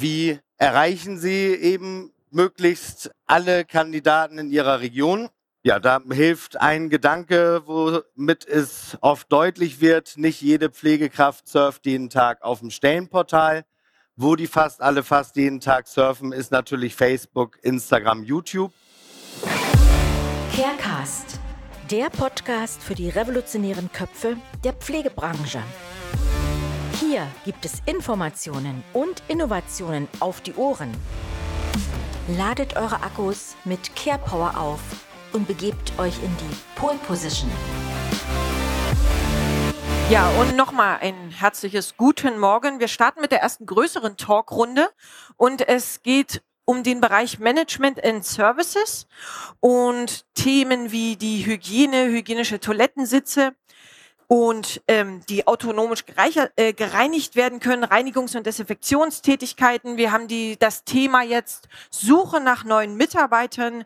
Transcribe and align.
wie 0.00 0.38
erreichen 0.56 1.18
Sie 1.18 1.54
eben 1.54 2.12
möglichst 2.30 3.10
alle 3.26 3.64
Kandidaten 3.64 4.38
in 4.38 4.50
Ihrer 4.50 4.80
Region? 4.80 5.28
Ja, 5.62 5.80
da 5.80 6.00
hilft 6.10 6.60
ein 6.60 6.88
Gedanke, 6.88 7.62
womit 7.66 8.46
es 8.46 8.96
oft 9.00 9.30
deutlich 9.32 9.80
wird, 9.80 10.16
nicht 10.16 10.40
jede 10.40 10.70
Pflegekraft 10.70 11.48
surft 11.48 11.84
jeden 11.84 12.10
Tag 12.10 12.42
auf 12.42 12.60
dem 12.60 12.70
Stellenportal. 12.70 13.64
Wo 14.16 14.34
die 14.34 14.46
fast 14.46 14.80
alle 14.80 15.02
fast 15.04 15.36
jeden 15.36 15.60
Tag 15.60 15.86
surfen, 15.86 16.32
ist 16.32 16.50
natürlich 16.50 16.94
Facebook, 16.94 17.58
Instagram, 17.62 18.24
YouTube. 18.24 18.72
Carecast, 20.56 21.38
der 21.90 22.10
Podcast 22.10 22.82
für 22.82 22.94
die 22.94 23.10
revolutionären 23.10 23.92
Köpfe 23.92 24.36
der 24.64 24.72
Pflegebranche. 24.72 25.62
Hier 27.00 27.28
gibt 27.44 27.64
es 27.64 27.80
Informationen 27.86 28.82
und 28.92 29.22
Innovationen 29.28 30.08
auf 30.18 30.40
die 30.40 30.54
Ohren. 30.54 30.90
Ladet 32.26 32.76
eure 32.76 33.02
Akkus 33.04 33.54
mit 33.64 33.94
CarePower 33.94 34.58
auf 34.58 34.80
und 35.32 35.46
begebt 35.46 35.96
euch 36.00 36.20
in 36.24 36.36
die 36.38 36.56
Pole 36.74 36.98
Position. 37.06 37.52
Ja, 40.10 40.28
und 40.40 40.56
nochmal 40.56 40.98
ein 41.00 41.30
herzliches 41.30 41.96
Guten 41.96 42.36
Morgen. 42.36 42.80
Wir 42.80 42.88
starten 42.88 43.20
mit 43.20 43.30
der 43.30 43.42
ersten 43.42 43.64
größeren 43.66 44.16
Talkrunde 44.16 44.90
und 45.36 45.68
es 45.68 46.02
geht 46.02 46.42
um 46.64 46.82
den 46.82 47.00
Bereich 47.00 47.38
Management 47.38 48.04
and 48.04 48.24
Services 48.24 49.06
und 49.60 50.26
Themen 50.34 50.90
wie 50.90 51.14
die 51.16 51.46
Hygiene, 51.46 52.06
hygienische 52.06 52.58
Toilettensitze, 52.58 53.54
und 54.28 54.82
ähm, 54.86 55.22
die 55.28 55.46
autonomisch 55.46 56.04
äh, 56.56 56.74
gereinigt 56.74 57.34
werden 57.34 57.60
können, 57.60 57.82
Reinigungs- 57.82 58.36
und 58.36 58.46
Desinfektionstätigkeiten. 58.46 59.96
Wir 59.96 60.12
haben 60.12 60.28
die, 60.28 60.58
das 60.58 60.84
Thema 60.84 61.22
jetzt 61.22 61.68
Suche 61.90 62.38
nach 62.38 62.62
neuen 62.62 62.94
Mitarbeitern, 62.96 63.84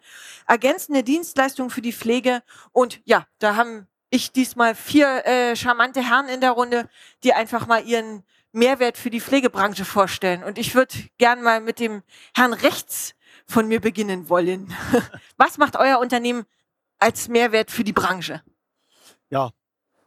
ergänzende 0.48 1.04
Dienstleistungen 1.04 1.70
für 1.70 1.80
die 1.80 1.92
Pflege. 1.92 2.42
Und 2.72 3.00
ja, 3.04 3.26
da 3.38 3.54
haben 3.54 3.86
ich 4.10 4.32
diesmal 4.32 4.74
vier 4.74 5.24
äh, 5.24 5.56
charmante 5.56 6.06
Herren 6.06 6.28
in 6.28 6.40
der 6.40 6.50
Runde, 6.50 6.88
die 7.22 7.32
einfach 7.32 7.68
mal 7.68 7.86
ihren 7.86 8.24
Mehrwert 8.50 8.98
für 8.98 9.10
die 9.10 9.20
Pflegebranche 9.20 9.84
vorstellen. 9.84 10.42
Und 10.42 10.58
ich 10.58 10.74
würde 10.74 10.94
gern 11.18 11.42
mal 11.42 11.60
mit 11.60 11.78
dem 11.78 12.02
Herrn 12.34 12.52
rechts 12.52 13.14
von 13.46 13.68
mir 13.68 13.80
beginnen 13.80 14.28
wollen. 14.28 14.74
Was 15.36 15.56
macht 15.56 15.76
euer 15.76 16.00
Unternehmen 16.00 16.44
als 16.98 17.28
Mehrwert 17.28 17.70
für 17.70 17.84
die 17.84 17.94
Branche? 17.94 18.42
Ja, 19.30 19.52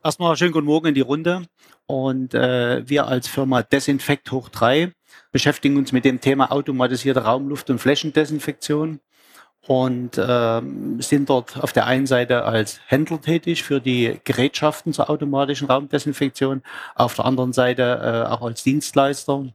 Erstmal 0.05 0.37
schönen 0.37 0.51
guten 0.51 0.67
Morgen 0.67 0.85
in 0.85 0.93
die 0.93 1.01
Runde. 1.01 1.47
Und 1.87 2.35
äh, 2.35 2.87
wir 2.87 3.07
als 3.07 3.27
Firma 3.27 3.63
Desinfekt 3.63 4.31
hoch 4.31 4.49
3 4.49 4.91
beschäftigen 5.31 5.77
uns 5.77 5.93
mit 5.93 6.05
dem 6.05 6.21
Thema 6.21 6.51
automatisierte 6.51 7.23
Raumluft- 7.23 7.71
und 7.71 7.79
Flächendesinfektion 7.79 8.99
und 9.65 10.15
äh, 10.19 10.61
sind 10.99 11.27
dort 11.27 11.57
auf 11.57 11.73
der 11.73 11.87
einen 11.87 12.05
Seite 12.05 12.43
als 12.43 12.81
Händler 12.85 13.19
tätig 13.19 13.63
für 13.63 13.81
die 13.81 14.21
Gerätschaften 14.23 14.93
zur 14.93 15.09
automatischen 15.09 15.67
Raumdesinfektion, 15.69 16.61
auf 16.93 17.15
der 17.15 17.25
anderen 17.25 17.51
Seite 17.51 17.81
äh, 18.27 18.31
auch 18.31 18.43
als 18.43 18.61
Dienstleister 18.61 19.47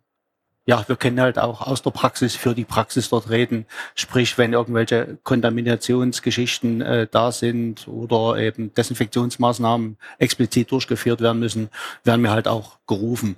ja, 0.71 0.85
wir 0.87 0.95
können 0.95 1.21
halt 1.21 1.37
auch 1.37 1.63
aus 1.63 1.83
der 1.83 1.91
Praxis 1.91 2.37
für 2.37 2.55
die 2.55 2.65
Praxis 2.65 3.09
dort 3.09 3.29
reden. 3.29 3.67
Sprich, 3.97 4.39
wenn 4.39 4.53
irgendwelche 4.53 5.19
Kontaminationsgeschichten 5.25 6.81
äh, 6.81 7.09
da 7.11 7.33
sind 7.33 7.89
oder 7.89 8.37
eben 8.37 8.73
Desinfektionsmaßnahmen 8.75 9.97
explizit 10.19 10.71
durchgeführt 10.71 11.23
werden 11.23 11.41
müssen, 11.41 11.71
werden 12.05 12.23
wir 12.23 12.31
halt 12.31 12.47
auch 12.47 12.79
gerufen. 12.87 13.35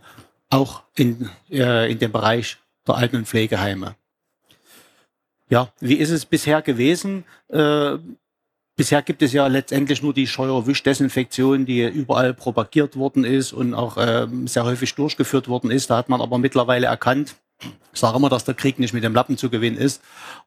Auch 0.51 0.83
in, 0.95 1.31
äh, 1.51 1.91
in 1.91 1.99
dem 1.99 2.13
Bereich 2.13 2.59
der 2.87 2.97
Alten- 2.97 3.17
und 3.17 3.27
Pflegeheime. 3.27 3.95
Ja, 5.49 5.73
wie 5.81 5.95
ist 5.95 6.11
es 6.11 6.27
bisher 6.27 6.61
gewesen? 6.61 7.25
Äh, 7.49 7.97
Bisher 8.83 9.01
gibt 9.03 9.23
es 9.23 9.33
ja 9.33 9.47
letztendlich 9.47 10.03
nur 10.03 10.13
die 10.13 10.27
Scheuerwischdesinfektion, 10.27 11.67
die 11.67 11.85
überall 11.85 12.35
propagiert 12.35 12.97
worden 12.97 13.23
ist 13.23 13.53
und 13.53 13.75
auch 13.75 13.97
äh, 13.97 14.27
sehr 14.47 14.65
häufig 14.65 14.97
durchgeführt 14.97 15.47
worden 15.47 15.71
ist. 15.71 15.89
Da 15.89 15.99
hat 15.99 16.09
man 16.09 16.21
aber 16.21 16.37
mittlerweile 16.39 16.89
erkannt, 16.89 17.37
ich 17.61 18.01
sage 18.01 18.17
immer, 18.17 18.29
dass 18.29 18.43
der 18.43 18.55
Krieg 18.55 18.81
nicht 18.81 18.93
mit 18.93 19.05
dem 19.05 19.15
Lappen 19.15 19.39
zu 19.39 19.51
gewinnen 19.51 19.77
ist 19.77 20.03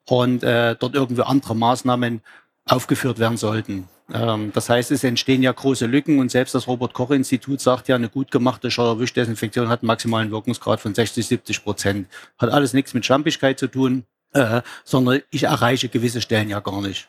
und 0.06 0.44
äh, 0.44 0.76
dort 0.78 0.96
irgendwie 0.96 1.22
andere 1.22 1.56
Maßnahmen 1.56 2.20
aufgeführt 2.66 3.20
werden 3.20 3.38
sollten. 3.38 3.88
Ähm, 4.14 4.52
das 4.54 4.68
heißt, 4.68 4.92
es 4.92 5.06
entstehen 5.06 5.42
ja 5.42 5.54
große 5.54 5.86
Lücken 5.86 6.20
und 6.20 6.30
selbst 6.30 6.56
das 6.56 6.68
Robert-Koch-Institut 6.68 7.62
sagt 7.62 7.88
ja, 7.88 7.96
eine 7.96 8.10
gut 8.10 8.32
gemachte 8.32 8.70
Scheuerwischdesinfektion 8.70 9.70
hat 9.70 9.82
einen 9.82 9.88
maximalen 9.88 10.30
Wirkungsgrad 10.30 10.82
von 10.82 10.94
60, 10.94 11.26
70 11.26 11.64
Prozent. 11.64 12.10
Hat 12.38 12.50
alles 12.50 12.74
nichts 12.74 12.94
mit 12.94 13.06
Schlampigkeit 13.06 13.58
zu 13.58 13.68
tun, 13.68 14.04
äh, 14.34 14.62
sondern 14.84 15.22
ich 15.32 15.44
erreiche 15.44 15.88
gewisse 15.88 16.20
Stellen 16.20 16.50
ja 16.50 16.60
gar 16.60 16.82
nicht. 16.82 17.08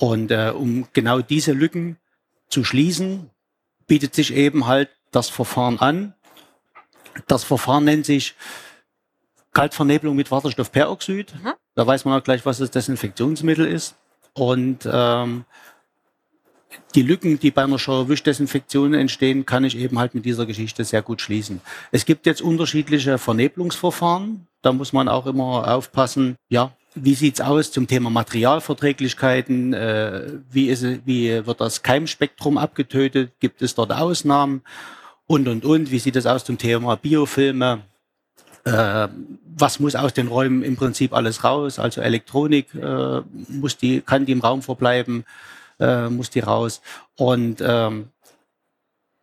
Und 0.00 0.30
äh, 0.30 0.50
um 0.56 0.88
genau 0.94 1.20
diese 1.20 1.52
Lücken 1.52 1.98
zu 2.48 2.64
schließen, 2.64 3.28
bietet 3.86 4.14
sich 4.14 4.34
eben 4.34 4.66
halt 4.66 4.88
das 5.12 5.28
Verfahren 5.28 5.78
an. 5.78 6.14
Das 7.26 7.44
Verfahren 7.44 7.84
nennt 7.84 8.06
sich 8.06 8.34
Kaltvernebelung 9.52 10.16
mit 10.16 10.30
Wasserstoffperoxid. 10.30 11.34
Mhm. 11.34 11.52
Da 11.74 11.86
weiß 11.86 12.06
man 12.06 12.18
auch 12.18 12.24
gleich, 12.24 12.46
was 12.46 12.58
das 12.58 12.70
Desinfektionsmittel 12.70 13.66
ist. 13.66 13.94
Und 14.32 14.88
ähm, 14.90 15.44
die 16.94 17.02
Lücken, 17.02 17.38
die 17.38 17.50
bei 17.50 17.64
einer 17.64 17.78
Schauerwischdesinfektion 17.78 18.94
entstehen, 18.94 19.44
kann 19.44 19.64
ich 19.64 19.76
eben 19.76 19.98
halt 19.98 20.14
mit 20.14 20.24
dieser 20.24 20.46
Geschichte 20.46 20.82
sehr 20.84 21.02
gut 21.02 21.20
schließen. 21.20 21.60
Es 21.92 22.06
gibt 22.06 22.24
jetzt 22.24 22.40
unterschiedliche 22.40 23.18
Vernebelungsverfahren. 23.18 24.46
Da 24.62 24.72
muss 24.72 24.94
man 24.94 25.08
auch 25.08 25.26
immer 25.26 25.70
aufpassen, 25.70 26.36
ja, 26.48 26.72
wie 26.94 27.14
sieht's 27.14 27.40
aus 27.40 27.70
zum 27.70 27.86
Thema 27.86 28.10
Materialverträglichkeiten? 28.10 29.72
Äh, 29.72 30.32
wie, 30.50 30.68
ist, 30.68 30.84
wie 31.06 31.46
wird 31.46 31.60
das 31.60 31.82
Keimspektrum 31.82 32.58
abgetötet? 32.58 33.32
Gibt 33.40 33.62
es 33.62 33.74
dort 33.74 33.92
Ausnahmen? 33.92 34.62
Und, 35.26 35.46
und, 35.48 35.64
und. 35.64 35.90
Wie 35.90 35.98
sieht 35.98 36.16
es 36.16 36.26
aus 36.26 36.44
zum 36.44 36.58
Thema 36.58 36.96
Biofilme? 36.96 37.82
Äh, 38.64 39.08
was 39.56 39.78
muss 39.78 39.94
aus 39.94 40.12
den 40.12 40.28
Räumen 40.28 40.62
im 40.62 40.76
Prinzip 40.76 41.12
alles 41.12 41.44
raus? 41.44 41.78
Also 41.78 42.00
Elektronik 42.00 42.74
äh, 42.74 43.20
muss 43.48 43.76
die, 43.76 44.00
kann 44.00 44.26
die 44.26 44.32
im 44.32 44.40
Raum 44.40 44.62
verbleiben, 44.62 45.24
muss 46.10 46.28
die 46.28 46.40
raus. 46.40 46.82
Und 47.16 47.62
ähm, 47.66 48.10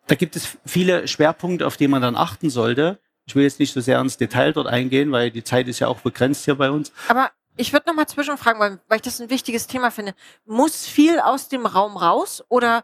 da 0.08 0.16
gibt 0.16 0.36
es 0.36 0.58
viele 0.66 1.08
Schwerpunkte, 1.08 1.68
auf 1.68 1.78
die 1.78 1.88
man 1.88 2.02
dann 2.02 2.16
achten 2.16 2.50
sollte. 2.50 2.98
Ich 3.28 3.36
will 3.36 3.44
jetzt 3.44 3.60
nicht 3.60 3.74
so 3.74 3.82
sehr 3.82 4.00
ins 4.00 4.18
Detail 4.18 4.54
dort 4.54 4.68
eingehen, 4.68 5.12
weil 5.12 5.30
die 5.30 5.44
Zeit 5.44 5.68
ist 5.68 5.80
ja 5.80 5.88
auch 5.88 6.00
begrenzt 6.00 6.46
hier 6.46 6.56
bei 6.56 6.72
uns. 6.72 6.94
Aber 7.10 7.30
ich 7.58 7.74
würde 7.74 7.88
noch 7.88 7.96
mal 7.96 8.08
zwischenfragen, 8.08 8.60
weil, 8.60 8.80
weil 8.88 8.98
ich 8.98 9.02
das 9.02 9.20
ein 9.20 9.30
wichtiges 9.30 9.68
Thema 9.68 9.92
finde. 9.92 10.14
Muss 10.46 10.86
viel 10.86 11.20
aus 11.20 11.50
dem 11.50 11.66
Raum 11.66 11.98
raus 11.98 12.44
oder 12.50 12.84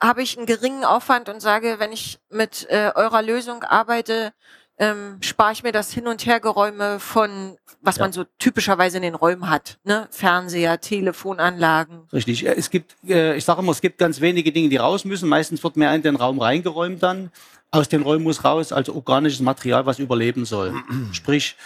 habe 0.00 0.22
ich 0.22 0.36
einen 0.36 0.46
geringen 0.46 0.84
Aufwand 0.84 1.28
und 1.28 1.40
sage, 1.40 1.76
wenn 1.78 1.92
ich 1.92 2.18
mit 2.30 2.66
äh, 2.70 2.90
eurer 2.94 3.22
Lösung 3.22 3.62
arbeite, 3.62 4.32
ähm, 4.78 5.18
spare 5.20 5.52
ich 5.52 5.62
mir 5.62 5.70
das 5.70 5.92
Hin- 5.92 6.08
und 6.08 6.26
Hergeräume 6.26 6.98
von, 6.98 7.56
was 7.80 7.96
ja. 7.96 8.04
man 8.04 8.12
so 8.12 8.24
typischerweise 8.38 8.96
in 8.96 9.04
den 9.04 9.14
Räumen 9.14 9.48
hat. 9.48 9.78
Ne? 9.84 10.08
Fernseher, 10.10 10.80
Telefonanlagen. 10.80 12.08
Richtig. 12.12 12.44
Es 12.44 12.70
gibt, 12.70 12.96
äh, 13.06 13.36
ich 13.36 13.44
sage 13.44 13.60
immer, 13.60 13.70
es 13.70 13.80
gibt 13.80 13.98
ganz 13.98 14.20
wenige 14.20 14.50
Dinge, 14.50 14.68
die 14.68 14.76
raus 14.76 15.04
müssen. 15.04 15.28
Meistens 15.28 15.62
wird 15.62 15.76
mehr 15.76 15.94
in 15.94 16.02
den 16.02 16.16
Raum 16.16 16.40
reingeräumt 16.40 17.02
dann. 17.02 17.30
Aus 17.70 17.88
den 17.88 18.02
Räumen 18.02 18.24
muss 18.24 18.44
raus, 18.44 18.72
also 18.72 18.94
organisches 18.94 19.40
Material, 19.40 19.86
was 19.86 19.98
überleben 19.98 20.44
soll. 20.44 20.74
Sprich, 21.12 21.56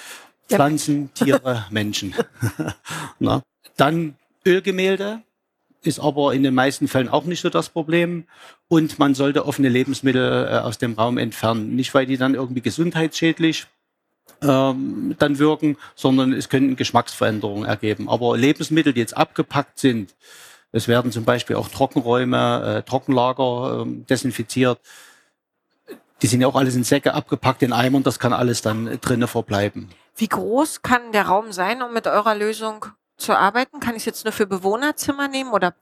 Pflanzen, 0.49 1.13
Tiere, 1.15 1.67
Menschen. 1.71 2.15
Na? 3.19 3.43
Dann 3.77 4.15
Ölgemälde 4.47 5.23
ist 5.83 6.01
aber 6.01 6.35
in 6.35 6.43
den 6.43 6.55
meisten 6.55 6.89
Fällen 6.89 7.09
auch 7.09 7.25
nicht 7.25 7.41
so 7.41 7.51
das 7.51 7.69
Problem. 7.69 8.25
Und 8.69 8.99
man 8.99 9.15
sollte 9.15 9.47
offene 9.47 9.69
Lebensmittel 9.69 10.49
äh, 10.51 10.59
aus 10.59 10.79
dem 10.79 10.95
Raum 10.95 11.19
entfernen. 11.19 11.77
Nicht, 11.77 11.95
weil 11.95 12.07
die 12.07 12.17
dann 12.17 12.35
irgendwie 12.35 12.61
gesundheitsschädlich 12.61 13.67
ähm, 14.43 15.15
dann 15.19 15.39
wirken, 15.39 15.77
sondern 15.95 16.33
es 16.33 16.49
können 16.49 16.77
Geschmacksveränderungen 16.77 17.65
ergeben. 17.65 18.09
Aber 18.09 18.37
Lebensmittel, 18.37 18.93
die 18.93 19.01
jetzt 19.01 19.17
abgepackt 19.17 19.79
sind, 19.79 20.15
es 20.73 20.89
werden 20.89 21.13
zum 21.13 21.25
Beispiel 21.25 21.57
auch 21.57 21.69
Trockenräume, 21.69 22.79
äh, 22.79 22.83
Trockenlager 22.83 23.87
äh, 23.87 24.05
desinfiziert. 24.09 24.79
Die 26.23 26.27
sind 26.27 26.41
ja 26.41 26.49
auch 26.49 26.57
alles 26.57 26.75
in 26.75 26.85
Säcke 26.85 27.15
abgepackt 27.15 27.63
in 27.63 27.73
Eimern, 27.73 28.03
das 28.03 28.19
kann 28.19 28.33
alles 28.33 28.63
dann 28.63 28.99
drinnen 29.01 29.29
verbleiben. 29.29 29.91
Wie 30.17 30.29
groß 30.29 30.81
kann 30.81 31.13
der 31.13 31.27
Raum 31.27 31.53
sein, 31.53 31.83
um 31.83 31.93
mit 31.93 32.07
eurer 32.07 32.35
Lösung 32.35 32.87
zu 33.19 33.35
arbeiten? 33.35 33.81
Kann 33.81 33.95
ich 33.95 34.03
es 34.03 34.07
jetzt 34.07 34.25
nur 34.25 34.33
für 34.33 34.47
Bewohnerzimmer 34.47 35.29
nehmen 35.29 35.51
oder 35.53 35.75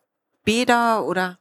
Bäder 0.45 1.05
oder? 1.05 1.39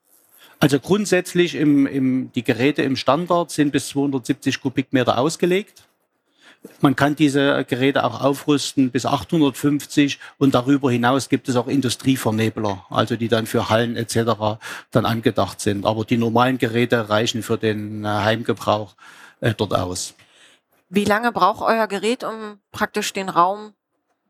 Also 0.59 0.79
grundsätzlich 0.79 1.55
im, 1.55 1.87
im, 1.87 2.31
die 2.33 2.43
Geräte 2.43 2.83
im 2.83 2.95
Standard 2.95 3.51
sind 3.51 3.71
bis 3.71 3.89
270 3.89 4.61
Kubikmeter 4.61 5.17
ausgelegt. 5.17 5.83
Man 6.79 6.95
kann 6.95 7.15
diese 7.15 7.65
Geräte 7.65 8.03
auch 8.05 8.21
aufrüsten 8.21 8.91
bis 8.91 9.05
850 9.05 10.19
und 10.37 10.55
darüber 10.55 10.91
hinaus 10.91 11.27
gibt 11.27 11.49
es 11.49 11.57
auch 11.57 11.67
Industrievernebler, 11.67 12.85
also 12.89 13.17
die 13.17 13.27
dann 13.27 13.47
für 13.47 13.69
Hallen 13.69 13.97
etc. 13.97 14.61
dann 14.91 15.05
angedacht 15.05 15.59
sind. 15.59 15.85
Aber 15.85 16.05
die 16.05 16.17
normalen 16.17 16.59
Geräte 16.59 17.09
reichen 17.09 17.43
für 17.43 17.57
den 17.57 18.05
äh, 18.05 18.07
Heimgebrauch 18.07 18.95
äh, 19.41 19.53
dort 19.53 19.73
aus. 19.73 20.13
Wie 20.95 21.05
lange 21.05 21.31
braucht 21.31 21.63
euer 21.63 21.87
Gerät, 21.87 22.23
um 22.23 22.59
praktisch 22.71 23.13
den 23.13 23.27
Raum 23.27 23.73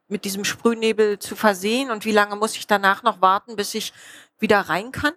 mit 0.08 0.24
diesem 0.24 0.46
Sprühnebel 0.46 1.20
zu 1.20 1.36
versehen? 1.36 1.92
Und 1.92 2.06
wie 2.06 2.14
lange 2.14 2.38
muss 2.38 2.56
ich 2.56 2.68
danach 2.68 3.04
noch 3.04 3.20
warten, 3.20 3.58
bis 3.58 3.76
ich 3.76 3.92
wieder 4.40 4.62
rein 4.62 4.94
kann? 4.94 5.12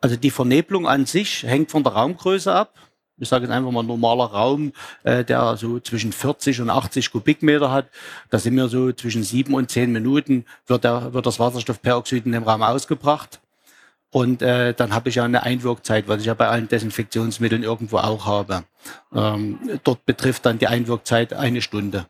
Also 0.00 0.16
die 0.16 0.30
Vernebelung 0.30 0.88
an 0.88 1.04
sich 1.04 1.42
hängt 1.42 1.70
von 1.70 1.84
der 1.84 1.92
Raumgröße 1.92 2.50
ab. 2.50 2.78
Ich 3.18 3.28
sage 3.28 3.44
jetzt 3.44 3.52
einfach 3.52 3.72
mal 3.72 3.82
normaler 3.82 4.24
Raum, 4.24 4.72
äh, 5.02 5.22
der 5.22 5.58
so 5.58 5.80
zwischen 5.80 6.12
40 6.12 6.62
und 6.62 6.70
80 6.70 7.12
Kubikmeter 7.12 7.70
hat. 7.70 7.90
Da 8.30 8.38
sind 8.38 8.56
wir 8.56 8.68
so 8.68 8.90
zwischen 8.92 9.22
sieben 9.22 9.52
und 9.52 9.70
zehn 9.70 9.92
Minuten 9.92 10.46
wird, 10.66 10.84
der, 10.84 11.12
wird 11.12 11.26
das 11.26 11.38
Wasserstoffperoxid 11.38 12.24
in 12.24 12.32
dem 12.32 12.44
Raum 12.44 12.62
ausgebracht. 12.62 13.38
Und 14.14 14.42
äh, 14.42 14.74
dann 14.74 14.94
habe 14.94 15.08
ich 15.08 15.16
ja 15.16 15.24
eine 15.24 15.42
Einwirkzeit, 15.42 16.06
was 16.06 16.20
ich 16.20 16.26
ja 16.26 16.34
bei 16.34 16.46
allen 16.46 16.68
Desinfektionsmitteln 16.68 17.64
irgendwo 17.64 17.98
auch 17.98 18.26
habe. 18.26 18.62
Ähm, 19.12 19.58
dort 19.82 20.06
betrifft 20.06 20.46
dann 20.46 20.60
die 20.60 20.68
Einwirkzeit 20.68 21.32
eine 21.32 21.60
Stunde. 21.60 22.06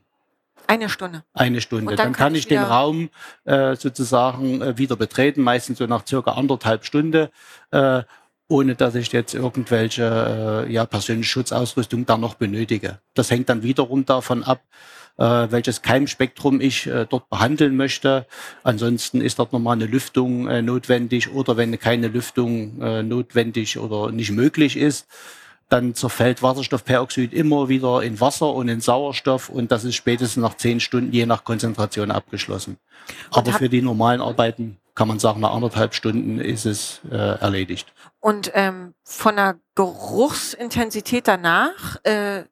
Eine 0.66 0.90
Stunde. 0.90 1.24
Eine 1.32 1.62
Stunde. 1.62 1.96
Dann, 1.96 1.96
dann, 1.96 2.12
kann, 2.12 2.24
kann 2.26 2.34
ich, 2.34 2.40
ich 2.40 2.48
den 2.48 2.62
Raum 2.62 3.08
äh, 3.46 3.74
sozusagen 3.76 4.60
äh, 4.60 4.76
wieder 4.76 4.96
betreten, 4.96 5.40
meistens 5.40 5.78
so 5.78 5.86
nach 5.86 6.06
circa 6.06 6.32
anderthalb 6.32 6.84
Stunde, 6.84 7.30
äh, 7.70 8.02
ohne 8.48 8.74
dass 8.74 8.96
ich 8.96 9.10
jetzt 9.10 9.32
irgendwelche 9.32 10.66
äh, 10.68 10.70
ja, 10.70 10.84
persönliche 10.84 11.30
Schutzausrüstung 11.30 12.04
da 12.04 12.18
noch 12.18 12.34
benötige. 12.34 12.98
Das 13.14 13.30
hängt 13.30 13.48
dann 13.48 13.62
wiederum 13.62 14.04
davon 14.04 14.42
ab, 14.42 14.60
welches 15.22 15.82
Keimspektrum 15.82 16.60
ich 16.60 16.86
äh, 16.86 17.06
dort 17.08 17.28
behandeln 17.30 17.76
möchte. 17.76 18.26
Ansonsten 18.62 19.20
ist 19.20 19.38
dort 19.38 19.52
nochmal 19.52 19.74
eine 19.74 19.86
Lüftung 19.86 20.48
äh, 20.48 20.62
notwendig 20.62 21.32
oder 21.32 21.56
wenn 21.56 21.78
keine 21.78 22.08
Lüftung 22.08 22.80
äh, 22.80 23.02
notwendig 23.02 23.78
oder 23.78 24.10
nicht 24.10 24.32
möglich 24.32 24.76
ist, 24.76 25.06
dann 25.68 25.94
zerfällt 25.94 26.42
Wasserstoffperoxid 26.42 27.32
immer 27.32 27.68
wieder 27.68 28.02
in 28.02 28.20
Wasser 28.20 28.52
und 28.52 28.68
in 28.68 28.80
Sauerstoff 28.80 29.48
und 29.48 29.72
das 29.72 29.84
ist 29.84 29.94
spätestens 29.94 30.42
nach 30.42 30.56
zehn 30.56 30.80
Stunden 30.80 31.12
je 31.12 31.26
nach 31.26 31.44
Konzentration 31.44 32.10
abgeschlossen. 32.10 32.78
Aber 33.30 33.52
für 33.52 33.68
die 33.68 33.82
normalen 33.82 34.20
Arbeiten 34.20 34.78
kann 34.94 35.08
man 35.08 35.18
sagen, 35.18 35.40
nach 35.40 35.52
anderthalb 35.52 35.94
Stunden 35.94 36.38
ist 36.38 36.66
es 36.66 37.00
äh, 37.10 37.16
erledigt. 37.16 37.92
Und 38.20 38.52
ähm, 38.54 38.94
von 39.02 39.36
der 39.36 39.56
Geruchsintensität 39.74 41.26
danach, 41.26 41.96
äh, 42.04 42.44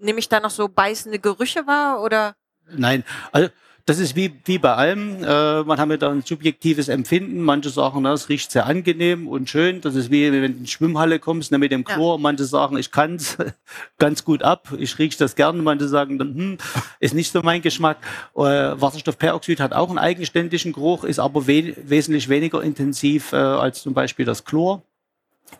nehme 0.00 0.18
ich 0.18 0.28
da 0.28 0.40
noch 0.40 0.50
so 0.50 0.68
beißende 0.68 1.18
Gerüche 1.18 1.66
wahr 1.66 2.02
oder? 2.02 2.34
Nein, 2.72 3.04
also 3.32 3.50
das 3.86 3.98
ist 3.98 4.14
wie, 4.14 4.32
wie 4.44 4.58
bei 4.58 4.74
allem. 4.74 5.24
Äh, 5.24 5.64
man 5.64 5.78
hat 5.78 5.88
ja 5.88 5.96
da 5.96 6.10
ein 6.10 6.22
subjektives 6.22 6.88
Empfinden. 6.88 7.40
Manche 7.40 7.70
sagen, 7.70 8.02
na, 8.02 8.12
es 8.12 8.28
riecht 8.28 8.52
sehr 8.52 8.66
angenehm 8.66 9.26
und 9.26 9.50
schön. 9.50 9.80
Das 9.80 9.96
ist 9.96 10.10
wie 10.10 10.30
wenn 10.30 10.40
du 10.40 10.46
in 10.46 10.62
die 10.64 10.70
Schwimmhalle 10.70 11.18
kommst 11.18 11.50
ne, 11.50 11.58
mit 11.58 11.72
dem 11.72 11.84
Chlor. 11.84 12.16
Ja. 12.16 12.20
Manche 12.20 12.44
sagen, 12.44 12.76
ich 12.76 12.92
kann 12.92 13.16
es 13.16 13.36
ganz 13.98 14.24
gut 14.24 14.42
ab. 14.42 14.68
Ich 14.78 14.98
rieche 14.98 15.18
das 15.18 15.34
gerne. 15.34 15.60
Manche 15.62 15.88
sagen, 15.88 16.18
dann, 16.18 16.34
hm, 16.34 16.58
ist 17.00 17.14
nicht 17.14 17.32
so 17.32 17.42
mein 17.42 17.62
Geschmack. 17.62 17.98
Äh, 18.36 18.40
Wasserstoffperoxid 18.80 19.58
hat 19.58 19.72
auch 19.72 19.88
einen 19.88 19.98
eigenständigen 19.98 20.72
Geruch, 20.72 21.02
ist 21.02 21.18
aber 21.18 21.48
we 21.48 21.74
wesentlich 21.82 22.28
weniger 22.28 22.62
intensiv 22.62 23.32
äh, 23.32 23.36
als 23.36 23.82
zum 23.82 23.94
Beispiel 23.94 24.24
das 24.24 24.44
Chlor. 24.44 24.82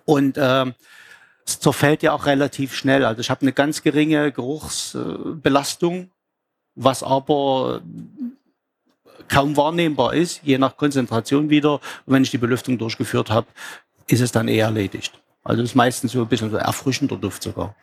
Und 0.05 0.37
äh, 0.37 0.67
es 1.47 1.61
zerfällt 1.61 2.03
ja 2.03 2.13
auch 2.13 2.27
relativ 2.27 2.75
schnell. 2.75 3.05
Also 3.05 3.21
ich 3.21 3.31
habe 3.31 3.43
eine 3.43 3.53
ganz 3.53 3.83
geringe 3.83 4.33
Geruchsbelastung 4.33 6.11
was 6.75 7.03
aber 7.03 7.83
kaum 9.29 9.57
wahrnehmbar 9.57 10.15
ist, 10.15 10.41
je 10.43 10.59
nach 10.59 10.77
Konzentration 10.77 11.51
wieder. 11.51 11.75
Und 12.07 12.15
wenn 12.15 12.23
ich 12.23 12.31
die 12.31 12.39
Belüftung 12.39 12.79
durchgeführt 12.79 13.31
habe, 13.31 13.47
ist 14.07 14.21
es 14.21 14.33
dann 14.33 14.49
eher 14.49 14.67
erledigt. 14.67 15.21
Also 15.45 15.63
ist 15.63 15.75
meistens 15.75 16.13
so 16.13 16.23
ein 16.23 16.29
bisschen 16.29 16.51
so 16.51 16.57
erfrischender 16.57 17.17
Duft 17.17 17.43
sogar. 17.43 17.75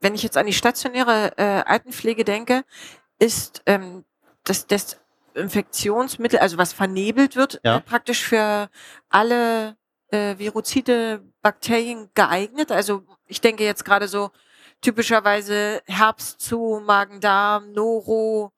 Wenn 0.00 0.14
ich 0.14 0.22
jetzt 0.22 0.36
an 0.36 0.46
die 0.46 0.52
stationäre 0.52 1.32
äh, 1.36 1.62
Altenpflege 1.66 2.24
denke, 2.24 2.64
ist 3.18 3.62
ähm, 3.66 4.04
das 4.44 4.66
Desinfektionsmittel, 4.66 6.38
also 6.38 6.58
was 6.58 6.72
vernebelt 6.72 7.36
wird, 7.36 7.60
ja. 7.64 7.76
äh, 7.76 7.80
praktisch 7.80 8.22
für 8.22 8.68
alle 9.08 9.76
äh, 10.14 10.38
Virozide, 10.38 11.22
Bakterien 11.42 12.08
geeignet. 12.14 12.70
Also 12.70 13.02
ich 13.26 13.40
denke 13.40 13.64
jetzt 13.64 13.84
gerade 13.84 14.08
so 14.08 14.30
typischerweise 14.80 15.82
Herbst 15.86 16.40
zu, 16.40 16.80
Magen-Darm, 16.84 17.72
Noro, 17.72 18.52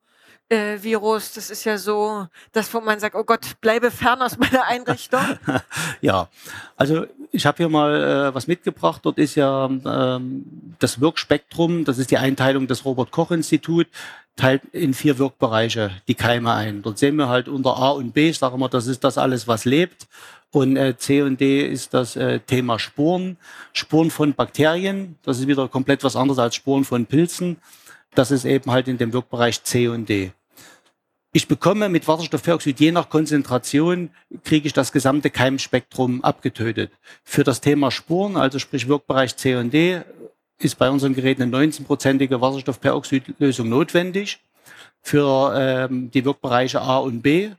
äh, 0.49 0.77
Virus, 0.81 1.33
das 1.33 1.49
ist 1.49 1.63
ja 1.65 1.77
so, 1.77 2.27
das, 2.51 2.73
wo 2.73 2.79
man 2.79 2.99
sagt, 2.99 3.15
oh 3.15 3.23
Gott, 3.23 3.59
bleibe 3.61 3.91
fern 3.91 4.21
aus 4.21 4.37
meiner 4.37 4.65
Einrichtung. 4.65 5.21
ja, 6.01 6.29
also 6.75 7.05
ich 7.31 7.45
habe 7.45 7.57
hier 7.57 7.69
mal 7.69 8.29
äh, 8.29 8.35
was 8.35 8.47
mitgebracht. 8.47 9.01
Dort 9.03 9.17
ist 9.17 9.35
ja 9.35 9.65
ähm, 9.65 10.45
das 10.79 11.01
Wirkspektrum, 11.01 11.85
das 11.85 11.97
ist 11.97 12.11
die 12.11 12.17
Einteilung 12.17 12.67
des 12.67 12.85
Robert-Koch-Institut, 12.85 13.87
teilt 14.35 14.63
in 14.71 14.93
vier 14.93 15.17
Wirkbereiche 15.17 15.91
die 16.07 16.15
Keime 16.15 16.53
ein. 16.53 16.81
Dort 16.81 16.97
sehen 16.97 17.15
wir 17.17 17.27
halt 17.27 17.47
unter 17.49 17.77
A 17.77 17.89
und 17.89 18.13
B, 18.13 18.31
sagen 18.31 18.59
wir, 18.59 18.69
das 18.69 18.87
ist 18.87 19.03
das 19.03 19.17
alles, 19.17 19.47
was 19.47 19.65
lebt. 19.65 20.07
Und 20.51 20.77
äh, 20.77 20.97
C 20.97 21.23
und 21.23 21.41
D 21.41 21.67
ist 21.67 21.93
das 21.93 22.15
äh, 22.15 22.39
Thema 22.39 22.79
Spuren. 22.79 23.37
Spuren 23.73 24.11
von 24.11 24.33
Bakterien, 24.33 25.17
das 25.23 25.39
ist 25.39 25.47
wieder 25.47 25.67
komplett 25.67 26.03
was 26.03 26.15
anderes 26.15 26.39
als 26.39 26.55
Spuren 26.55 26.85
von 26.85 27.05
Pilzen. 27.05 27.57
Das 28.15 28.31
ist 28.31 28.45
eben 28.45 28.71
halt 28.71 28.87
in 28.87 28.97
dem 28.97 29.11
Wirkbereich 29.11 29.61
C 29.63 29.89
und 29.89 30.07
D. 30.07 30.31
Ich 31.33 31.47
bekomme 31.47 31.89
mit 31.89 32.07
Wasserstoffperoxid 32.07 32.79
je 32.79 32.91
nach 32.91 33.09
Konzentration 33.09 34.09
kriege 34.43 34.67
ich 34.67 34.73
das 34.73 34.91
gesamte 34.91 35.29
Keimspektrum 35.29 36.23
abgetötet. 36.23 36.91
Für 37.23 37.43
das 37.43 37.61
Thema 37.61 37.91
Spuren, 37.91 38.37
also 38.37 38.59
sprich 38.59 38.87
Wirkbereich 38.87 39.35
C 39.35 39.55
und 39.55 39.71
D, 39.71 40.01
ist 40.59 40.77
bei 40.77 40.89
unseren 40.89 41.13
Geräten 41.13 41.43
eine 41.43 41.55
19-prozentige 41.55 42.41
Wasserstoffperoxidlösung 42.41 43.69
notwendig. 43.69 44.39
Für 45.01 45.53
ähm, 45.55 46.09
die 46.11 46.25
Wirkbereiche 46.25 46.81
A 46.81 46.97
und 46.97 47.21
B, 47.21 47.51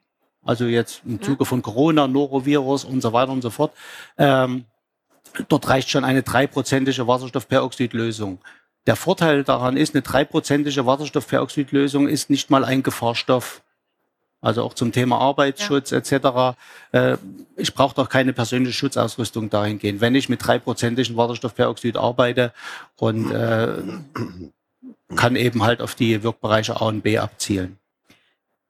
also 0.44 0.64
jetzt 0.64 1.03
im 1.06 1.23
Zuge 1.23 1.44
von 1.44 1.62
Corona, 1.62 2.09
Norovirus 2.09 2.85
und 2.85 3.00
so 3.00 3.12
weiter 3.12 3.32
und 3.32 3.43
so 3.43 3.50
fort. 3.50 3.73
Ähm, 4.17 4.64
dort 5.49 5.69
reicht 5.69 5.91
schon 5.91 6.05
eine 6.05 6.23
dreiprozentige 6.23 7.06
Wasserstoffperoxidlösung. 7.06 8.38
Der 8.88 8.96
Vorteil 8.96 9.44
daran 9.44 9.76
ist, 9.76 9.94
eine 9.94 10.00
dreiprozentige 10.00 10.87
Wasserstoffperoxidlösung 10.87 12.08
ist 12.08 12.31
nicht 12.31 12.49
mal 12.49 12.64
ein 12.64 12.82
Gefahrstoff. 12.82 13.61
Also 14.40 14.62
auch 14.62 14.73
zum 14.73 14.93
Thema 14.93 15.19
Arbeitsschutz 15.19 15.90
ja. 15.90 15.99
etc. 15.99 16.56
Äh, 16.93 17.19
ich 17.56 17.75
brauche 17.75 17.94
doch 17.94 18.08
keine 18.08 18.32
persönliche 18.32 18.73
Schutzausrüstung 18.73 19.50
dahingehend. 19.50 20.00
Wenn 20.00 20.14
ich 20.14 20.31
mit 20.31 20.43
dreiprozentigen 20.43 21.19
Wasserstoffperoxid 21.19 21.99
arbeite 21.99 22.55
und 22.96 23.31
äh, 23.31 23.75
kann 25.17 25.37
eben 25.37 25.64
halt 25.64 25.82
auf 25.82 25.94
die 25.94 26.23
Wirkbereiche 26.23 26.81
A 26.81 26.87
und 26.87 27.02
B 27.02 27.19
abzielen. 27.19 27.79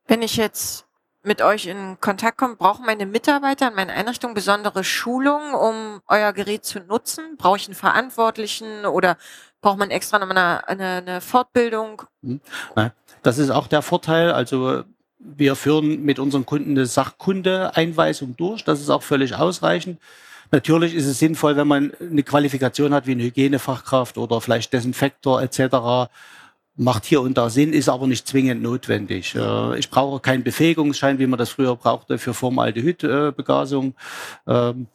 Wenn 0.09 0.23
ich 0.23 0.37
jetzt 0.37 0.89
mit 1.23 1.43
euch 1.43 1.67
in 1.67 2.01
Kontakt 2.01 2.39
kommt, 2.39 2.59
brauchen 2.59 2.87
meine 2.87 3.07
Mitarbeiter 3.07 3.69
in 3.69 3.75
meiner 3.75 3.93
Einrichtung 3.93 4.35
besondere 4.35 4.83
Schulungen, 4.83 5.55
um 5.55 6.01
euer 6.09 6.33
Gerät 6.33 6.65
zu 6.65 6.81
nutzen? 6.81 7.37
Brauche 7.37 7.59
ich 7.59 7.67
einen 7.67 7.75
Verantwortlichen 7.75 8.87
oder 8.87 9.17
braucht 9.61 9.79
man 9.79 9.91
extra 9.91 10.19
noch 10.19 10.31
eine, 10.31 10.67
eine, 10.69 10.87
eine 10.87 11.21
Fortbildung? 11.21 12.03
Hm. 12.23 12.41
Das 13.23 13.39
ist 13.39 13.51
auch 13.51 13.67
der 13.67 13.83
Vorteil. 13.83 14.33
Also 14.33 14.85
wir 15.19 15.57
führen 15.57 16.03
mit 16.05 16.19
unseren 16.19 16.47
Kunden 16.47 16.71
eine 16.73 16.87
Sachkundeeinweisung 16.87 18.37
durch. 18.37 18.65
Das 18.65 18.81
ist 18.81 18.91
auch 18.91 19.03
völlig 19.03 19.35
ausreichend. 19.35 20.01
Natürlich 20.51 20.95
ist 20.95 21.07
es 21.07 21.19
sinnvoll, 21.19 21.57
wenn 21.57 21.69
man 21.69 21.93
eine 22.01 22.23
Qualifikation 22.23 22.95
hat 22.95 23.07
wie 23.07 23.13
eine 23.13 23.25
Hygienefachkraft 23.25 24.17
oder 24.17 24.41
vielleicht 24.41 24.73
Desinfektor 24.73 25.43
etc 25.43 26.09
macht 26.79 27.05
hier 27.05 27.21
und 27.21 27.37
da 27.37 27.51
Sinn, 27.51 27.73
ist 27.73 27.89
aber 27.89 28.07
nicht 28.07 28.27
zwingend 28.27 28.63
notwendig. 28.63 29.35
Äh, 29.35 29.79
ich 29.79 29.91
brauche 29.91 30.21
keinen 30.21 30.45
Befähigungsschein, 30.45 31.19
wie 31.19 31.27
man 31.27 31.39
das 31.39 31.51
früher 31.51 31.77
brauchte 31.77 32.19
für 32.19 32.35
Formaldehyd-Begasung. 32.35 33.95
Ähm, 34.47 34.87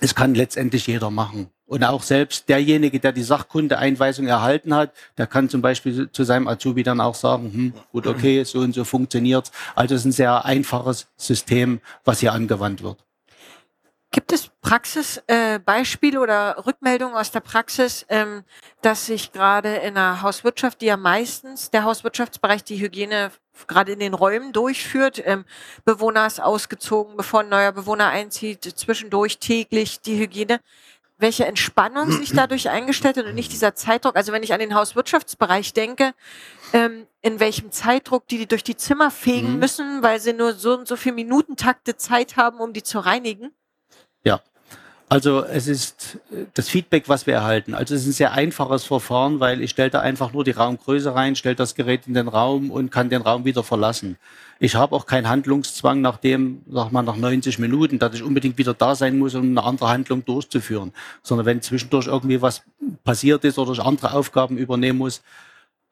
es 0.00 0.14
kann 0.14 0.34
letztendlich 0.34 0.86
jeder 0.86 1.10
machen. 1.10 1.48
Und 1.68 1.84
auch 1.84 2.02
selbst 2.02 2.48
derjenige, 2.48 2.98
der 2.98 3.12
die 3.12 3.22
Sachkundeeinweisung 3.22 4.26
erhalten 4.26 4.74
hat, 4.74 4.92
der 5.18 5.26
kann 5.26 5.50
zum 5.50 5.60
Beispiel 5.60 6.10
zu 6.10 6.24
seinem 6.24 6.48
Azubi 6.48 6.82
dann 6.82 6.98
auch 6.98 7.14
sagen, 7.14 7.52
hm, 7.52 7.72
gut, 7.92 8.06
okay, 8.06 8.42
so 8.44 8.60
und 8.60 8.74
so 8.74 8.84
funktioniert's. 8.84 9.52
Also 9.74 9.94
es 9.94 10.00
ist 10.00 10.06
ein 10.06 10.12
sehr 10.12 10.44
einfaches 10.46 11.08
System, 11.18 11.80
was 12.06 12.20
hier 12.20 12.32
angewandt 12.32 12.82
wird. 12.82 12.96
Gibt 14.10 14.32
es 14.32 14.48
Praxisbeispiele 14.62 16.16
äh, 16.16 16.22
oder 16.22 16.64
Rückmeldungen 16.64 17.14
aus 17.14 17.30
der 17.30 17.40
Praxis, 17.40 18.06
ähm, 18.08 18.44
dass 18.80 19.04
sich 19.04 19.32
gerade 19.32 19.76
in 19.76 19.94
der 19.94 20.22
Hauswirtschaft, 20.22 20.80
die 20.80 20.86
ja 20.86 20.96
meistens 20.96 21.70
der 21.70 21.84
Hauswirtschaftsbereich 21.84 22.64
die 22.64 22.80
Hygiene 22.80 23.30
gerade 23.66 23.92
in 23.92 23.98
den 23.98 24.14
Räumen 24.14 24.54
durchführt, 24.54 25.20
ähm, 25.26 25.44
Bewohner 25.84 26.26
ist 26.26 26.40
ausgezogen, 26.40 27.18
bevor 27.18 27.40
ein 27.40 27.50
neuer 27.50 27.72
Bewohner 27.72 28.08
einzieht, 28.08 28.64
zwischendurch 28.64 29.38
täglich 29.38 30.00
die 30.00 30.18
Hygiene, 30.18 30.60
welche 31.18 31.44
Entspannung 31.46 32.10
sich 32.12 32.32
dadurch 32.32 32.70
eingestellt 32.70 33.16
hat 33.16 33.26
und 33.26 33.34
nicht 33.34 33.52
dieser 33.52 33.74
Zeitdruck. 33.74 34.16
Also 34.16 34.32
wenn 34.32 34.42
ich 34.42 34.52
an 34.52 34.60
den 34.60 34.74
Hauswirtschaftsbereich 34.74 35.72
denke, 35.74 36.14
ähm, 36.72 37.06
in 37.22 37.40
welchem 37.40 37.72
Zeitdruck 37.72 38.28
die, 38.28 38.38
die 38.38 38.46
durch 38.46 38.62
die 38.62 38.76
Zimmer 38.76 39.10
fegen 39.10 39.54
mhm. 39.54 39.58
müssen, 39.58 40.02
weil 40.02 40.20
sie 40.20 40.32
nur 40.32 40.54
so 40.54 40.78
und 40.78 40.86
so 40.86 40.96
viele 40.96 41.16
Minuten 41.16 41.56
Takte 41.56 41.96
Zeit 41.96 42.36
haben, 42.36 42.60
um 42.60 42.72
die 42.72 42.82
zu 42.82 43.00
reinigen. 43.00 43.50
Ja. 44.24 44.40
Also 45.10 45.42
es 45.42 45.68
ist 45.68 46.18
das 46.52 46.68
Feedback, 46.68 47.08
was 47.08 47.26
wir 47.26 47.32
erhalten. 47.32 47.74
Also 47.74 47.94
es 47.94 48.02
ist 48.02 48.08
ein 48.08 48.12
sehr 48.12 48.32
einfaches 48.32 48.84
Verfahren, 48.84 49.40
weil 49.40 49.62
ich 49.62 49.70
stelle 49.70 49.88
da 49.88 50.00
einfach 50.00 50.34
nur 50.34 50.44
die 50.44 50.50
Raumgröße 50.50 51.14
rein, 51.14 51.34
stelle 51.34 51.54
das 51.54 51.74
Gerät 51.74 52.06
in 52.06 52.12
den 52.12 52.28
Raum 52.28 52.70
und 52.70 52.90
kann 52.90 53.08
den 53.08 53.22
Raum 53.22 53.46
wieder 53.46 53.64
verlassen. 53.64 54.18
Ich 54.60 54.74
habe 54.74 54.94
auch 54.94 55.06
keinen 55.06 55.28
Handlungszwang, 55.28 56.00
nachdem, 56.00 56.62
sag 56.68 56.90
mal, 56.90 57.02
nach 57.02 57.16
90 57.16 57.58
Minuten, 57.58 57.98
dass 57.98 58.14
ich 58.14 58.22
unbedingt 58.22 58.58
wieder 58.58 58.74
da 58.74 58.94
sein 58.94 59.18
muss, 59.18 59.34
um 59.34 59.50
eine 59.50 59.62
andere 59.62 59.88
Handlung 59.88 60.24
durchzuführen. 60.24 60.92
Sondern 61.22 61.46
wenn 61.46 61.62
zwischendurch 61.62 62.06
irgendwie 62.06 62.42
was 62.42 62.62
passiert 63.04 63.44
ist 63.44 63.58
oder 63.58 63.72
ich 63.72 63.80
andere 63.80 64.12
Aufgaben 64.12 64.58
übernehmen 64.58 64.98
muss, 64.98 65.22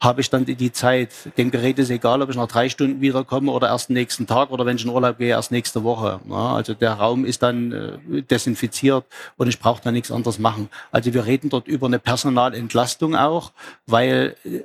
habe 0.01 0.21
ich 0.21 0.29
dann 0.29 0.45
die 0.45 0.73
Zeit. 0.73 1.11
Dem 1.39 1.51
Gerät 1.51 1.79
ist 1.79 1.91
egal, 1.91 2.21
ob 2.21 2.29
ich 2.29 2.37
nach 2.37 2.49
drei 2.49 2.69
Stunden 2.69 3.01
wiederkomme 3.01 3.51
oder 3.51 3.69
erst 3.69 3.89
nächsten 3.89 4.27
Tag 4.27 4.51
oder 4.51 4.67
wenn 4.67 4.77
ich 4.77 4.85
in 4.85 4.91
Urlaub 4.91 5.19
gehe, 5.19 5.29
erst 5.29 5.53
nächste 5.53 5.85
Woche. 5.85 6.21
Ja, 6.29 6.55
also 6.55 6.75
der 6.75 6.93
Raum 6.95 7.25
ist 7.25 7.43
dann 7.43 7.73
äh, 7.73 8.23
desinfiziert 8.23 9.07
und 9.37 9.49
ich 9.49 9.59
brauche 9.59 9.83
dann 9.83 9.95
nichts 9.95 10.11
anderes 10.11 10.39
machen. 10.39 10.69
Also 10.91 11.15
wir 11.15 11.25
reden 11.25 11.49
dort 11.49 11.67
über 11.67 11.87
eine 11.87 11.99
Personalentlastung 11.99 13.17
auch, 13.17 13.53
weil 13.87 14.37
äh, 14.45 14.61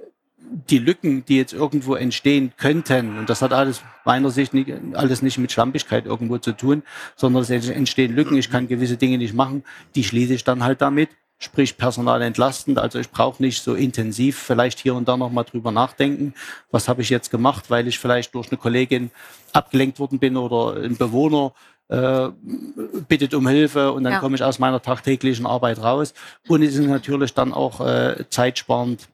die 0.69 0.79
Lücken, 0.79 1.24
die 1.25 1.38
jetzt 1.38 1.53
irgendwo 1.53 1.95
entstehen 1.95 2.53
könnten, 2.57 3.17
und 3.17 3.29
das 3.29 3.41
hat 3.41 3.53
alles 3.53 3.81
meiner 4.05 4.29
Sicht 4.31 4.53
nicht, 4.53 4.71
alles 4.93 5.21
nicht 5.21 5.38
mit 5.38 5.51
Schlampigkeit 5.51 6.05
irgendwo 6.05 6.38
zu 6.38 6.51
tun, 6.51 6.83
sondern 7.15 7.43
es 7.43 7.69
entstehen 7.69 8.15
Lücken, 8.15 8.38
ich 8.38 8.50
kann 8.50 8.67
gewisse 8.67 8.98
Dinge 8.98 9.17
nicht 9.17 9.33
machen, 9.33 9.63
die 9.95 10.03
schließe 10.03 10.33
ich 10.33 10.43
dann 10.43 10.63
halt 10.63 10.81
damit 10.81 11.10
sprich 11.41 11.75
Personal 11.75 12.21
entlastend. 12.21 12.77
Also 12.77 13.00
ich 13.00 13.10
brauche 13.10 13.41
nicht 13.41 13.63
so 13.63 13.74
intensiv 13.74 14.38
vielleicht 14.38 14.79
hier 14.79 14.93
und 14.93 15.07
da 15.07 15.17
nochmal 15.17 15.43
drüber 15.43 15.71
nachdenken, 15.71 16.33
was 16.69 16.88
habe 16.88 17.01
ich 17.01 17.10
jetzt 17.10 17.31
gemacht, 17.31 17.69
weil 17.69 17.88
ich 17.88 18.00
vielleicht 18.00 18.36
durch 18.36 18.50
eine 18.50 18.57
Kollegin 18.57 19.10
abgelenkt 19.51 20.00
worden 20.00 20.19
bin 20.19 20.38
oder 20.38 20.79
ein 20.81 20.98
Bewohner 20.98 21.53
äh, 21.89 22.29
bittet 23.10 23.33
um 23.33 23.48
Hilfe 23.48 23.91
und 23.91 24.03
dann 24.03 24.13
ja. 24.13 24.19
komme 24.19 24.36
ich 24.36 24.43
aus 24.43 24.60
meiner 24.60 24.81
tagtäglichen 24.81 25.45
Arbeit 25.45 25.79
raus. 25.79 26.13
Und 26.48 26.62
es 26.62 26.75
ist 26.75 26.86
natürlich 26.86 27.33
dann 27.33 27.53
auch 27.53 27.81
äh, 27.81 28.24
zeitsparend, 28.29 29.10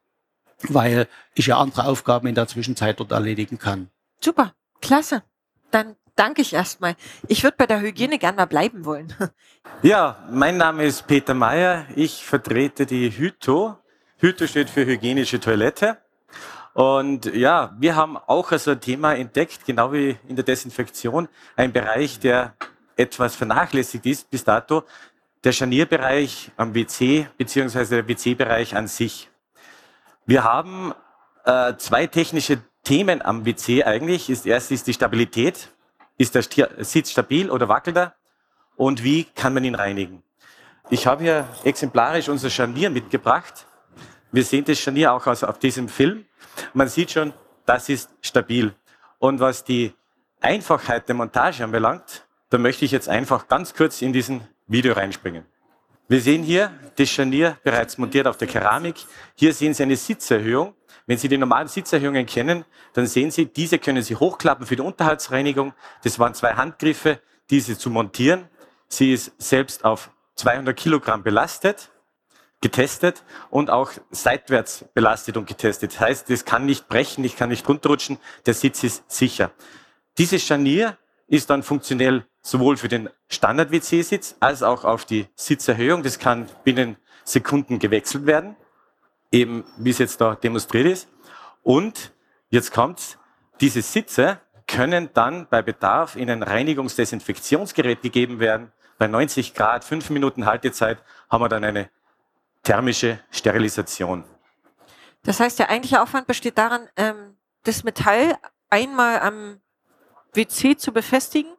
weil 0.64 1.08
ich 1.36 1.48
ja 1.48 1.58
andere 1.58 1.86
Aufgaben 1.86 2.28
in 2.28 2.36
der 2.36 2.48
Zwischenzeit 2.48 3.00
dort 3.00 3.12
erledigen 3.12 3.60
kann. 3.60 3.90
Super, 4.20 4.54
klasse. 4.82 5.24
Dann 5.72 5.96
danke 6.16 6.42
ich 6.42 6.54
erstmal. 6.54 6.96
Ich 7.28 7.44
würde 7.44 7.58
bei 7.58 7.68
der 7.68 7.82
Hygiene 7.82 8.18
gern 8.18 8.36
mal 8.36 8.46
bleiben 8.46 8.86
wollen. 8.86 9.14
Ja, 9.84 10.18
mein 10.32 10.58
Name 10.58 10.86
ist 10.86 11.06
Peter 11.06 11.34
Mayer. 11.34 11.86
Ich 11.96 12.26
vertrete 12.26 12.86
die 12.86 13.12
Hyto. 13.12 13.78
Hyto 14.18 14.48
steht 14.48 14.70
für 14.70 14.86
hygienische 14.86 15.40
Toilette. 15.42 15.98
Und 16.74 17.26
ja, 17.26 17.76
wir 17.78 17.96
haben 17.96 18.18
auch 18.18 18.52
also 18.52 18.72
ein 18.72 18.80
Thema 18.80 19.14
entdeckt, 19.14 19.66
genau 19.66 19.92
wie 19.92 20.18
in 20.28 20.36
der 20.36 20.46
Desinfektion, 20.46 21.28
ein 21.56 21.74
Bereich, 21.74 22.20
der 22.20 22.56
etwas 22.96 23.36
vernachlässigt 23.36 24.06
ist 24.06 24.30
bis 24.30 24.44
dato, 24.44 24.84
der 25.44 25.52
Scharnierbereich 25.52 26.52
am 26.56 26.74
WC 26.74 27.28
beziehungsweise 27.38 27.96
der 27.96 28.08
WC-Bereich 28.08 28.76
an 28.76 28.88
sich. 28.88 29.30
Wir 30.30 30.44
haben 30.44 30.94
äh, 31.46 31.78
zwei 31.78 32.06
technische 32.06 32.58
Themen 32.84 33.22
am 33.22 33.46
WC 33.46 33.86
eigentlich. 33.86 34.28
Das 34.28 34.46
erste 34.46 34.74
ist 34.74 34.86
die 34.86 34.94
Stabilität. 34.94 35.70
Ist 36.18 36.36
der 36.36 36.44
Sitz 36.80 37.12
stabil 37.12 37.50
oder 37.50 37.70
wackelt 37.70 37.96
er? 37.96 38.16
Und 38.76 39.06
wie 39.06 39.24
kann 39.24 39.54
man 39.54 39.64
ihn 39.64 39.76
reinigen? 39.76 40.24
Ich 40.90 41.08
habe 41.08 41.24
hier 41.24 41.48
exemplarisch 41.64 42.28
unser 42.28 42.50
Scharnier 42.50 42.90
mitgebracht. 42.90 43.68
Wir 44.34 44.44
sehen 44.44 44.66
das 44.66 44.78
Scharnier 44.78 45.14
auch 45.14 45.26
auf 45.28 45.60
diesem 45.60 45.88
Film. 45.88 46.26
Man 46.74 46.90
sieht 46.90 47.12
schon, 47.12 47.32
das 47.66 47.88
ist 47.88 48.10
stabil. 48.22 48.76
Und 49.20 49.40
was 49.40 49.64
die 49.64 49.94
Einfachheit 50.42 51.08
der 51.08 51.16
Montage 51.16 51.64
anbelangt, 51.64 52.28
da 52.50 52.58
möchte 52.58 52.84
ich 52.84 52.92
jetzt 52.92 53.08
einfach 53.08 53.48
ganz 53.48 53.74
kurz 53.74 54.02
in 54.02 54.12
diesen 54.12 54.46
Video 54.68 54.92
reinspringen. 54.92 55.46
Wir 56.10 56.22
sehen 56.22 56.44
hier 56.44 56.72
das 56.96 57.10
Scharnier 57.10 57.58
bereits 57.64 57.98
montiert 57.98 58.28
auf 58.28 58.38
der 58.38 58.48
Keramik. 58.48 58.96
Hier 59.36 59.54
sehen 59.54 59.74
Sie 59.74 59.84
eine 59.84 59.98
Sitzerhöhung. 59.98 60.74
Wenn 61.06 61.18
Sie 61.18 61.28
die 61.28 61.38
normalen 61.38 61.68
Sitzerhöhungen 61.68 62.26
kennen, 62.26 62.64
dann 62.94 63.08
sehen 63.08 63.30
Sie, 63.30 63.46
diese 63.46 63.78
können 63.78 64.02
Sie 64.02 64.16
hochklappen 64.16 64.66
für 64.66 64.78
die 64.78 64.82
Unterhaltsreinigung. 64.82 65.74
Das 66.04 66.18
waren 66.18 66.34
zwei 66.34 66.54
Handgriffe, 66.54 67.20
diese 67.50 67.78
zu 67.78 67.90
montieren. 67.90 68.48
Sie 68.88 69.12
ist 69.12 69.34
selbst 69.38 69.84
auf 69.84 70.10
200 70.36 70.78
Kilogramm 70.78 71.24
belastet, 71.24 71.90
getestet 72.62 73.24
und 73.50 73.70
auch 73.70 73.92
seitwärts 74.10 74.86
belastet 74.94 75.36
und 75.36 75.46
getestet. 75.46 75.94
Das 75.94 76.00
heißt, 76.00 76.30
das 76.30 76.46
kann 76.46 76.66
nicht 76.66 76.88
brechen, 76.88 77.26
ich 77.26 77.36
kann 77.36 77.50
nicht 77.50 77.68
runterrutschen, 77.68 78.18
der 78.46 78.54
Sitz 78.54 78.84
ist 78.84 79.04
sicher. 79.12 79.52
Dieses 80.18 80.42
Scharnier 80.42 80.98
ist 81.28 81.50
dann 81.50 81.64
funktionell 81.64 82.26
sowohl 82.48 82.78
für 82.78 82.88
den 82.88 83.10
Standard-WC-Sitz 83.28 84.38
als 84.40 84.64
auch 84.64 84.86
auf 84.86 85.06
die 85.06 85.28
Sitzerhöhung. 85.36 86.04
Das 86.04 86.20
kann 86.20 86.48
binnen 86.64 86.98
Sekunden 87.24 87.80
gewechselt 87.80 88.26
werden 88.26 88.56
eben 89.32 89.66
wie 89.78 89.90
es 89.90 89.98
jetzt 89.98 90.22
da 90.22 90.36
demonstriert 90.36 90.88
ist. 90.88 91.08
Und 91.64 92.14
jetzt 92.50 92.72
kommt's, 92.72 93.18
diese 93.60 93.82
Sitze 93.82 94.40
können 94.68 95.10
dann 95.14 95.48
bei 95.50 95.62
Bedarf 95.62 96.16
in 96.16 96.30
ein 96.30 96.44
Reinigungsdesinfektionsgerät 96.44 98.02
gegeben 98.02 98.40
werden. 98.40 98.72
Bei 98.98 99.08
90 99.08 99.54
Grad, 99.54 99.84
5 99.84 100.10
Minuten 100.10 100.46
Haltezeit 100.46 101.02
haben 101.30 101.42
wir 101.42 101.50
dann 101.50 101.64
eine 101.64 101.90
thermische 102.64 103.20
Sterilisation. 103.32 104.24
Das 105.24 105.40
heißt, 105.40 105.60
der 105.60 105.70
eigentliche 105.70 106.02
Aufwand 106.02 106.28
besteht 106.28 106.58
daran, 106.58 106.88
ähm, 106.96 107.38
das 107.64 107.84
Metall 107.84 108.38
einmal 108.70 109.20
am 109.20 109.62
WC 110.34 110.78
zu 110.78 110.92
befestigen 110.92 111.52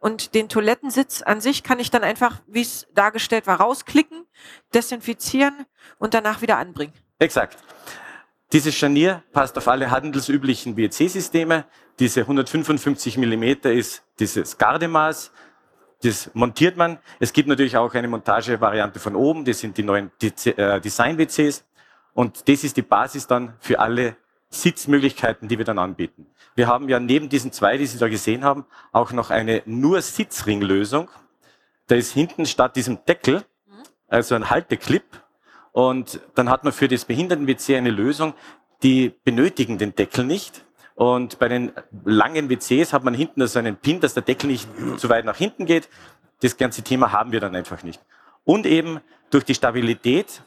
und 0.00 0.34
den 0.34 0.48
Toilettensitz 0.48 1.22
an 1.22 1.40
sich 1.40 1.62
kann 1.62 1.78
ich 1.78 1.90
dann 1.90 2.02
einfach, 2.02 2.40
wie 2.46 2.62
es 2.62 2.88
dargestellt 2.94 3.46
war, 3.46 3.60
rausklicken, 3.60 4.26
desinfizieren 4.74 5.66
und 5.98 6.14
danach 6.14 6.42
wieder 6.42 6.56
anbringen. 6.56 6.94
Exakt. 7.18 7.58
Dieses 8.52 8.74
Scharnier 8.74 9.22
passt 9.32 9.56
auf 9.58 9.68
alle 9.68 9.90
handelsüblichen 9.90 10.76
WC-Systeme. 10.76 11.66
Diese 12.00 12.22
155 12.22 13.18
Millimeter 13.18 13.70
ist 13.72 14.02
dieses 14.18 14.58
Gardemaß. 14.58 15.30
Das 16.02 16.30
montiert 16.34 16.76
man. 16.76 16.98
Es 17.20 17.32
gibt 17.32 17.48
natürlich 17.48 17.76
auch 17.76 17.94
eine 17.94 18.08
Montagevariante 18.08 18.98
von 18.98 19.14
oben. 19.14 19.44
Das 19.44 19.60
sind 19.60 19.76
die 19.76 19.82
neuen 19.82 20.10
äh, 20.20 20.80
Design-WCs. 20.80 21.64
Und 22.14 22.48
das 22.48 22.64
ist 22.64 22.76
die 22.76 22.82
Basis 22.82 23.26
dann 23.26 23.54
für 23.60 23.78
alle 23.78 24.16
Sitzmöglichkeiten, 24.50 25.48
die 25.48 25.58
wir 25.58 25.64
dann 25.64 25.78
anbieten. 25.78 26.26
Wir 26.54 26.66
haben 26.66 26.88
ja 26.88 26.98
neben 26.98 27.28
diesen 27.28 27.52
zwei, 27.52 27.76
die 27.76 27.86
Sie 27.86 27.98
da 27.98 28.08
gesehen 28.08 28.44
haben, 28.44 28.66
auch 28.92 29.12
noch 29.12 29.30
eine 29.30 29.62
nur 29.64 30.02
Sitzringlösung. 30.02 31.08
Da 31.86 31.94
ist 31.94 32.12
hinten 32.12 32.46
statt 32.46 32.76
diesem 32.76 33.04
Deckel, 33.04 33.44
also 34.08 34.34
ein 34.34 34.50
Halteclip, 34.50 35.04
und 35.72 36.20
dann 36.34 36.50
hat 36.50 36.64
man 36.64 36.72
für 36.72 36.88
das 36.88 37.04
Behinderten-WC 37.04 37.76
eine 37.76 37.90
Lösung, 37.90 38.34
die 38.82 39.14
benötigen 39.24 39.78
den 39.78 39.94
Deckel 39.94 40.24
nicht. 40.24 40.64
Und 40.94 41.38
bei 41.38 41.48
den 41.48 41.72
langen 42.04 42.50
WCs 42.50 42.92
hat 42.92 43.04
man 43.04 43.14
hinten 43.14 43.46
so 43.46 43.58
einen 43.58 43.76
Pin, 43.76 44.00
dass 44.00 44.14
der 44.14 44.22
Deckel 44.22 44.48
nicht 44.48 44.68
zu 44.96 45.08
weit 45.08 45.24
nach 45.24 45.36
hinten 45.36 45.66
geht. 45.66 45.88
Das 46.42 46.56
ganze 46.56 46.82
Thema 46.82 47.12
haben 47.12 47.32
wir 47.32 47.40
dann 47.40 47.54
einfach 47.54 47.82
nicht. 47.82 48.00
Und 48.44 48.66
eben 48.66 49.00
durch 49.30 49.44
die 49.44 49.54
Stabilität 49.54 50.42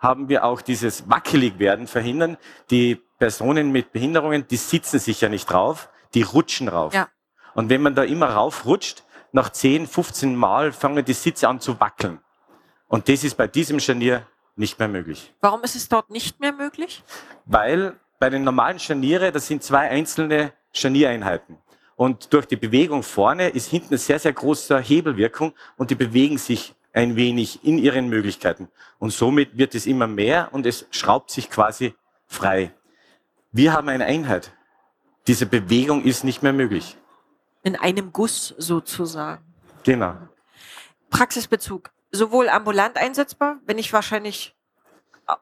haben 0.00 0.28
wir 0.28 0.44
auch 0.44 0.62
dieses 0.62 1.08
Wackeligwerden 1.08 1.86
verhindern. 1.86 2.38
Die 2.70 2.96
Personen 3.18 3.70
mit 3.70 3.92
Behinderungen, 3.92 4.46
die 4.48 4.56
sitzen 4.56 4.98
sich 4.98 5.20
ja 5.20 5.28
nicht 5.28 5.46
drauf, 5.50 5.90
die 6.14 6.22
rutschen 6.22 6.68
rauf. 6.68 6.94
Ja. 6.94 7.08
Und 7.54 7.68
wenn 7.68 7.82
man 7.82 7.94
da 7.94 8.02
immer 8.02 8.30
raufrutscht, 8.30 9.04
nach 9.32 9.50
10, 9.50 9.86
15 9.86 10.34
Mal 10.34 10.72
fangen 10.72 11.04
die 11.04 11.12
Sitze 11.12 11.48
an 11.48 11.60
zu 11.60 11.78
wackeln. 11.78 12.18
Und 12.88 13.08
das 13.08 13.22
ist 13.22 13.36
bei 13.36 13.46
diesem 13.46 13.78
Scharnier 13.78 14.26
nicht 14.56 14.78
mehr 14.78 14.88
möglich. 14.88 15.32
Warum 15.40 15.62
ist 15.62 15.76
es 15.76 15.88
dort 15.88 16.10
nicht 16.10 16.40
mehr 16.40 16.52
möglich? 16.52 17.04
Weil 17.44 18.00
bei 18.18 18.30
den 18.30 18.42
normalen 18.42 18.78
Scharniere, 18.78 19.30
das 19.30 19.46
sind 19.46 19.62
zwei 19.62 19.88
einzelne 19.88 20.52
Scharniereinheiten. 20.72 21.58
Und 21.94 22.32
durch 22.32 22.46
die 22.46 22.56
Bewegung 22.56 23.02
vorne 23.02 23.50
ist 23.50 23.68
hinten 23.68 23.88
eine 23.88 23.98
sehr, 23.98 24.18
sehr 24.18 24.32
große 24.32 24.78
Hebelwirkung 24.78 25.52
und 25.76 25.90
die 25.90 25.94
bewegen 25.94 26.38
sich 26.38 26.74
ein 26.92 27.16
wenig 27.16 27.64
in 27.64 27.78
ihren 27.78 28.08
Möglichkeiten. 28.08 28.68
Und 28.98 29.12
somit 29.12 29.56
wird 29.56 29.74
es 29.74 29.86
immer 29.86 30.06
mehr 30.06 30.48
und 30.52 30.66
es 30.66 30.86
schraubt 30.90 31.30
sich 31.30 31.50
quasi 31.50 31.94
frei. 32.26 32.72
Wir 33.52 33.72
haben 33.72 33.88
eine 33.88 34.04
Einheit. 34.04 34.52
Diese 35.26 35.46
Bewegung 35.46 36.04
ist 36.04 36.24
nicht 36.24 36.42
mehr 36.42 36.52
möglich. 36.52 36.96
In 37.62 37.76
einem 37.76 38.12
Guss 38.12 38.54
sozusagen. 38.58 39.44
Genau. 39.84 40.16
Praxisbezug 41.10 41.90
sowohl 42.12 42.48
ambulant 42.48 42.96
einsetzbar, 42.96 43.58
wenn 43.66 43.78
ich 43.78 43.92
wahrscheinlich, 43.92 44.56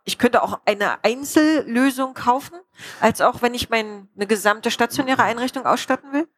ich 0.05 0.19
könnte 0.19 0.43
auch 0.43 0.61
eine 0.67 1.03
Einzellösung 1.03 2.15
kaufen, 2.15 2.57
als 3.01 3.21
auch 3.21 3.43
wenn 3.43 3.55
ich 3.55 3.71
meine 3.71 4.07
gesamte 4.17 4.71
stationäre 4.71 5.23
Einrichtung 5.23 5.65
ausstatten 5.65 6.13
will? 6.13 6.29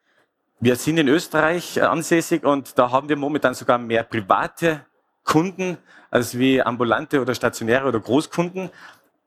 Wir 0.61 0.77
sind 0.77 0.99
in 0.99 1.09
Österreich 1.09 1.83
ansässig 1.83 2.45
und 2.45 2.79
da 2.79 2.91
haben 2.91 3.09
wir 3.09 3.17
momentan 3.17 3.55
sogar 3.55 3.79
mehr 3.79 4.05
private 4.05 4.85
Kunden 5.31 5.79
als 6.11 6.37
wie 6.37 6.61
ambulante 6.61 7.21
oder 7.21 7.37
stationäre 7.37 7.87
oder 7.87 8.01
Großkunden, 8.01 8.69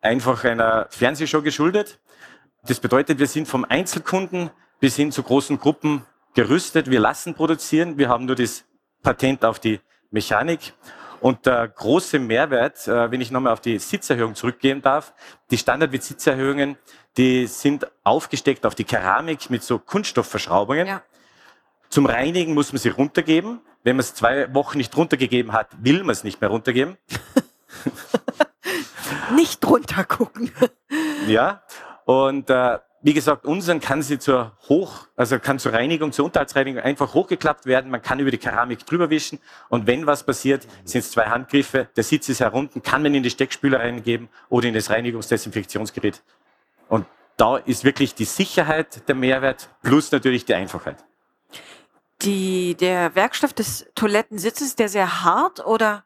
einfach 0.01 0.43
einer 0.43 0.88
Fernsehshow 0.89 1.41
geschuldet. 1.41 1.98
Das 2.67 2.81
bedeutet, 2.81 3.19
wir 3.19 3.27
sind 3.27 3.48
vom 3.48 3.63
Einzelkunden 3.63 4.50
bis 4.81 4.98
hin 4.98 5.13
zu 5.13 5.24
großen 5.24 5.57
Gruppen 5.57 6.05
gerüstet. 6.33 6.91
Wir 6.91 7.00
lassen 7.00 7.36
produzieren. 7.36 7.98
Wir 7.98 8.10
haben 8.10 8.25
nur 8.25 8.36
das 8.36 8.65
Patent 9.01 9.45
auf 9.45 9.60
die 9.60 9.79
Mechanik. 10.12 10.74
Und 11.22 11.45
der 11.45 11.69
große 11.69 12.19
Mehrwert, 12.19 12.86
äh, 12.86 13.10
wenn 13.10 13.22
ich 13.22 13.31
nochmal 13.31 13.53
auf 13.53 13.62
die 13.62 13.79
Sitzerhöhung 13.79 14.36
zurückgehen 14.36 14.81
darf, 14.81 15.13
die 15.51 15.57
Standard-Sitzerhöhungen, 15.57 16.75
die 17.15 17.48
sind 17.48 17.88
aufgesteckt 18.03 18.65
auf 18.65 18.75
die 18.75 18.83
Keramik 18.83 19.50
mit 19.50 19.63
so 19.63 19.79
Kunststoffverschraubungen. 19.79 20.86
Ja. 20.86 21.01
Zum 21.88 22.07
Reinigen 22.07 22.53
muss 22.53 22.74
man 22.74 22.79
sie 22.79 22.89
runtergeben. 22.89 23.62
Wenn 23.83 23.97
man 23.97 24.01
es 24.01 24.13
zwei 24.13 24.53
Wochen 24.53 24.77
nicht 24.77 24.95
runtergegeben 24.95 25.51
hat, 25.51 25.67
will 25.79 25.99
man 26.03 26.11
es 26.11 26.23
nicht 26.23 26.41
mehr 26.41 26.49
runtergeben. 26.49 26.97
nicht 29.35 29.65
runtergucken. 29.65 30.51
ja, 31.27 31.63
und 32.05 32.49
äh, 32.49 32.79
wie 33.05 33.13
gesagt, 33.13 33.45
unseren 33.45 33.81
kann 33.81 34.01
sie 34.01 34.17
zur 34.17 34.53
Hoch, 34.69 35.07
also 35.17 35.37
kann 35.37 35.59
zur 35.59 35.73
Reinigung, 35.73 36.13
zur 36.13 36.23
Unterhaltsreinigung 36.23 36.81
einfach 36.81 37.13
hochgeklappt 37.13 37.65
werden. 37.65 37.91
Man 37.91 38.01
kann 38.01 38.19
über 38.19 38.31
die 38.31 38.37
Keramik 38.37 38.85
drüber 38.85 39.09
wischen. 39.09 39.39
Und 39.67 39.87
wenn 39.87 40.07
was 40.07 40.25
passiert, 40.25 40.65
sind 40.85 41.01
es 41.01 41.11
zwei 41.11 41.25
Handgriffe. 41.25 41.89
Der 41.97 42.05
Sitz 42.05 42.29
ist 42.29 42.39
herunten, 42.39 42.81
kann 42.81 43.03
man 43.03 43.13
in 43.13 43.21
die 43.21 43.29
Steckspüle 43.29 43.77
reingeben 43.77 44.29
oder 44.47 44.69
in 44.69 44.73
das 44.73 44.89
Reinigungsdesinfektionsgerät. 44.89 46.23
Und 46.87 47.05
da 47.35 47.57
ist 47.57 47.83
wirklich 47.83 48.15
die 48.15 48.23
Sicherheit 48.23 49.05
der 49.09 49.15
Mehrwert 49.15 49.69
plus 49.81 50.09
natürlich 50.13 50.45
die 50.45 50.53
Einfachheit. 50.53 51.03
Die, 52.24 52.75
der 52.75 53.15
Werkstoff 53.15 53.53
des 53.53 53.88
Toilettensitzes, 53.96 54.75
der 54.75 54.89
sehr 54.89 55.24
hart 55.24 55.65
oder 55.65 56.03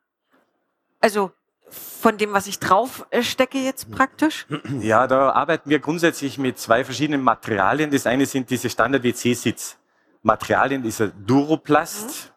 also 1.00 1.32
von 1.70 2.18
dem, 2.18 2.34
was 2.34 2.48
ich 2.48 2.60
drauf 2.60 3.06
äh, 3.12 3.24
stecke 3.24 3.60
jetzt 3.60 3.92
praktisch? 3.92 4.46
Ja, 4.80 5.08
da 5.08 5.32
arbeiten 5.32 5.70
wir 5.70 5.80
grundsätzlich 5.80 6.38
mit 6.38 6.60
zwei 6.60 6.86
verschiedenen 6.86 7.22
Materialien. 7.22 7.92
Das 7.92 8.08
eine 8.08 8.26
sind 8.26 8.50
diese 8.50 8.70
Standard-WC-Sitz-Materialien, 8.70 10.84
dieser 10.84 11.08
Duroplast. 11.08 12.34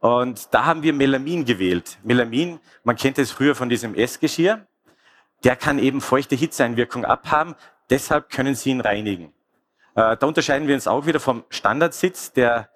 Mhm. 0.00 0.08
Und 0.08 0.54
da 0.54 0.64
haben 0.64 0.82
wir 0.82 0.92
Melamin 0.92 1.44
gewählt. 1.44 1.98
Melamin, 2.04 2.60
man 2.84 2.94
kennt 2.96 3.18
es 3.18 3.32
früher 3.32 3.56
von 3.56 3.68
diesem 3.68 3.94
Essgeschirr. 3.94 4.66
Der 5.44 5.54
kann 5.56 5.78
eben 5.78 6.00
feuchte 6.00 6.34
Hitzeeinwirkung 6.36 7.04
abhaben. 7.04 7.54
Deshalb 7.90 8.30
können 8.30 8.54
Sie 8.54 8.70
ihn 8.70 8.80
reinigen. 8.80 9.34
Äh, 9.96 10.16
da 10.16 10.26
unterscheiden 10.26 10.68
wir 10.68 10.74
uns 10.74 10.86
auch 10.86 11.06
wieder 11.06 11.20
vom 11.20 11.44
Standardsitz, 11.48 12.32
der, 12.32 12.70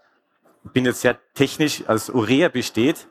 bin 0.64 0.84
jetzt 0.84 1.00
sehr 1.00 1.18
technisch, 1.34 1.84
als 1.86 2.10
Urea 2.10 2.48
besteht 2.48 3.08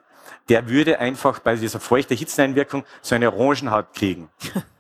der 0.50 0.68
würde 0.68 1.00
einfach 1.00 1.40
bei 1.40 1.56
dieser 1.56 1.80
feuchten 1.80 2.18
Hitzeneinwirkung 2.18 2.84
so 3.02 3.16
eine 3.16 3.32
Orangenhaut 3.32 3.94
kriegen. 3.94 4.30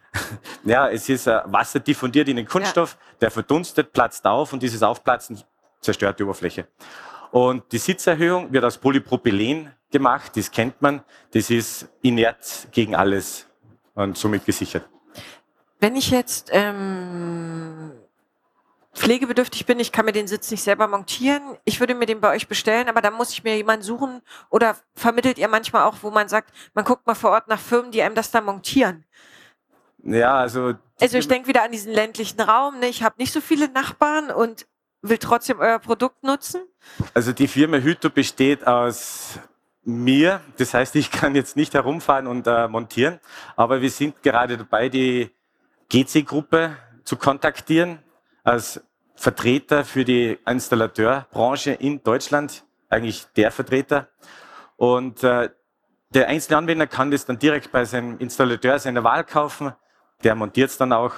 ja, 0.63 0.89
es 0.89 1.07
ist 1.09 1.27
äh, 1.27 1.39
Wasser 1.45 1.79
diffundiert 1.79 2.27
in 2.27 2.35
den 2.35 2.47
Kunststoff, 2.47 2.97
ja. 2.99 3.15
der 3.21 3.31
verdunstet, 3.31 3.93
platzt 3.93 4.25
auf 4.25 4.53
und 4.53 4.61
dieses 4.61 4.83
Aufplatzen 4.83 5.41
zerstört 5.79 6.19
die 6.19 6.23
Oberfläche. 6.23 6.67
Und 7.31 7.71
die 7.71 7.77
Sitzerhöhung 7.77 8.51
wird 8.51 8.65
aus 8.65 8.77
Polypropylen 8.77 9.71
gemacht, 9.89 10.35
das 10.35 10.51
kennt 10.51 10.81
man, 10.81 11.03
das 11.33 11.49
ist 11.49 11.87
inert 12.01 12.67
gegen 12.71 12.95
alles 12.95 13.47
und 13.93 14.17
somit 14.17 14.45
gesichert. 14.45 14.87
Wenn 15.79 15.95
ich 15.95 16.11
jetzt 16.11 16.49
ähm, 16.51 17.91
pflegebedürftig 18.93 19.65
bin, 19.65 19.79
ich 19.79 19.91
kann 19.91 20.05
mir 20.05 20.11
den 20.11 20.27
Sitz 20.27 20.51
nicht 20.51 20.63
selber 20.63 20.87
montieren. 20.87 21.57
Ich 21.63 21.79
würde 21.79 21.95
mir 21.95 22.05
den 22.05 22.19
bei 22.19 22.33
euch 22.35 22.47
bestellen, 22.47 22.89
aber 22.89 23.01
dann 23.01 23.13
muss 23.13 23.31
ich 23.31 23.43
mir 23.43 23.55
jemanden 23.55 23.83
suchen 23.83 24.21
oder 24.49 24.75
vermittelt 24.95 25.37
ihr 25.37 25.47
manchmal 25.47 25.83
auch, 25.83 25.95
wo 26.01 26.11
man 26.11 26.27
sagt, 26.27 26.51
man 26.73 26.83
guckt 26.83 27.07
mal 27.07 27.15
vor 27.15 27.31
Ort 27.31 27.47
nach 27.47 27.59
Firmen, 27.59 27.91
die 27.91 28.01
einem 28.01 28.15
das 28.15 28.31
da 28.31 28.41
montieren. 28.41 29.05
Ja, 30.03 30.35
also. 30.35 30.73
Also 30.99 31.17
ich 31.17 31.27
denke 31.27 31.47
wieder 31.47 31.63
an 31.63 31.71
diesen 31.71 31.93
ländlichen 31.93 32.41
Raum. 32.41 32.79
Ne? 32.79 32.87
Ich 32.87 33.03
habe 33.03 33.15
nicht 33.17 33.31
so 33.31 33.39
viele 33.39 33.69
Nachbarn 33.69 34.29
und 34.29 34.67
will 35.01 35.17
trotzdem 35.17 35.59
euer 35.59 35.79
Produkt 35.79 36.23
nutzen. 36.23 36.61
Also 37.13 37.31
die 37.31 37.47
Firma 37.47 37.77
Hüto 37.77 38.09
besteht 38.09 38.67
aus 38.67 39.39
mir. 39.83 40.41
Das 40.57 40.73
heißt, 40.73 40.95
ich 40.95 41.11
kann 41.11 41.33
jetzt 41.33 41.55
nicht 41.55 41.73
herumfahren 41.73 42.27
und 42.27 42.45
äh, 42.45 42.67
montieren, 42.67 43.19
aber 43.55 43.81
wir 43.81 43.89
sind 43.89 44.21
gerade 44.21 44.57
dabei, 44.57 44.89
die 44.89 45.31
GC-Gruppe 45.89 46.77
zu 47.03 47.15
kontaktieren 47.15 47.99
als 48.43 48.81
Vertreter 49.15 49.85
für 49.85 50.03
die 50.03 50.39
Installateurbranche 50.47 51.71
in 51.71 52.01
Deutschland, 52.03 52.63
eigentlich 52.89 53.25
der 53.35 53.51
Vertreter. 53.51 54.07
Und 54.77 55.23
äh, 55.23 55.49
der 56.09 56.27
einzelne 56.27 56.57
Anwender 56.57 56.87
kann 56.87 57.11
das 57.11 57.25
dann 57.25 57.39
direkt 57.39 57.71
bei 57.71 57.85
seinem 57.85 58.17
Installateur 58.17 58.79
seiner 58.79 59.03
Wahl 59.03 59.23
kaufen. 59.23 59.73
Der 60.23 60.35
montiert 60.35 60.69
es 60.71 60.77
dann 60.77 60.91
auch. 60.91 61.13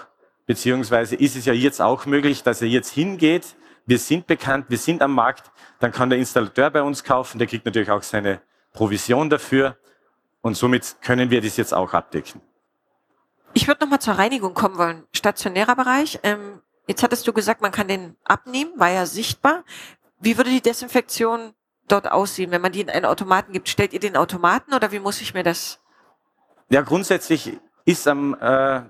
Beziehungsweise 0.45 1.15
ist 1.15 1.35
es 1.35 1.45
ja 1.45 1.53
jetzt 1.53 1.81
auch 1.81 2.05
möglich, 2.05 2.43
dass 2.43 2.61
er 2.61 2.67
jetzt 2.67 2.91
hingeht. 2.91 3.55
Wir 3.85 3.97
sind 3.97 4.27
bekannt, 4.27 4.65
wir 4.69 4.77
sind 4.77 5.01
am 5.01 5.13
Markt. 5.13 5.51
Dann 5.79 5.91
kann 5.91 6.09
der 6.09 6.19
Installateur 6.19 6.69
bei 6.69 6.81
uns 6.81 7.03
kaufen. 7.03 7.37
Der 7.39 7.47
kriegt 7.47 7.65
natürlich 7.65 7.89
auch 7.89 8.03
seine 8.03 8.41
Provision 8.73 9.29
dafür. 9.29 9.77
Und 10.41 10.55
somit 10.57 10.97
können 11.01 11.29
wir 11.29 11.41
das 11.41 11.57
jetzt 11.57 11.73
auch 11.73 11.93
abdecken. 11.93 12.41
Ich 13.53 13.67
würde 13.67 13.81
nochmal 13.81 13.99
zur 13.99 14.15
Reinigung 14.15 14.53
kommen 14.53 14.77
wollen. 14.77 15.03
Stationärer 15.13 15.75
Bereich. 15.75 16.19
Ähm, 16.23 16.59
Jetzt 16.87 17.03
hattest 17.03 17.27
du 17.27 17.33
gesagt, 17.33 17.61
man 17.61 17.71
kann 17.71 17.87
den 17.87 18.15
abnehmen, 18.23 18.71
war 18.77 18.89
ja 18.89 19.05
sichtbar. 19.05 19.63
Wie 20.19 20.37
würde 20.37 20.49
die 20.49 20.61
Desinfektion 20.61 21.53
dort 21.87 22.11
aussehen, 22.11 22.51
wenn 22.51 22.61
man 22.61 22.71
die 22.71 22.81
in 22.81 22.89
einen 22.89 23.05
Automaten 23.05 23.53
gibt? 23.53 23.69
Stellt 23.69 23.93
ihr 23.93 23.99
den 23.99 24.17
Automaten 24.17 24.73
oder 24.73 24.91
wie 24.91 24.99
muss 24.99 25.21
ich 25.21 25.33
mir 25.33 25.43
das? 25.43 25.79
Ja, 26.69 26.81
grundsätzlich 26.81 27.57
ist 27.85 28.07
am 28.07 28.35
äh, 28.39 28.81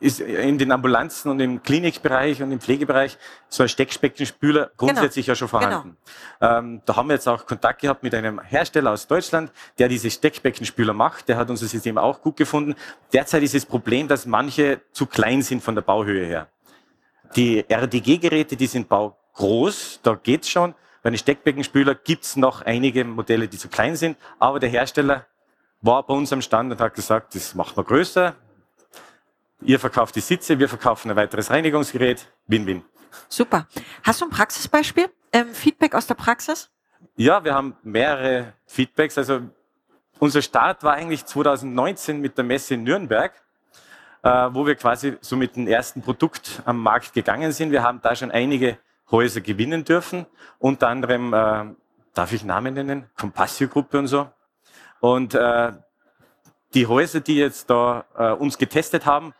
ist 0.00 0.20
in 0.20 0.58
den 0.58 0.70
Ambulanzen 0.70 1.30
und 1.30 1.40
im 1.40 1.62
Klinikbereich 1.62 2.42
und 2.42 2.52
im 2.52 2.60
Pflegebereich 2.60 3.18
so 3.48 3.62
ein 3.62 3.68
Steckspeckenspüler 3.68 4.70
grundsätzlich 4.76 5.26
genau. 5.26 5.32
ja 5.32 5.36
schon 5.36 5.48
vorhanden. 5.48 5.96
Genau. 6.40 6.58
Ähm, 6.58 6.82
da 6.84 6.96
haben 6.96 7.08
wir 7.08 7.14
jetzt 7.14 7.28
auch 7.28 7.46
Kontakt 7.46 7.80
gehabt 7.80 8.02
mit 8.02 8.14
einem 8.14 8.40
Hersteller 8.40 8.92
aus 8.92 9.06
Deutschland, 9.06 9.50
der 9.78 9.88
diese 9.88 10.10
Steckbeckenspüler 10.10 10.92
macht. 10.92 11.28
Der 11.28 11.36
hat 11.36 11.50
unser 11.50 11.66
System 11.66 11.98
auch 11.98 12.22
gut 12.22 12.36
gefunden. 12.36 12.74
Derzeit 13.12 13.42
ist 13.42 13.54
das 13.54 13.66
Problem, 13.66 14.08
dass 14.08 14.26
manche 14.26 14.80
zu 14.92 15.06
klein 15.06 15.42
sind 15.42 15.62
von 15.62 15.74
der 15.74 15.82
Bauhöhe 15.82 16.26
her. 16.26 16.48
Die 17.36 17.64
RDG-Geräte, 17.68 18.56
die 18.56 18.66
sind 18.66 18.88
baugroß, 18.88 20.00
da 20.02 20.14
geht's 20.14 20.48
schon. 20.48 20.74
Bei 21.02 21.10
den 21.10 21.18
Steckbeckenspüler 21.18 21.94
gibt's 21.94 22.36
noch 22.36 22.62
einige 22.62 23.04
Modelle, 23.04 23.48
die 23.48 23.58
zu 23.58 23.68
klein 23.68 23.96
sind, 23.96 24.16
aber 24.38 24.58
der 24.58 24.68
Hersteller 24.68 25.26
war 25.80 26.04
bei 26.04 26.14
uns 26.14 26.32
am 26.32 26.42
Stand 26.42 26.72
und 26.72 26.80
hat 26.80 26.94
gesagt, 26.94 27.34
das 27.34 27.54
machen 27.54 27.76
wir 27.76 27.84
größer. 27.84 28.34
Ihr 29.62 29.78
verkauft 29.78 30.16
die 30.16 30.20
Sitze, 30.20 30.58
wir 30.58 30.68
verkaufen 30.68 31.10
ein 31.10 31.16
weiteres 31.16 31.50
Reinigungsgerät. 31.50 32.28
Win-win. 32.46 32.82
Super. 33.28 33.66
Hast 34.02 34.20
du 34.20 34.26
ein 34.26 34.30
Praxisbeispiel? 34.30 35.08
Ähm, 35.32 35.52
Feedback 35.52 35.94
aus 35.94 36.06
der 36.06 36.14
Praxis? 36.14 36.70
Ja, 37.16 37.42
wir 37.44 37.54
haben 37.54 37.76
mehrere 37.82 38.54
Feedbacks. 38.66 39.18
Also 39.18 39.40
unser 40.18 40.42
Start 40.42 40.82
war 40.82 40.94
eigentlich 40.94 41.24
2019 41.24 42.20
mit 42.20 42.36
der 42.36 42.44
Messe 42.44 42.74
in 42.74 42.84
Nürnberg 42.84 43.32
wo 44.22 44.66
wir 44.66 44.74
quasi 44.74 45.16
so 45.20 45.36
mit 45.36 45.56
dem 45.56 45.66
ersten 45.68 46.02
Produkt 46.02 46.62
am 46.64 46.82
Markt 46.82 47.12
gegangen 47.12 47.52
sind. 47.52 47.70
Wir 47.70 47.82
haben 47.82 48.00
da 48.02 48.16
schon 48.16 48.30
einige 48.30 48.78
Häuser 49.10 49.40
gewinnen 49.40 49.84
dürfen, 49.84 50.26
unter 50.58 50.88
anderem, 50.88 51.32
äh, 51.32 51.64
darf 52.14 52.32
ich 52.32 52.44
Namen 52.44 52.74
nennen, 52.74 53.08
Compassio-Gruppe 53.16 53.98
und 53.98 54.06
so. 54.08 54.28
Und 55.00 55.34
äh, 55.34 55.72
die 56.74 56.86
Häuser, 56.86 57.20
die 57.20 57.36
jetzt 57.36 57.70
da 57.70 58.04
äh, 58.16 58.32
uns 58.32 58.58
getestet 58.58 59.06
haben, 59.06 59.32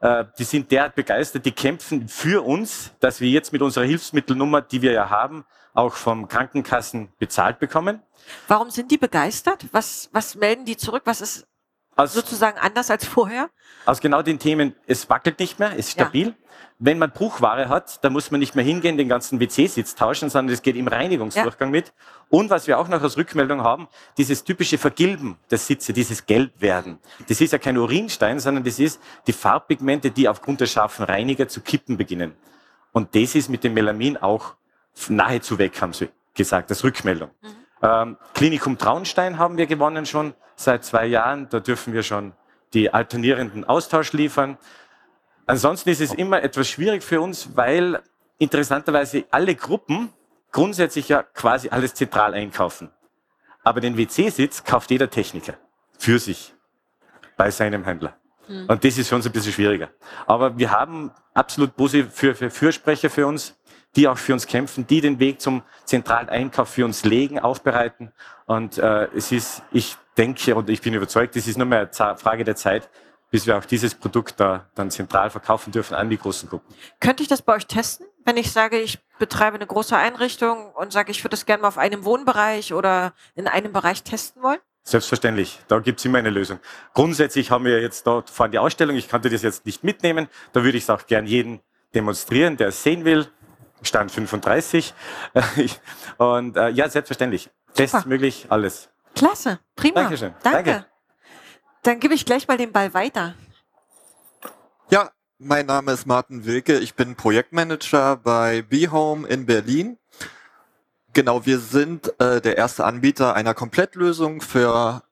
äh, 0.00 0.24
die 0.38 0.44
sind 0.44 0.70
derart 0.70 0.94
begeistert, 0.94 1.44
die 1.44 1.52
kämpfen 1.52 2.08
für 2.08 2.44
uns, 2.44 2.92
dass 3.00 3.20
wir 3.20 3.28
jetzt 3.28 3.52
mit 3.52 3.60
unserer 3.60 3.84
Hilfsmittelnummer, 3.84 4.62
die 4.62 4.80
wir 4.80 4.92
ja 4.92 5.10
haben, 5.10 5.44
auch 5.74 5.94
vom 5.94 6.26
Krankenkassen 6.26 7.12
bezahlt 7.18 7.58
bekommen. 7.58 8.02
Warum 8.48 8.70
sind 8.70 8.90
die 8.90 8.98
begeistert? 8.98 9.66
Was, 9.72 10.08
was 10.12 10.34
melden 10.34 10.64
die 10.64 10.76
zurück? 10.76 11.02
Was 11.04 11.20
ist 11.20 11.46
aus, 12.02 12.12
sozusagen 12.12 12.58
anders 12.58 12.90
als 12.90 13.04
vorher? 13.04 13.50
Aus 13.86 14.00
genau 14.00 14.22
den 14.22 14.38
Themen, 14.38 14.74
es 14.86 15.08
wackelt 15.08 15.38
nicht 15.38 15.58
mehr, 15.58 15.72
es 15.72 15.86
ist 15.86 15.90
stabil. 15.92 16.28
Ja. 16.28 16.34
Wenn 16.82 16.98
man 16.98 17.10
Bruchware 17.10 17.68
hat, 17.68 18.02
dann 18.02 18.14
muss 18.14 18.30
man 18.30 18.40
nicht 18.40 18.54
mehr 18.54 18.64
hingehen, 18.64 18.96
den 18.96 19.08
ganzen 19.08 19.38
WC-Sitz 19.38 19.94
tauschen, 19.94 20.30
sondern 20.30 20.54
es 20.54 20.62
geht 20.62 20.76
im 20.76 20.88
Reinigungsdurchgang 20.88 21.68
ja. 21.68 21.72
mit. 21.72 21.92
Und 22.30 22.48
was 22.48 22.66
wir 22.66 22.78
auch 22.78 22.88
noch 22.88 23.02
als 23.02 23.18
Rückmeldung 23.18 23.62
haben, 23.62 23.86
dieses 24.16 24.44
typische 24.44 24.78
Vergilben 24.78 25.36
der 25.50 25.58
Sitze, 25.58 25.92
dieses 25.92 26.24
Gelbwerden. 26.24 26.98
Das 27.28 27.40
ist 27.42 27.52
ja 27.52 27.58
kein 27.58 27.76
Urinstein, 27.76 28.40
sondern 28.40 28.64
das 28.64 28.78
ist 28.78 28.98
die 29.26 29.34
Farbpigmente, 29.34 30.10
die 30.10 30.26
aufgrund 30.26 30.62
der 30.62 30.66
scharfen 30.66 31.04
Reiniger 31.04 31.48
zu 31.48 31.60
kippen 31.60 31.98
beginnen. 31.98 32.34
Und 32.92 33.14
das 33.14 33.34
ist 33.34 33.50
mit 33.50 33.62
dem 33.62 33.74
Melamin 33.74 34.16
auch 34.16 34.54
nahezu 35.08 35.58
weg, 35.58 35.80
haben 35.82 35.92
sie 35.92 36.08
gesagt, 36.34 36.70
als 36.70 36.82
Rückmeldung. 36.82 37.30
Mhm. 37.42 37.59
Ähm, 37.82 38.16
Klinikum 38.34 38.78
Traunstein 38.78 39.38
haben 39.38 39.56
wir 39.56 39.66
gewonnen 39.66 40.06
schon 40.06 40.34
seit 40.56 40.84
zwei 40.84 41.06
Jahren. 41.06 41.48
Da 41.48 41.60
dürfen 41.60 41.92
wir 41.92 42.02
schon 42.02 42.32
die 42.74 42.92
alternierenden 42.92 43.64
Austausch 43.64 44.12
liefern. 44.12 44.58
Ansonsten 45.46 45.88
ist 45.90 46.00
es 46.00 46.14
immer 46.14 46.42
etwas 46.42 46.68
schwierig 46.68 47.02
für 47.02 47.20
uns, 47.20 47.56
weil 47.56 48.00
interessanterweise 48.38 49.24
alle 49.30 49.54
Gruppen 49.54 50.10
grundsätzlich 50.52 51.08
ja 51.08 51.22
quasi 51.22 51.68
alles 51.70 51.94
zentral 51.94 52.34
einkaufen. 52.34 52.90
Aber 53.62 53.80
den 53.80 53.96
WC-Sitz 53.96 54.64
kauft 54.64 54.90
jeder 54.90 55.10
Techniker 55.10 55.54
für 55.98 56.18
sich 56.18 56.54
bei 57.36 57.50
seinem 57.50 57.84
Händler. 57.84 58.16
Mhm. 58.48 58.66
Und 58.66 58.84
das 58.84 58.98
ist 58.98 59.08
für 59.08 59.16
uns 59.16 59.26
ein 59.26 59.32
bisschen 59.32 59.52
schwieriger. 59.52 59.90
Aber 60.26 60.56
wir 60.58 60.70
haben 60.70 61.10
absolut 61.34 61.76
positive 61.76 62.10
für, 62.10 62.34
für 62.34 62.50
Fürsprecher 62.50 63.10
für 63.10 63.26
uns. 63.26 63.56
Die 63.96 64.08
auch 64.08 64.18
für 64.18 64.32
uns 64.32 64.46
kämpfen, 64.46 64.86
die 64.86 65.00
den 65.00 65.18
Weg 65.18 65.40
zum 65.40 65.62
zentralen 65.84 66.28
Einkauf 66.28 66.70
für 66.70 66.84
uns 66.84 67.04
legen, 67.04 67.38
aufbereiten. 67.38 68.12
Und 68.46 68.78
äh, 68.78 69.08
es 69.14 69.32
ist, 69.32 69.62
ich 69.72 69.96
denke 70.16 70.54
und 70.54 70.70
ich 70.70 70.80
bin 70.80 70.94
überzeugt, 70.94 71.36
es 71.36 71.46
ist 71.46 71.56
nur 71.56 71.66
mehr 71.66 71.90
eine 71.98 72.16
Frage 72.16 72.44
der 72.44 72.56
Zeit, 72.56 72.88
bis 73.30 73.46
wir 73.46 73.56
auch 73.56 73.64
dieses 73.64 73.94
Produkt 73.94 74.38
da 74.38 74.66
dann 74.74 74.90
zentral 74.90 75.30
verkaufen 75.30 75.72
dürfen 75.72 75.94
an 75.94 76.10
die 76.10 76.18
großen 76.18 76.48
Gruppen. 76.48 76.74
Könnte 77.00 77.22
ich 77.22 77.28
das 77.28 77.42
bei 77.42 77.54
euch 77.54 77.66
testen, 77.66 78.06
wenn 78.24 78.36
ich 78.36 78.52
sage, 78.52 78.78
ich 78.78 78.98
betreibe 79.18 79.56
eine 79.56 79.66
große 79.66 79.96
Einrichtung 79.96 80.72
und 80.74 80.92
sage, 80.92 81.10
ich 81.10 81.22
würde 81.22 81.30
das 81.30 81.46
gerne 81.46 81.62
mal 81.62 81.68
auf 81.68 81.78
einem 81.78 82.04
Wohnbereich 82.04 82.74
oder 82.74 83.12
in 83.34 83.46
einem 83.46 83.72
Bereich 83.72 84.02
testen 84.02 84.42
wollen? 84.42 84.58
Selbstverständlich, 84.82 85.60
da 85.68 85.78
gibt 85.78 86.00
es 86.00 86.04
immer 86.06 86.18
eine 86.18 86.30
Lösung. 86.30 86.58
Grundsätzlich 86.94 87.50
haben 87.50 87.64
wir 87.64 87.80
jetzt 87.80 88.06
dort 88.06 88.30
vorhin 88.30 88.52
die 88.52 88.58
Ausstellung, 88.58 88.96
ich 88.96 89.08
konnte 89.08 89.30
das 89.30 89.42
jetzt 89.42 89.66
nicht 89.66 89.84
mitnehmen, 89.84 90.28
da 90.52 90.64
würde 90.64 90.78
ich 90.78 90.84
es 90.84 90.90
auch 90.90 91.06
gern 91.06 91.26
jedem 91.26 91.60
demonstrieren, 91.94 92.56
der 92.56 92.68
es 92.68 92.82
sehen 92.82 93.04
will. 93.04 93.28
Stand 93.82 94.10
35. 94.10 94.94
Und 96.18 96.56
äh, 96.56 96.68
ja, 96.70 96.88
selbstverständlich. 96.88 97.50
Tests 97.74 98.04
möglich, 98.06 98.46
alles. 98.48 98.90
Klasse, 99.14 99.60
prima. 99.76 100.02
Dankeschön. 100.02 100.34
Danke. 100.42 100.70
Danke. 100.70 100.86
Dann 101.82 102.00
gebe 102.00 102.14
ich 102.14 102.26
gleich 102.26 102.46
mal 102.46 102.56
den 102.56 102.72
Ball 102.72 102.92
weiter. 102.94 103.34
Ja, 104.90 105.10
mein 105.38 105.66
Name 105.66 105.92
ist 105.92 106.06
Martin 106.06 106.44
Wilke. 106.44 106.78
Ich 106.78 106.94
bin 106.94 107.16
Projektmanager 107.16 108.16
bei 108.16 108.62
BeHome 108.62 109.26
in 109.26 109.46
Berlin. 109.46 109.96
Genau, 111.12 111.46
wir 111.46 111.58
sind 111.58 112.12
äh, 112.20 112.40
der 112.40 112.56
erste 112.56 112.84
Anbieter 112.84 113.34
einer 113.34 113.54
Komplettlösung 113.54 114.42
für 114.42 115.02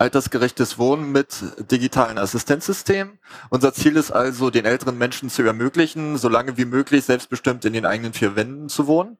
altersgerechtes 0.00 0.78
Wohnen 0.78 1.12
mit 1.12 1.44
digitalen 1.70 2.16
Assistenzsystemen. 2.16 3.18
Unser 3.50 3.74
Ziel 3.74 3.96
ist 3.96 4.10
also, 4.10 4.50
den 4.50 4.64
älteren 4.64 4.96
Menschen 4.96 5.28
zu 5.28 5.42
ermöglichen, 5.42 6.16
so 6.16 6.28
lange 6.28 6.56
wie 6.56 6.64
möglich 6.64 7.04
selbstbestimmt 7.04 7.64
in 7.66 7.74
den 7.74 7.84
eigenen 7.84 8.14
vier 8.14 8.34
Wänden 8.34 8.70
zu 8.70 8.86
wohnen. 8.86 9.18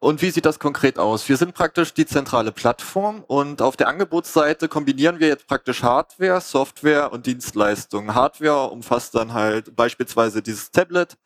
Und 0.00 0.20
wie 0.20 0.30
sieht 0.30 0.44
das 0.44 0.58
konkret 0.58 0.98
aus? 0.98 1.30
Wir 1.30 1.38
sind 1.38 1.54
praktisch 1.54 1.94
die 1.94 2.04
zentrale 2.04 2.52
Plattform 2.52 3.24
und 3.26 3.62
auf 3.62 3.74
der 3.78 3.88
Angebotsseite 3.88 4.68
kombinieren 4.68 5.18
wir 5.18 5.28
jetzt 5.28 5.46
praktisch 5.46 5.82
Hardware, 5.82 6.42
Software 6.42 7.10
und 7.10 7.24
Dienstleistungen. 7.24 8.14
Hardware 8.14 8.68
umfasst 8.68 9.14
dann 9.14 9.32
halt 9.32 9.74
beispielsweise 9.74 10.42
dieses 10.42 10.72
Tablet, 10.72 11.16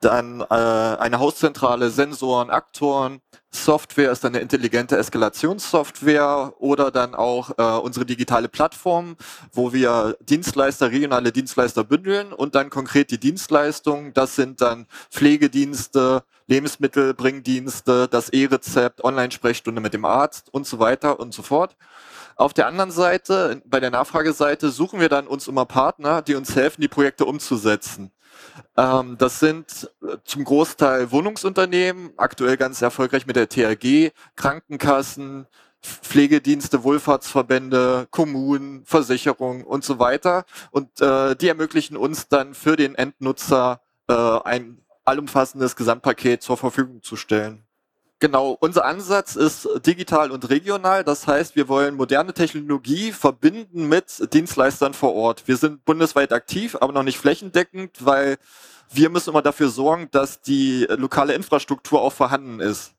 dann 0.00 0.40
äh, 0.40 0.44
eine 0.54 1.20
Hauszentrale, 1.20 1.90
Sensoren, 1.90 2.50
Aktoren. 2.50 3.20
Software 3.50 4.12
ist 4.12 4.24
dann 4.24 4.34
eine 4.34 4.42
intelligente 4.42 4.96
Eskalationssoftware 4.96 6.52
oder 6.58 6.90
dann 6.90 7.14
auch 7.14 7.50
äh, 7.56 7.62
unsere 7.80 8.04
digitale 8.04 8.48
Plattform, 8.48 9.16
wo 9.52 9.72
wir 9.72 10.16
Dienstleister, 10.20 10.90
regionale 10.90 11.32
Dienstleister 11.32 11.82
bündeln 11.82 12.32
und 12.32 12.54
dann 12.54 12.68
konkret 12.68 13.10
die 13.10 13.18
Dienstleistungen. 13.18 14.12
Das 14.12 14.36
sind 14.36 14.60
dann 14.60 14.86
Pflegedienste, 15.10 16.24
Lebensmittelbringdienste, 16.46 18.08
das 18.08 18.28
E-Rezept, 18.28 19.02
Online-Sprechstunde 19.02 19.80
mit 19.80 19.94
dem 19.94 20.04
Arzt 20.04 20.52
und 20.52 20.66
so 20.66 20.78
weiter 20.78 21.18
und 21.18 21.32
so 21.32 21.42
fort. 21.42 21.76
Auf 22.36 22.54
der 22.54 22.66
anderen 22.68 22.90
Seite, 22.90 23.62
bei 23.64 23.80
der 23.80 23.90
Nachfrageseite, 23.90 24.70
suchen 24.70 25.00
wir 25.00 25.08
dann 25.08 25.26
uns 25.26 25.48
immer 25.48 25.64
Partner, 25.64 26.22
die 26.22 26.36
uns 26.36 26.54
helfen, 26.54 26.80
die 26.82 26.88
Projekte 26.88 27.24
umzusetzen. 27.24 28.12
Ähm, 28.76 29.16
das 29.18 29.40
sind 29.40 29.90
äh, 30.02 30.16
zum 30.24 30.44
Großteil 30.44 31.10
Wohnungsunternehmen, 31.10 32.12
aktuell 32.16 32.56
ganz 32.56 32.82
erfolgreich 32.82 33.26
mit 33.26 33.36
der 33.36 33.48
THG, 33.48 34.12
Krankenkassen, 34.36 35.46
Pflegedienste, 35.80 36.82
Wohlfahrtsverbände, 36.82 38.08
Kommunen, 38.10 38.84
Versicherungen 38.84 39.64
und 39.64 39.84
so 39.84 39.98
weiter. 39.98 40.44
Und 40.70 41.00
äh, 41.00 41.36
die 41.36 41.48
ermöglichen 41.48 41.96
uns 41.96 42.28
dann 42.28 42.54
für 42.54 42.76
den 42.76 42.94
Endnutzer 42.94 43.80
äh, 44.08 44.14
ein 44.14 44.84
allumfassendes 45.04 45.76
Gesamtpaket 45.76 46.42
zur 46.42 46.56
Verfügung 46.56 47.02
zu 47.02 47.16
stellen. 47.16 47.67
Genau, 48.20 48.56
unser 48.60 48.84
Ansatz 48.84 49.36
ist 49.36 49.68
digital 49.86 50.32
und 50.32 50.50
regional. 50.50 51.04
Das 51.04 51.28
heißt, 51.28 51.54
wir 51.54 51.68
wollen 51.68 51.94
moderne 51.94 52.34
Technologie 52.34 53.12
verbinden 53.12 53.88
mit 53.88 54.32
Dienstleistern 54.34 54.92
vor 54.92 55.14
Ort. 55.14 55.46
Wir 55.46 55.56
sind 55.56 55.84
bundesweit 55.84 56.32
aktiv, 56.32 56.76
aber 56.80 56.92
noch 56.92 57.04
nicht 57.04 57.18
flächendeckend, 57.18 58.04
weil 58.04 58.38
wir 58.90 59.10
müssen 59.10 59.30
immer 59.30 59.42
dafür 59.42 59.68
sorgen, 59.68 60.08
dass 60.10 60.40
die 60.40 60.86
lokale 60.90 61.34
Infrastruktur 61.34 62.02
auch 62.02 62.12
vorhanden 62.12 62.58
ist. 62.58 62.94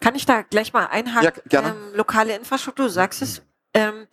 Kann 0.00 0.14
ich 0.14 0.24
da 0.24 0.42
gleich 0.42 0.72
mal 0.72 0.86
einhaken? 0.86 1.24
Ja, 1.24 1.42
gerne. 1.48 1.68
Ähm, 1.70 1.94
lokale 1.94 2.34
Infrastruktur, 2.34 2.86
du 2.86 2.90
sagst 2.90 3.22
es, 3.22 3.42
ähm, 3.74 4.06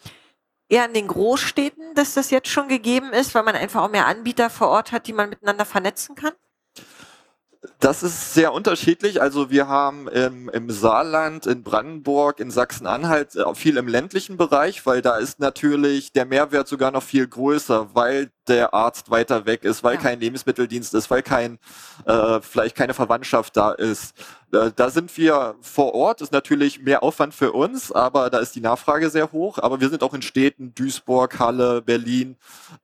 eher 0.67 0.85
in 0.85 0.93
den 0.93 1.07
Großstädten, 1.07 1.93
dass 1.95 2.15
das 2.15 2.31
jetzt 2.31 2.49
schon 2.49 2.67
gegeben 2.67 3.13
ist, 3.13 3.35
weil 3.35 3.43
man 3.43 3.55
einfach 3.55 3.83
auch 3.83 3.89
mehr 3.89 4.07
Anbieter 4.07 4.49
vor 4.49 4.69
Ort 4.69 4.91
hat, 4.91 5.07
die 5.07 5.13
man 5.13 5.29
miteinander 5.29 5.65
vernetzen 5.65 6.15
kann? 6.15 6.33
Das 7.79 8.03
ist 8.03 8.33
sehr 8.33 8.51
unterschiedlich. 8.51 9.21
Also 9.21 9.49
wir 9.49 9.69
haben 9.69 10.09
im, 10.09 10.49
im 10.49 10.69
Saarland, 10.69 11.45
in 11.45 11.63
Brandenburg, 11.63 12.41
in 12.41 12.51
Sachsen-Anhalt 12.51 13.35
äh, 13.35 13.55
viel 13.55 13.77
im 13.77 13.87
ländlichen 13.87 14.35
Bereich, 14.35 14.85
weil 14.85 15.01
da 15.01 15.15
ist 15.15 15.39
natürlich 15.39 16.11
der 16.11 16.25
Mehrwert 16.25 16.67
sogar 16.67 16.91
noch 16.91 17.03
viel 17.03 17.25
größer, 17.25 17.93
weil 17.93 18.31
der 18.49 18.73
Arzt 18.73 19.09
weiter 19.11 19.45
weg 19.45 19.63
ist, 19.63 19.81
weil 19.81 19.95
ja. 19.95 20.01
kein 20.01 20.19
Lebensmitteldienst 20.19 20.93
ist, 20.93 21.09
weil 21.09 21.23
kein 21.23 21.57
äh, 22.05 22.41
vielleicht 22.41 22.75
keine 22.75 22.93
Verwandtschaft 22.93 23.55
da 23.55 23.71
ist. 23.71 24.13
Äh, 24.51 24.71
da 24.75 24.89
sind 24.89 25.15
wir 25.17 25.55
vor 25.61 25.93
Ort, 25.93 26.21
ist 26.21 26.33
natürlich 26.33 26.81
mehr 26.81 27.01
Aufwand 27.01 27.33
für 27.33 27.53
uns, 27.53 27.93
aber 27.93 28.29
da 28.29 28.39
ist 28.39 28.55
die 28.55 28.61
Nachfrage 28.61 29.09
sehr 29.09 29.31
hoch. 29.31 29.57
Aber 29.59 29.79
wir 29.79 29.89
sind 29.89 30.03
auch 30.03 30.13
in 30.13 30.21
Städten, 30.21 30.75
Duisburg, 30.75 31.39
Halle, 31.39 31.81
Berlin 31.81 32.35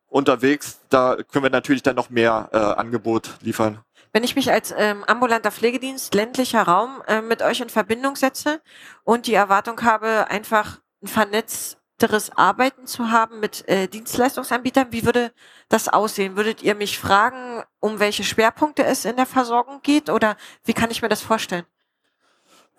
unterwegs. 0.07 0.79
Da 0.89 1.17
können 1.17 1.43
wir 1.43 1.49
natürlich 1.49 1.83
dann 1.83 1.97
noch 1.97 2.09
mehr 2.09 2.49
äh, 2.53 2.57
Angebot 2.57 3.31
liefern. 3.41 3.79
Wenn 4.11 4.23
ich 4.23 4.35
mich 4.35 4.51
als 4.51 4.73
ähm, 4.75 5.03
ambulanter 5.03 5.51
Pflegedienst 5.51 6.15
ländlicher 6.15 6.63
Raum 6.63 7.03
äh, 7.07 7.21
mit 7.21 7.41
euch 7.41 7.61
in 7.61 7.69
Verbindung 7.69 8.15
setze 8.15 8.61
und 9.03 9.27
die 9.27 9.35
Erwartung 9.35 9.81
habe, 9.83 10.27
einfach 10.29 10.79
ein 11.03 11.07
vernetzteres 11.07 12.31
Arbeiten 12.35 12.87
zu 12.87 13.11
haben 13.11 13.39
mit 13.39 13.67
äh, 13.67 13.87
Dienstleistungsanbietern, 13.87 14.87
wie 14.91 15.05
würde 15.05 15.31
das 15.69 15.89
aussehen? 15.89 16.35
Würdet 16.35 16.63
ihr 16.63 16.73
mich 16.73 16.97
fragen, 16.97 17.63
um 17.79 17.99
welche 17.99 18.23
Schwerpunkte 18.23 18.83
es 18.83 19.05
in 19.05 19.15
der 19.15 19.27
Versorgung 19.27 19.81
geht 19.83 20.09
oder 20.09 20.37
wie 20.65 20.73
kann 20.73 20.89
ich 20.89 21.03
mir 21.03 21.09
das 21.09 21.21
vorstellen? 21.21 21.65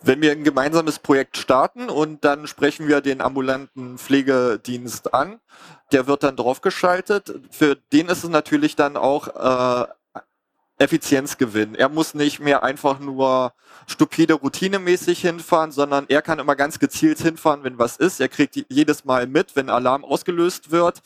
Wenn 0.03 0.23
wir 0.23 0.33
ein 0.33 0.45
gemeinsames 0.45 0.99
Projekt 0.99 1.37
starten 1.37 1.91
und 1.91 2.25
dann 2.25 2.47
sprechen 2.47 2.89
wir 2.89 3.03
den 3.03 3.21
ambulanten 3.21 3.99
Pflegedienst 3.99 5.13
an, 5.13 5.41
der 5.93 6.07
wird 6.07 6.23
dann 6.23 6.37
draufgeschaltet. 6.37 7.35
Für 7.51 7.77
den 7.77 8.09
ist 8.09 8.25
es 8.25 8.31
natürlich 8.31 8.77
dann 8.77 8.97
auch 8.97 9.29
äh, 9.29 9.87
Effizienzgewinn. 10.81 11.75
Er 11.75 11.91
muss 11.91 12.15
nicht 12.15 12.41
mehr 12.41 12.63
einfach 12.63 13.01
nur 13.01 13.53
stupide 13.87 14.35
routinemäßig 14.35 15.21
hinfahren, 15.21 15.73
sondern 15.73 16.07
er 16.09 16.23
kann 16.23 16.39
immer 16.39 16.57
ganz 16.57 16.79
gezielt 16.79 17.19
hinfahren, 17.19 17.65
wenn 17.65 17.79
was 17.79 17.99
ist. 17.99 18.19
Er 18.19 18.29
kriegt 18.29 18.57
jedes 18.71 19.05
Mal 19.05 19.27
mit, 19.27 19.57
wenn 19.57 19.69
Alarm 19.69 20.05
ausgelöst 20.07 20.71
wird. 20.71 21.03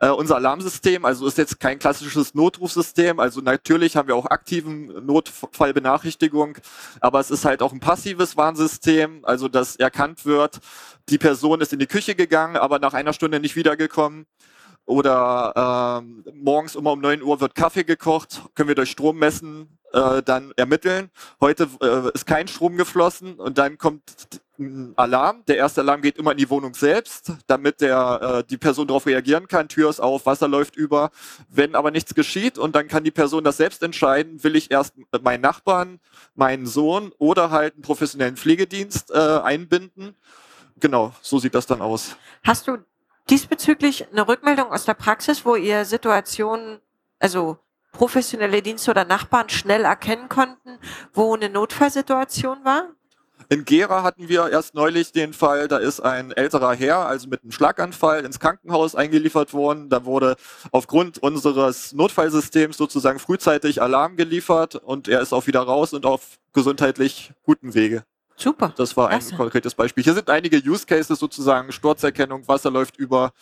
Äh, 0.00 0.08
unser 0.08 0.36
Alarmsystem, 0.36 1.04
also 1.04 1.26
ist 1.28 1.38
jetzt 1.38 1.60
kein 1.60 1.78
klassisches 1.78 2.34
Notrufsystem. 2.34 3.20
Also 3.20 3.40
natürlich 3.40 3.96
haben 3.96 4.08
wir 4.08 4.16
auch 4.16 4.26
aktiven 4.26 5.06
Notfallbenachrichtigung, 5.06 6.58
aber 7.00 7.20
es 7.20 7.30
ist 7.30 7.44
halt 7.44 7.62
auch 7.62 7.72
ein 7.72 7.80
passives 7.80 8.36
Warnsystem, 8.36 9.24
also 9.24 9.46
dass 9.46 9.76
erkannt 9.76 10.26
wird, 10.26 10.58
die 11.08 11.18
Person 11.18 11.60
ist 11.60 11.72
in 11.72 11.78
die 11.78 11.86
Küche 11.86 12.16
gegangen, 12.16 12.56
aber 12.56 12.80
nach 12.80 12.94
einer 12.94 13.12
Stunde 13.12 13.38
nicht 13.38 13.54
wiedergekommen 13.54 14.26
oder 14.92 16.00
ähm, 16.02 16.24
morgens 16.34 16.74
immer 16.74 16.92
um 16.92 17.00
9 17.00 17.22
Uhr 17.22 17.40
wird 17.40 17.54
Kaffee 17.54 17.84
gekocht, 17.84 18.42
können 18.54 18.68
wir 18.68 18.74
durch 18.74 18.90
Strom 18.90 19.18
messen, 19.18 19.78
äh, 19.92 20.22
dann 20.22 20.52
ermitteln. 20.56 21.10
Heute 21.40 21.68
äh, 21.80 22.10
ist 22.14 22.26
kein 22.26 22.48
Strom 22.48 22.76
geflossen 22.76 23.34
und 23.34 23.58
dann 23.58 23.78
kommt 23.78 24.02
ein 24.58 24.92
Alarm. 24.96 25.44
Der 25.48 25.56
erste 25.56 25.80
Alarm 25.80 26.02
geht 26.02 26.18
immer 26.18 26.32
in 26.32 26.38
die 26.38 26.50
Wohnung 26.50 26.74
selbst, 26.74 27.32
damit 27.46 27.80
der, 27.80 28.20
äh, 28.22 28.44
die 28.48 28.58
Person 28.58 28.86
darauf 28.86 29.06
reagieren 29.06 29.48
kann. 29.48 29.68
Tür 29.68 29.90
ist 29.90 30.00
auf, 30.00 30.26
Wasser 30.26 30.48
läuft 30.48 30.76
über. 30.76 31.10
Wenn 31.48 31.74
aber 31.74 31.90
nichts 31.90 32.14
geschieht 32.14 32.58
und 32.58 32.76
dann 32.76 32.88
kann 32.88 33.04
die 33.04 33.10
Person 33.10 33.44
das 33.44 33.56
selbst 33.56 33.82
entscheiden, 33.82 34.42
will 34.44 34.56
ich 34.56 34.70
erst 34.70 34.94
meinen 35.22 35.40
Nachbarn, 35.40 36.00
meinen 36.34 36.66
Sohn 36.66 37.12
oder 37.18 37.50
halt 37.50 37.74
einen 37.74 37.82
professionellen 37.82 38.36
Pflegedienst 38.36 39.10
äh, 39.10 39.18
einbinden. 39.18 40.14
Genau, 40.80 41.12
so 41.22 41.38
sieht 41.38 41.54
das 41.54 41.66
dann 41.66 41.80
aus. 41.80 42.16
Hast 42.42 42.66
du 42.66 42.78
diesbezüglich 43.30 44.08
eine 44.10 44.26
Rückmeldung 44.26 44.72
aus 44.72 44.84
der 44.84 44.94
Praxis, 44.94 45.44
wo 45.44 45.56
ihr 45.56 45.84
Situationen, 45.84 46.80
also 47.18 47.58
professionelle 47.92 48.62
Dienste 48.62 48.90
oder 48.90 49.04
Nachbarn 49.04 49.48
schnell 49.48 49.84
erkennen 49.84 50.28
konnten, 50.28 50.78
wo 51.12 51.34
eine 51.34 51.48
Notfallsituation 51.48 52.64
war? 52.64 52.88
In 53.48 53.64
Gera 53.66 54.02
hatten 54.02 54.28
wir 54.28 54.48
erst 54.48 54.74
neulich 54.74 55.12
den 55.12 55.34
Fall, 55.34 55.68
da 55.68 55.76
ist 55.76 56.00
ein 56.00 56.32
älterer 56.32 56.74
Herr, 56.74 57.06
also 57.06 57.28
mit 57.28 57.42
einem 57.42 57.52
Schlaganfall, 57.52 58.24
ins 58.24 58.40
Krankenhaus 58.40 58.94
eingeliefert 58.94 59.52
worden. 59.52 59.90
Da 59.90 60.04
wurde 60.06 60.36
aufgrund 60.70 61.18
unseres 61.18 61.92
Notfallsystems 61.92 62.76
sozusagen 62.76 63.18
frühzeitig 63.18 63.82
Alarm 63.82 64.16
geliefert 64.16 64.76
und 64.76 65.06
er 65.08 65.20
ist 65.20 65.34
auch 65.34 65.46
wieder 65.46 65.60
raus 65.60 65.92
und 65.92 66.06
auf 66.06 66.38
gesundheitlich 66.54 67.32
guten 67.42 67.74
Wege. 67.74 68.04
Super. 68.42 68.72
Das 68.76 68.96
war 68.96 69.08
ein 69.08 69.20
Klasse. 69.20 69.36
konkretes 69.36 69.74
Beispiel. 69.74 70.04
Hier 70.04 70.14
sind 70.14 70.28
einige 70.30 70.58
Use 70.58 70.86
Cases 70.86 71.18
sozusagen, 71.18 71.72
Sturzerkennung, 71.72 72.46
Wasser 72.48 72.70
läuft 72.70 72.96
über. 72.96 73.32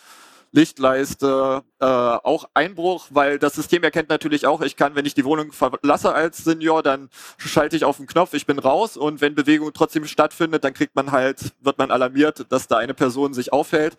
Lichtleiste, 0.53 1.63
äh, 1.79 1.85
auch 1.85 2.43
Einbruch, 2.53 3.07
weil 3.09 3.39
das 3.39 3.53
System 3.53 3.83
erkennt 3.83 4.09
natürlich 4.09 4.45
auch, 4.45 4.59
ich 4.59 4.75
kann, 4.75 4.95
wenn 4.95 5.05
ich 5.05 5.13
die 5.13 5.23
Wohnung 5.23 5.53
verlasse 5.53 6.13
als 6.13 6.39
Senior, 6.39 6.83
dann 6.83 7.09
schalte 7.37 7.77
ich 7.77 7.85
auf 7.85 7.97
den 7.97 8.05
Knopf, 8.05 8.33
ich 8.33 8.45
bin 8.45 8.59
raus 8.59 8.97
und 8.97 9.21
wenn 9.21 9.33
Bewegung 9.33 9.71
trotzdem 9.73 10.05
stattfindet, 10.05 10.65
dann 10.65 10.73
kriegt 10.73 10.93
man 10.93 11.13
halt, 11.13 11.53
wird 11.61 11.77
man 11.77 11.89
alarmiert, 11.89 12.51
dass 12.51 12.67
da 12.67 12.77
eine 12.77 12.93
Person 12.93 13.33
sich 13.33 13.53
aufhält. 13.53 13.95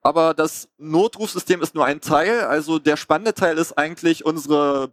Aber 0.00 0.34
das 0.34 0.68
Notrufsystem 0.78 1.62
ist 1.62 1.74
nur 1.74 1.84
ein 1.84 2.00
Teil. 2.00 2.42
Also 2.42 2.78
der 2.78 2.96
spannende 2.96 3.34
Teil 3.34 3.56
ist 3.58 3.76
eigentlich 3.76 4.24
unsere 4.24 4.92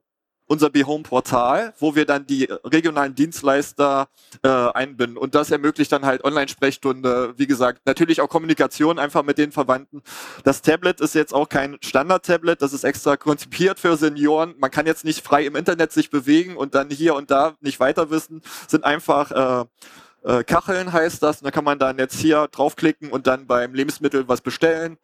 unser 0.52 0.70
B-Home-Portal, 0.70 1.74
wo 1.80 1.96
wir 1.96 2.06
dann 2.06 2.28
die 2.28 2.44
regionalen 2.66 3.16
Dienstleister 3.16 4.10
äh, 4.44 4.50
einbinden. 4.50 5.18
Und 5.18 5.34
das 5.34 5.50
ermöglicht 5.50 5.94
dann 5.94 6.06
halt 6.06 6.26
Online-Sprechstunde, 6.26 7.36
wie 7.38 7.48
gesagt, 7.48 7.86
natürlich 7.86 8.20
auch 8.20 8.28
Kommunikation 8.28 9.00
einfach 9.00 9.24
mit 9.24 9.38
den 9.38 9.54
Verwandten. 9.54 10.02
Das 10.44 10.62
Tablet 10.62 11.00
ist 11.00 11.16
jetzt 11.16 11.34
auch 11.34 11.48
kein 11.48 11.78
Standard-Tablet, 11.82 12.62
das 12.62 12.74
ist 12.74 12.84
extra 12.84 13.16
konzipiert 13.16 13.80
für 13.80 13.96
Senioren. 13.96 14.54
Man 14.58 14.70
kann 14.70 14.86
jetzt 14.86 15.06
nicht 15.06 15.24
frei 15.26 15.46
im 15.46 15.56
Internet 15.56 15.94
sich 15.94 16.10
bewegen 16.10 16.58
und 16.58 16.76
dann 16.76 16.90
hier 16.90 17.16
und 17.16 17.32
da 17.32 17.54
nicht 17.62 17.80
weiter 17.80 18.10
wissen, 18.10 18.42
sind 18.68 18.84
einfach 18.84 19.32
äh, 19.32 19.66
äh, 20.24 20.44
Kacheln 20.44 20.92
heißt 20.92 21.24
das. 21.24 21.38
Und 21.38 21.46
da 21.46 21.52
kann 21.52 21.64
man 21.64 21.80
dann 21.80 21.98
jetzt 21.98 22.20
hier 22.20 22.48
draufklicken 22.52 23.10
und 23.10 23.28
dann 23.28 23.48
beim 23.48 23.74
Lebensmittel 23.74 24.28
was 24.28 24.42
bestellen. 24.42 24.98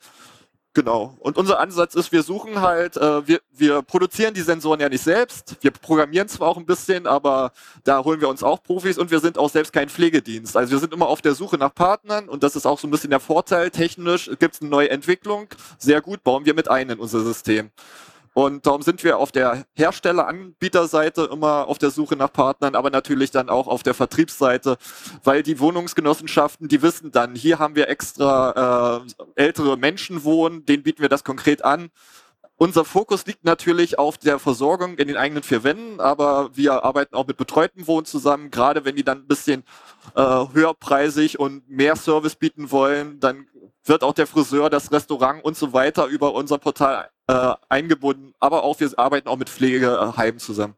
Genau. 0.78 1.16
Und 1.22 1.38
unser 1.38 1.60
Ansatz 1.60 1.96
ist, 1.96 2.12
wir 2.12 2.22
suchen 2.22 2.62
halt, 2.62 2.98
äh, 2.98 3.28
wir, 3.28 3.40
wir 3.52 3.82
produzieren 3.82 4.36
die 4.36 4.42
Sensoren 4.42 4.80
ja 4.80 4.88
nicht 4.88 5.04
selbst. 5.04 5.56
Wir 5.62 5.72
programmieren 5.72 6.28
zwar 6.28 6.50
auch 6.50 6.58
ein 6.58 6.68
bisschen, 6.68 7.08
aber 7.08 7.52
da 7.84 8.04
holen 8.04 8.22
wir 8.22 8.30
uns 8.30 8.44
auch 8.44 8.62
Profis 8.62 9.00
und 9.00 9.10
wir 9.10 9.20
sind 9.20 9.40
auch 9.40 9.50
selbst 9.50 9.74
kein 9.74 9.90
Pflegedienst. 9.90 10.56
Also 10.56 10.74
wir 10.74 10.78
sind 10.78 10.94
immer 10.94 11.08
auf 11.08 11.24
der 11.24 11.34
Suche 11.34 11.58
nach 11.58 11.74
Partnern 11.74 12.30
und 12.30 12.44
das 12.44 12.56
ist 12.56 12.68
auch 12.68 12.78
so 12.78 12.88
ein 12.88 12.92
bisschen 12.92 13.10
der 13.10 13.20
Vorteil. 13.20 13.72
Technisch 13.72 14.30
gibt 14.38 14.54
es 14.54 14.62
eine 14.62 14.70
neue 14.70 14.92
Entwicklung. 14.92 15.48
Sehr 15.80 16.00
gut, 16.00 16.24
bauen 16.24 16.46
wir 16.46 16.54
mit 16.54 16.70
ein 16.70 16.92
in 16.92 17.00
unser 17.00 17.22
System. 17.22 17.72
Und 18.38 18.67
darum 18.67 18.84
sind 18.84 19.04
wir 19.04 19.17
auf 19.17 19.32
der 19.32 19.65
Hersteller-Anbieterseite 19.73 21.28
immer 21.32 21.67
auf 21.67 21.80
der 21.80 21.89
Suche 21.89 22.15
nach 22.15 22.32
Partnern, 22.32 22.76
aber 22.76 22.91
natürlich 22.91 23.32
dann 23.32 23.50
auch 23.50 23.65
auf 23.65 23.82
der 23.82 23.95
Vertriebsseite, 23.95 24.78
weil 25.23 25.41
die 25.41 25.60
Wohnungsgenossenschaften, 25.60 26.67
die 26.67 26.84
wissen 26.84 27.12
dann, 27.12 27.34
hier 27.34 27.58
haben 27.58 27.76
wir 27.76 27.89
extra 27.89 29.02
äh, 29.08 29.41
ältere 29.41 29.76
Menschen 29.76 30.23
wohnen, 30.23 30.63
denen 30.67 30.84
bieten 30.84 31.02
wir 31.02 31.10
das 31.10 31.23
konkret 31.23 31.65
an. 31.65 31.89
Unser 32.60 32.86
Fokus 32.86 33.26
liegt 33.28 33.46
natürlich 33.46 34.00
auf 34.00 34.17
der 34.17 34.39
Versorgung 34.39 34.98
in 34.98 35.08
den 35.08 35.15
eigenen 35.15 35.43
vier 35.43 35.63
Wänden, 35.63 36.00
aber 36.00 36.50
wir 36.56 36.84
arbeiten 36.84 37.13
auch 37.15 37.28
mit 37.28 37.38
betreuten 37.38 37.86
Wohnen 37.86 38.06
zusammen. 38.06 38.50
Gerade 38.50 38.84
wenn 38.84 38.96
die 38.96 39.04
dann 39.04 39.20
ein 39.20 39.28
bisschen 39.28 39.63
äh, 40.15 40.22
höherpreisig 40.22 41.39
und 41.39 41.70
mehr 41.70 41.96
Service 41.96 42.36
bieten 42.36 42.72
wollen, 42.72 43.20
dann 43.20 43.46
wird 43.86 44.04
auch 44.04 44.13
der 44.13 44.26
Friseur, 44.26 44.72
das 44.72 44.91
Restaurant 44.91 45.46
und 45.46 45.56
so 45.56 45.72
weiter 45.72 46.08
über 46.08 46.34
unser 46.34 46.58
Portal 46.58 47.10
äh, 47.28 47.54
eingebunden, 47.70 48.34
aber 48.39 48.63
auch 48.63 48.80
wir 48.80 48.91
arbeiten 48.98 49.28
auch 49.28 49.38
mit 49.38 49.50
Pflegeheimen 49.50 50.39
zusammen. 50.39 50.76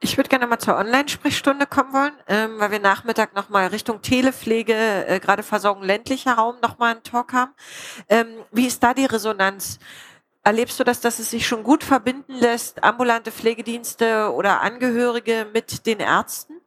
Ich 0.00 0.16
würde 0.16 0.28
gerne 0.28 0.46
mal 0.46 0.58
zur 0.58 0.76
Online-Sprechstunde 0.76 1.66
kommen 1.66 1.92
wollen, 1.92 2.12
ähm, 2.26 2.58
weil 2.58 2.72
wir 2.72 2.80
Nachmittag 2.80 3.36
nochmal 3.36 3.68
Richtung 3.68 4.02
Telepflege, 4.02 4.74
äh, 4.74 5.20
gerade 5.20 5.42
Versorgung 5.42 5.84
ländlicher 5.84 6.32
Raum 6.32 6.56
nochmal 6.60 6.94
einen 6.94 7.02
Talk 7.04 7.32
haben. 7.32 7.52
Ähm, 8.08 8.26
wie 8.50 8.66
ist 8.66 8.82
da 8.82 8.94
die 8.94 9.04
Resonanz? 9.04 9.78
Erlebst 10.44 10.80
du 10.80 10.84
das, 10.84 11.00
dass 11.00 11.18
es 11.20 11.30
sich 11.30 11.46
schon 11.46 11.62
gut 11.62 11.84
verbinden 11.84 12.34
lässt, 12.34 12.82
ambulante 12.82 13.30
Pflegedienste 13.30 14.32
oder 14.32 14.60
Angehörige 14.60 15.46
mit 15.52 15.86
den 15.86 16.00
Ärzten? 16.00 16.60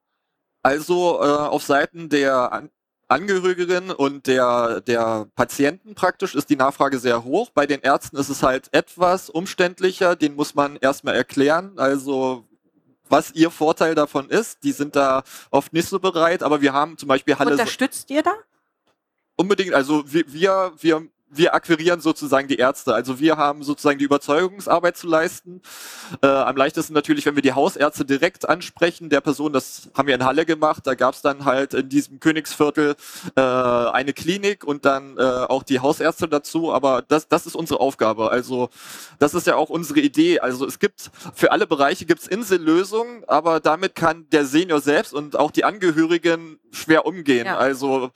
Also 0.64 1.20
äh, 1.22 1.26
auf 1.26 1.64
Seiten 1.64 2.08
der 2.10 2.70
Angehörigen 3.08 3.92
und 3.92 4.28
der, 4.28 4.82
der 4.82 5.28
Patienten 5.36 5.94
praktisch 5.94 6.36
ist 6.36 6.50
die 6.50 6.56
Nachfrage 6.56 7.00
sehr 7.00 7.24
hoch. 7.24 7.52
Bei 7.52 7.68
den 7.68 7.82
Ärzten 7.82 8.18
ist 8.18 8.30
es 8.30 8.42
halt 8.42 8.70
etwas 8.72 9.30
umständlicher, 9.30 10.16
den 10.16 10.36
muss 10.36 10.56
man 10.56 10.78
erstmal 10.78 11.16
erklären. 11.16 11.78
Also 11.78 12.46
was 13.08 13.32
ihr 13.34 13.52
Vorteil 13.52 13.94
davon 13.94 14.30
ist, 14.30 14.64
die 14.64 14.72
sind 14.72 14.96
da 14.96 15.24
oft 15.52 15.74
nicht 15.74 15.88
so 15.88 16.00
bereit, 16.00 16.42
aber 16.42 16.62
wir 16.62 16.74
haben 16.74 16.98
zum 16.98 17.10
Beispiel 17.10 17.38
Halle. 17.38 17.52
Unterstützt 17.52 18.10
ihr 18.10 18.24
da? 18.24 18.34
Unbedingt, 19.36 19.74
also 19.74 20.04
wir, 20.12 20.24
wir, 20.32 20.74
wir 20.80 21.08
wir 21.38 21.54
akquirieren 21.54 22.02
sozusagen 22.02 22.48
die 22.48 22.58
Ärzte. 22.58 22.94
Also 22.94 23.20
wir 23.20 23.38
haben 23.38 23.64
sozusagen 23.64 24.00
die 24.00 24.06
Überzeugungsarbeit 24.06 24.98
zu 24.98 25.08
leisten. 25.08 25.62
Äh, 26.22 26.28
am 26.28 26.56
leichtesten 26.56 26.94
natürlich, 26.94 27.26
wenn 27.26 27.36
wir 27.36 27.42
die 27.42 27.54
Hausärzte 27.54 28.06
direkt 28.06 28.48
ansprechen. 28.48 29.10
Der 29.10 29.22
Person, 29.22 29.54
das 29.54 29.90
haben 29.96 30.08
wir 30.08 30.16
in 30.16 30.26
Halle 30.26 30.46
gemacht. 30.46 30.86
Da 30.86 30.96
gab 30.96 31.16
es 31.16 31.22
dann 31.22 31.46
halt 31.46 31.74
in 31.74 31.90
diesem 31.90 32.20
Königsviertel 32.20 32.96
äh, 33.36 33.42
eine 33.42 34.14
Klinik 34.14 34.64
und 34.64 34.86
dann 34.86 35.18
äh, 35.18 35.22
auch 35.22 35.64
die 35.64 35.80
Hausärzte 35.80 36.28
dazu. 36.28 36.74
Aber 36.74 37.02
das, 37.02 37.28
das 37.28 37.46
ist 37.46 37.56
unsere 37.56 37.80
Aufgabe. 37.80 38.32
Also 38.32 38.70
das 39.20 39.34
ist 39.34 39.48
ja 39.48 39.56
auch 39.56 39.70
unsere 39.70 40.00
Idee. 40.00 40.40
Also 40.40 40.66
es 40.66 40.80
gibt 40.80 41.12
für 41.34 41.52
alle 41.52 41.68
Bereiche 41.68 42.06
gibt's 42.06 42.28
Insellösungen, 42.28 43.24
aber 43.28 43.60
damit 43.60 43.96
kann 43.96 44.28
der 44.32 44.46
Senior 44.46 44.82
selbst 44.82 45.14
und 45.14 45.38
auch 45.38 45.52
die 45.52 45.64
Angehörigen 45.64 46.60
schwer 46.72 47.06
umgehen. 47.06 47.46
Ja. 47.46 47.58
Also 47.58 48.12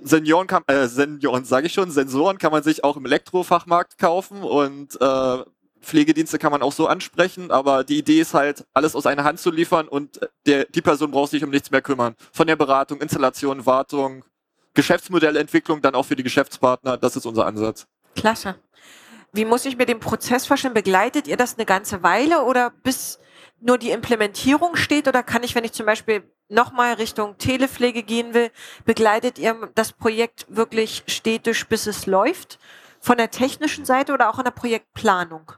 Senioren 0.00 0.46
kann, 0.46 0.62
äh, 0.66 0.86
Senioren 0.86 1.44
sage 1.44 1.66
ich 1.66 1.74
schon, 1.74 1.90
Sensoren 1.90 2.38
kann 2.38 2.52
man 2.52 2.62
sich 2.62 2.82
auch 2.84 2.96
im 2.96 3.04
Elektrofachmarkt 3.04 3.98
kaufen 3.98 4.42
und 4.42 5.00
äh, 5.00 5.44
Pflegedienste 5.82 6.38
kann 6.38 6.52
man 6.52 6.62
auch 6.62 6.72
so 6.72 6.86
ansprechen, 6.86 7.50
aber 7.50 7.84
die 7.84 7.98
Idee 7.98 8.20
ist 8.20 8.34
halt, 8.34 8.64
alles 8.72 8.94
aus 8.94 9.06
einer 9.06 9.24
Hand 9.24 9.40
zu 9.40 9.50
liefern 9.50 9.88
und 9.88 10.20
der, 10.46 10.64
die 10.64 10.80
Person 10.80 11.10
braucht 11.10 11.32
sich 11.32 11.44
um 11.44 11.50
nichts 11.50 11.70
mehr 11.70 11.82
kümmern. 11.82 12.14
Von 12.32 12.46
der 12.46 12.56
Beratung, 12.56 13.00
Installation, 13.00 13.66
Wartung, 13.66 14.24
Geschäftsmodellentwicklung 14.74 15.82
dann 15.82 15.94
auch 15.94 16.04
für 16.04 16.16
die 16.16 16.22
Geschäftspartner, 16.22 16.96
das 16.96 17.16
ist 17.16 17.26
unser 17.26 17.46
Ansatz. 17.46 17.86
Klasse. 18.14 18.56
Wie 19.32 19.44
muss 19.44 19.64
ich 19.64 19.76
mir 19.76 19.86
den 19.86 20.00
Prozess 20.00 20.46
vorstellen? 20.46 20.74
Begleitet 20.74 21.26
ihr 21.26 21.36
das 21.36 21.56
eine 21.56 21.66
ganze 21.66 22.02
Weile 22.02 22.42
oder 22.42 22.70
bis 22.82 23.18
nur 23.60 23.78
die 23.78 23.90
Implementierung 23.90 24.76
steht 24.76 25.08
oder 25.08 25.22
kann 25.22 25.42
ich, 25.42 25.54
wenn 25.54 25.64
ich 25.64 25.72
zum 25.72 25.86
Beispiel 25.86 26.22
nochmal 26.52 26.94
Richtung 26.94 27.38
Telepflege 27.38 28.02
gehen 28.02 28.34
will, 28.34 28.50
begleitet 28.84 29.38
ihr 29.38 29.70
das 29.74 29.92
Projekt 29.92 30.46
wirklich 30.48 31.02
stetisch, 31.06 31.66
bis 31.66 31.86
es 31.86 32.06
läuft? 32.06 32.58
Von 33.00 33.16
der 33.16 33.30
technischen 33.30 33.84
Seite 33.84 34.12
oder 34.12 34.30
auch 34.30 34.38
in 34.38 34.44
der 34.44 34.52
Projektplanung? 34.52 35.52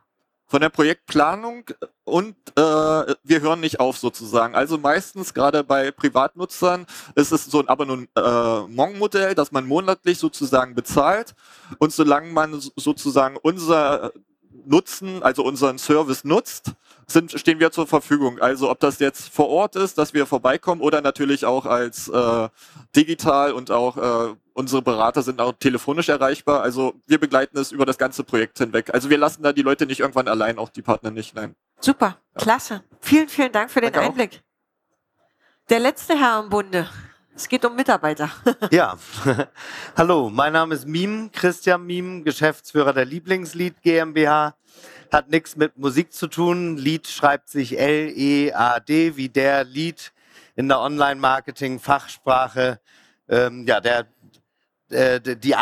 Von 0.46 0.60
der 0.60 0.68
Projektplanung 0.68 1.64
und 2.04 2.36
äh, 2.56 2.60
wir 2.60 3.40
hören 3.40 3.60
nicht 3.60 3.80
auf 3.80 3.98
sozusagen. 3.98 4.54
Also 4.54 4.78
meistens 4.78 5.34
gerade 5.34 5.64
bei 5.64 5.90
Privatnutzern 5.90 6.86
ist 7.14 7.32
es 7.32 7.46
so 7.46 7.60
ein 7.60 7.68
Abonnement-Modell, 7.68 9.34
dass 9.34 9.52
man 9.52 9.66
monatlich 9.66 10.18
sozusagen 10.18 10.74
bezahlt 10.74 11.34
und 11.78 11.92
solange 11.92 12.30
man 12.30 12.60
sozusagen 12.76 13.36
unser 13.42 14.12
Nutzen, 14.66 15.22
also 15.22 15.44
unseren 15.44 15.78
Service 15.78 16.24
nutzt, 16.24 16.72
sind, 17.06 17.32
stehen 17.38 17.60
wir 17.60 17.70
zur 17.70 17.86
Verfügung. 17.86 18.38
Also 18.40 18.70
ob 18.70 18.80
das 18.80 18.98
jetzt 18.98 19.28
vor 19.28 19.48
Ort 19.48 19.76
ist, 19.76 19.98
dass 19.98 20.14
wir 20.14 20.26
vorbeikommen 20.26 20.80
oder 20.80 21.00
natürlich 21.00 21.44
auch 21.44 21.66
als 21.66 22.08
äh, 22.08 22.48
digital 22.96 23.52
und 23.52 23.70
auch 23.70 23.96
äh, 23.96 24.34
unsere 24.54 24.82
Berater 24.82 25.22
sind 25.22 25.40
auch 25.40 25.52
telefonisch 25.52 26.08
erreichbar. 26.08 26.62
Also 26.62 26.94
wir 27.06 27.18
begleiten 27.18 27.58
es 27.58 27.72
über 27.72 27.86
das 27.86 27.98
ganze 27.98 28.24
Projekt 28.24 28.58
hinweg. 28.58 28.92
Also 28.92 29.10
wir 29.10 29.18
lassen 29.18 29.42
da 29.42 29.52
die 29.52 29.62
Leute 29.62 29.86
nicht 29.86 30.00
irgendwann 30.00 30.28
allein, 30.28 30.58
auch 30.58 30.70
die 30.70 30.82
Partner 30.82 31.10
nicht. 31.10 31.34
Nein. 31.34 31.54
Super, 31.80 32.18
ja. 32.34 32.40
klasse. 32.40 32.82
Vielen, 33.00 33.28
vielen 33.28 33.52
Dank 33.52 33.70
für 33.70 33.80
den 33.80 33.92
Danke 33.92 34.08
Einblick. 34.08 34.30
Auch. 34.34 35.68
Der 35.70 35.80
letzte 35.80 36.18
Herr 36.18 36.40
im 36.40 36.50
Bunde. 36.50 36.88
Es 37.36 37.48
geht 37.48 37.64
um 37.64 37.74
Mitarbeiter. 37.74 38.30
ja. 38.70 38.96
Hallo, 39.96 40.30
mein 40.30 40.52
Name 40.52 40.74
ist 40.76 40.86
Miem, 40.86 41.30
Christian 41.32 41.84
Miem, 41.84 42.22
Geschäftsführer 42.22 42.92
der 42.92 43.04
Lieblingslied 43.04 43.82
GmbH 43.82 44.54
hat 45.14 45.30
nichts 45.30 45.56
mit 45.56 45.78
Musik 45.78 46.12
zu 46.12 46.26
tun. 46.26 46.76
Lied 46.76 47.06
schreibt 47.06 47.48
sich 47.48 47.78
L-E-A-D, 47.78 49.16
wie 49.16 49.28
der 49.28 49.62
Lied 49.62 50.12
in 50.56 50.68
der 50.68 50.80
Online-Marketing-Fachsprache. 50.80 52.80
Ähm, 53.28 53.64
ja, 53.64 53.80
der, 53.80 54.08
äh, 54.90 55.20
die, 55.20 55.54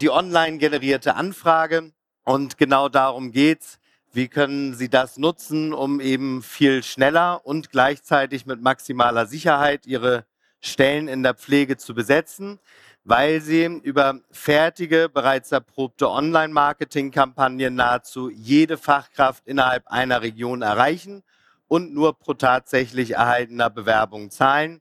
die 0.00 0.10
online 0.10 0.58
generierte 0.58 1.16
Anfrage. 1.16 1.90
Und 2.24 2.56
genau 2.56 2.88
darum 2.88 3.32
geht's. 3.32 3.80
Wie 4.12 4.28
können 4.28 4.74
Sie 4.74 4.88
das 4.88 5.16
nutzen, 5.16 5.72
um 5.72 6.00
eben 6.00 6.42
viel 6.42 6.84
schneller 6.84 7.44
und 7.44 7.70
gleichzeitig 7.70 8.46
mit 8.46 8.62
maximaler 8.62 9.26
Sicherheit 9.26 9.86
Ihre 9.86 10.24
Stellen 10.60 11.08
in 11.08 11.24
der 11.24 11.34
Pflege 11.34 11.76
zu 11.76 11.94
besetzen? 11.94 12.60
Weil 13.04 13.40
sie 13.40 13.64
über 13.64 14.20
fertige, 14.30 15.08
bereits 15.08 15.52
erprobte 15.52 16.10
Online-Marketing-Kampagnen 16.10 17.74
nahezu 17.74 18.30
jede 18.30 18.76
Fachkraft 18.76 19.46
innerhalb 19.46 19.86
einer 19.88 20.22
Region 20.22 20.62
erreichen 20.62 21.22
und 21.68 21.94
nur 21.94 22.18
pro 22.18 22.34
tatsächlich 22.34 23.12
erhaltener 23.12 23.70
Bewerbung 23.70 24.30
zahlen 24.30 24.80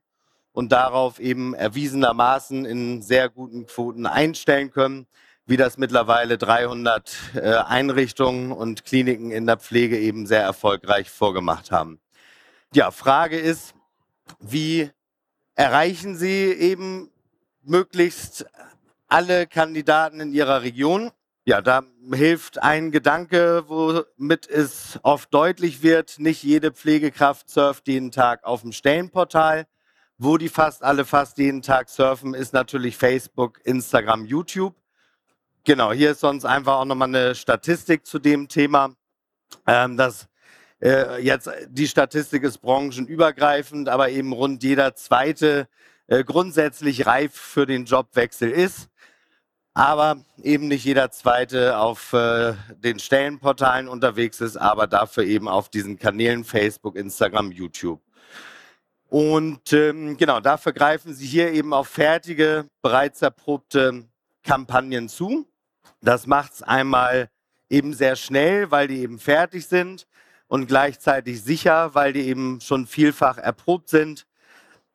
und 0.51 0.71
darauf 0.71 1.19
eben 1.19 1.53
erwiesenermaßen 1.53 2.65
in 2.65 3.01
sehr 3.01 3.29
guten 3.29 3.65
Quoten 3.67 4.05
einstellen 4.05 4.71
können, 4.71 5.07
wie 5.45 5.57
das 5.57 5.77
mittlerweile 5.77 6.37
300 6.37 7.15
äh, 7.35 7.39
Einrichtungen 7.55 8.51
und 8.51 8.85
Kliniken 8.85 9.31
in 9.31 9.47
der 9.47 9.57
Pflege 9.57 9.97
eben 9.97 10.27
sehr 10.27 10.41
erfolgreich 10.41 11.09
vorgemacht 11.09 11.71
haben. 11.71 11.99
Ja, 12.73 12.91
Frage 12.91 13.39
ist, 13.39 13.73
wie 14.39 14.91
erreichen 15.55 16.15
Sie 16.15 16.51
eben 16.51 17.09
möglichst 17.63 18.45
alle 19.07 19.47
Kandidaten 19.47 20.19
in 20.19 20.33
ihrer 20.33 20.61
Region. 20.61 21.11
Ja, 21.45 21.61
da 21.61 21.81
hilft 22.13 22.61
ein 22.61 22.91
Gedanke, 22.91 23.63
womit 23.67 24.47
es 24.47 24.99
oft 25.01 25.33
deutlich 25.33 25.81
wird, 25.81 26.19
nicht 26.19 26.43
jede 26.43 26.71
Pflegekraft 26.71 27.49
surft 27.49 27.87
jeden 27.87 28.11
Tag 28.11 28.43
auf 28.43 28.61
dem 28.61 28.71
Stellenportal. 28.71 29.65
Wo 30.21 30.37
die 30.37 30.49
fast 30.49 30.83
alle 30.83 31.05
fast 31.05 31.37
jeden 31.37 31.61
Tag 31.61 31.89
surfen, 31.89 32.33
ist 32.33 32.53
natürlich 32.53 32.97
Facebook, 32.97 33.61
Instagram, 33.63 34.25
YouTube. 34.25 34.75
Genau, 35.63 35.93
hier 35.93 36.11
ist 36.11 36.19
sonst 36.19 36.45
einfach 36.45 36.73
auch 36.73 36.85
nochmal 36.85 37.07
eine 37.07 37.35
Statistik 37.35 38.05
zu 38.05 38.19
dem 38.19 38.49
Thema. 38.49 38.93
Ähm, 39.65 39.95
das 39.95 40.27
äh, 40.81 41.21
jetzt 41.21 41.49
die 41.69 41.87
Statistik 41.87 42.43
ist 42.43 42.59
branchenübergreifend, 42.59 43.89
aber 43.89 44.09
eben 44.09 44.33
rund 44.33 44.63
jeder 44.63 44.93
zweite 44.95 45.67
äh, 46.09 46.23
grundsätzlich 46.23 47.05
reif 47.05 47.33
für 47.33 47.65
den 47.65 47.85
Jobwechsel 47.85 48.49
ist. 48.49 48.89
Aber 49.75 50.17
eben 50.43 50.67
nicht 50.67 50.83
jeder 50.83 51.11
zweite 51.11 51.77
auf 51.77 52.11
äh, 52.13 52.53
den 52.83 52.99
Stellenportalen 52.99 53.87
unterwegs 53.87 54.41
ist, 54.41 54.57
aber 54.57 54.87
dafür 54.87 55.23
eben 55.23 55.47
auf 55.47 55.69
diesen 55.69 55.97
Kanälen 55.97 56.43
Facebook, 56.43 56.95
Instagram, 56.95 57.51
YouTube. 57.51 58.01
Und 59.07 59.71
ähm, 59.71 60.17
genau, 60.17 60.39
dafür 60.39 60.73
greifen 60.73 61.13
Sie 61.13 61.25
hier 61.25 61.51
eben 61.53 61.73
auf 61.73 61.87
fertige, 61.87 62.65
bereits 62.81 63.21
erprobte 63.21 64.05
Kampagnen 64.43 65.09
zu. 65.09 65.47
Das 66.01 66.27
macht 66.27 66.53
es 66.53 66.63
einmal 66.63 67.29
eben 67.69 67.93
sehr 67.93 68.15
schnell, 68.15 68.71
weil 68.71 68.87
die 68.87 69.01
eben 69.01 69.19
fertig 69.19 69.67
sind 69.67 70.07
und 70.47 70.67
gleichzeitig 70.67 71.41
sicher, 71.43 71.93
weil 71.93 72.13
die 72.13 72.27
eben 72.27 72.59
schon 72.61 72.87
vielfach 72.87 73.37
erprobt 73.37 73.89
sind, 73.89 74.25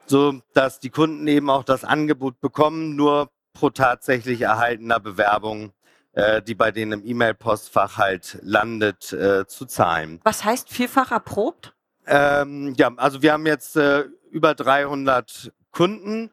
so 0.06 0.40
dass 0.52 0.80
die 0.80 0.90
Kunden 0.90 1.26
eben 1.26 1.50
auch 1.50 1.64
das 1.64 1.84
Angebot 1.84 2.40
bekommen, 2.40 2.96
nur 2.96 3.30
pro 3.52 3.70
tatsächlich 3.70 4.42
erhaltener 4.42 5.00
Bewerbung, 5.00 5.72
äh, 6.12 6.42
die 6.42 6.54
bei 6.54 6.70
denen 6.70 7.00
im 7.00 7.06
E-Mail-Postfach 7.06 7.96
halt 7.96 8.38
landet, 8.42 9.12
äh, 9.12 9.46
zu 9.46 9.64
zahlen. 9.66 10.20
Was 10.24 10.44
heißt 10.44 10.68
vielfach 10.68 11.12
erprobt? 11.12 11.74
Ähm, 12.06 12.74
ja, 12.76 12.92
also 12.96 13.22
wir 13.22 13.32
haben 13.32 13.46
jetzt 13.46 13.76
äh, 13.76 14.04
über 14.30 14.54
300 14.54 15.52
Kunden 15.70 16.30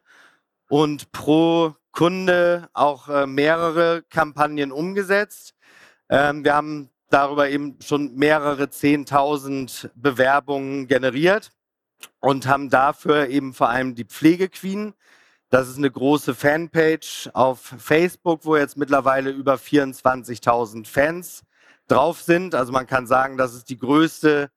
und 0.68 1.12
pro 1.12 1.74
Kunde 1.92 2.68
auch 2.72 3.08
äh, 3.08 3.26
mehrere 3.26 4.02
Kampagnen 4.10 4.72
umgesetzt. 4.72 5.54
Ähm, 6.08 6.44
wir 6.44 6.54
haben 6.54 6.90
darüber 7.10 7.48
eben 7.48 7.78
schon 7.82 8.14
mehrere 8.14 8.64
10.000 8.64 9.90
Bewerbungen 9.94 10.88
generiert 10.88 11.50
und 12.20 12.46
haben 12.46 12.70
dafür 12.70 13.28
eben 13.28 13.54
vor 13.54 13.68
allem 13.68 13.94
die 13.94 14.04
Pflegequeen. 14.04 14.94
Das 15.50 15.68
ist 15.68 15.78
eine 15.78 15.90
große 15.90 16.34
Fanpage 16.34 17.30
auf 17.34 17.74
Facebook, 17.78 18.44
wo 18.44 18.56
jetzt 18.56 18.76
mittlerweile 18.76 19.30
über 19.30 19.54
24.000 19.54 20.86
Fans 20.86 21.42
drauf 21.88 22.22
sind. 22.22 22.54
Also 22.54 22.72
man 22.72 22.86
kann 22.86 23.06
sagen, 23.06 23.36
das 23.36 23.54
ist 23.54 23.68
die 23.68 23.78
größte 23.78 24.50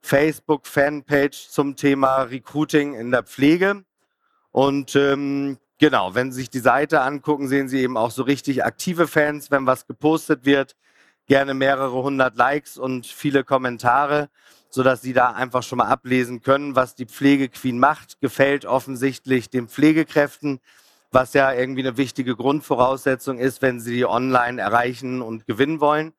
Facebook-Fanpage 0.00 1.48
zum 1.50 1.76
Thema 1.76 2.22
Recruiting 2.22 2.94
in 2.94 3.10
der 3.10 3.22
Pflege. 3.22 3.84
Und 4.50 4.96
ähm, 4.96 5.58
genau, 5.78 6.14
wenn 6.14 6.32
Sie 6.32 6.40
sich 6.40 6.50
die 6.50 6.58
Seite 6.58 7.02
angucken, 7.02 7.46
sehen 7.46 7.68
Sie 7.68 7.80
eben 7.80 7.96
auch 7.96 8.10
so 8.10 8.22
richtig 8.22 8.64
aktive 8.64 9.06
Fans, 9.06 9.50
wenn 9.50 9.66
was 9.66 9.86
gepostet 9.86 10.44
wird 10.44 10.74
gerne 11.30 11.54
mehrere 11.54 12.02
hundert 12.02 12.36
Likes 12.36 12.76
und 12.76 13.06
viele 13.06 13.44
Kommentare, 13.44 14.30
sodass 14.70 15.02
Sie 15.02 15.12
da 15.12 15.32
einfach 15.32 15.62
schon 15.62 15.78
mal 15.78 15.88
ablesen 15.88 16.40
können, 16.40 16.76
was 16.76 16.94
die 16.94 17.06
Pflegequeen 17.06 17.78
macht. 17.78 18.20
Gefällt 18.20 18.64
offensichtlich 18.64 19.50
den 19.50 19.68
Pflegekräften, 19.68 20.60
was 21.10 21.34
ja 21.34 21.52
irgendwie 21.52 21.80
eine 21.80 21.96
wichtige 21.96 22.36
Grundvoraussetzung 22.36 23.38
ist, 23.38 23.62
wenn 23.62 23.80
Sie 23.80 23.94
die 23.94 24.06
online 24.06 24.60
erreichen 24.60 25.22
und 25.22 25.46
gewinnen 25.46 25.80
wollen. 25.80 26.12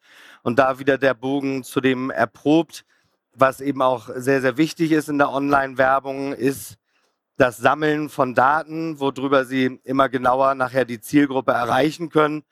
Und 0.44 0.60
da 0.60 0.80
wieder 0.80 0.98
der 0.98 1.14
Bogen 1.14 1.64
zu 1.64 1.82
dem 1.82 2.10
erprobt, 2.10 2.86
was 3.34 3.62
eben 3.62 3.82
auch 3.82 4.10
sehr, 4.16 4.42
sehr 4.42 4.58
wichtig 4.58 4.92
ist 4.92 5.08
in 5.08 5.18
der 5.18 5.32
Online-Werbung, 5.32 6.34
ist 6.34 6.78
das 7.38 7.58
Sammeln 7.58 8.10
von 8.10 8.36
Daten, 8.36 9.00
worüber 9.00 9.46
Sie 9.46 9.80
immer 9.84 10.10
genauer 10.10 10.56
nachher 10.56 10.86
die 10.86 11.00
Zielgruppe 11.00 11.54
erreichen 11.54 12.10
können 12.10 12.44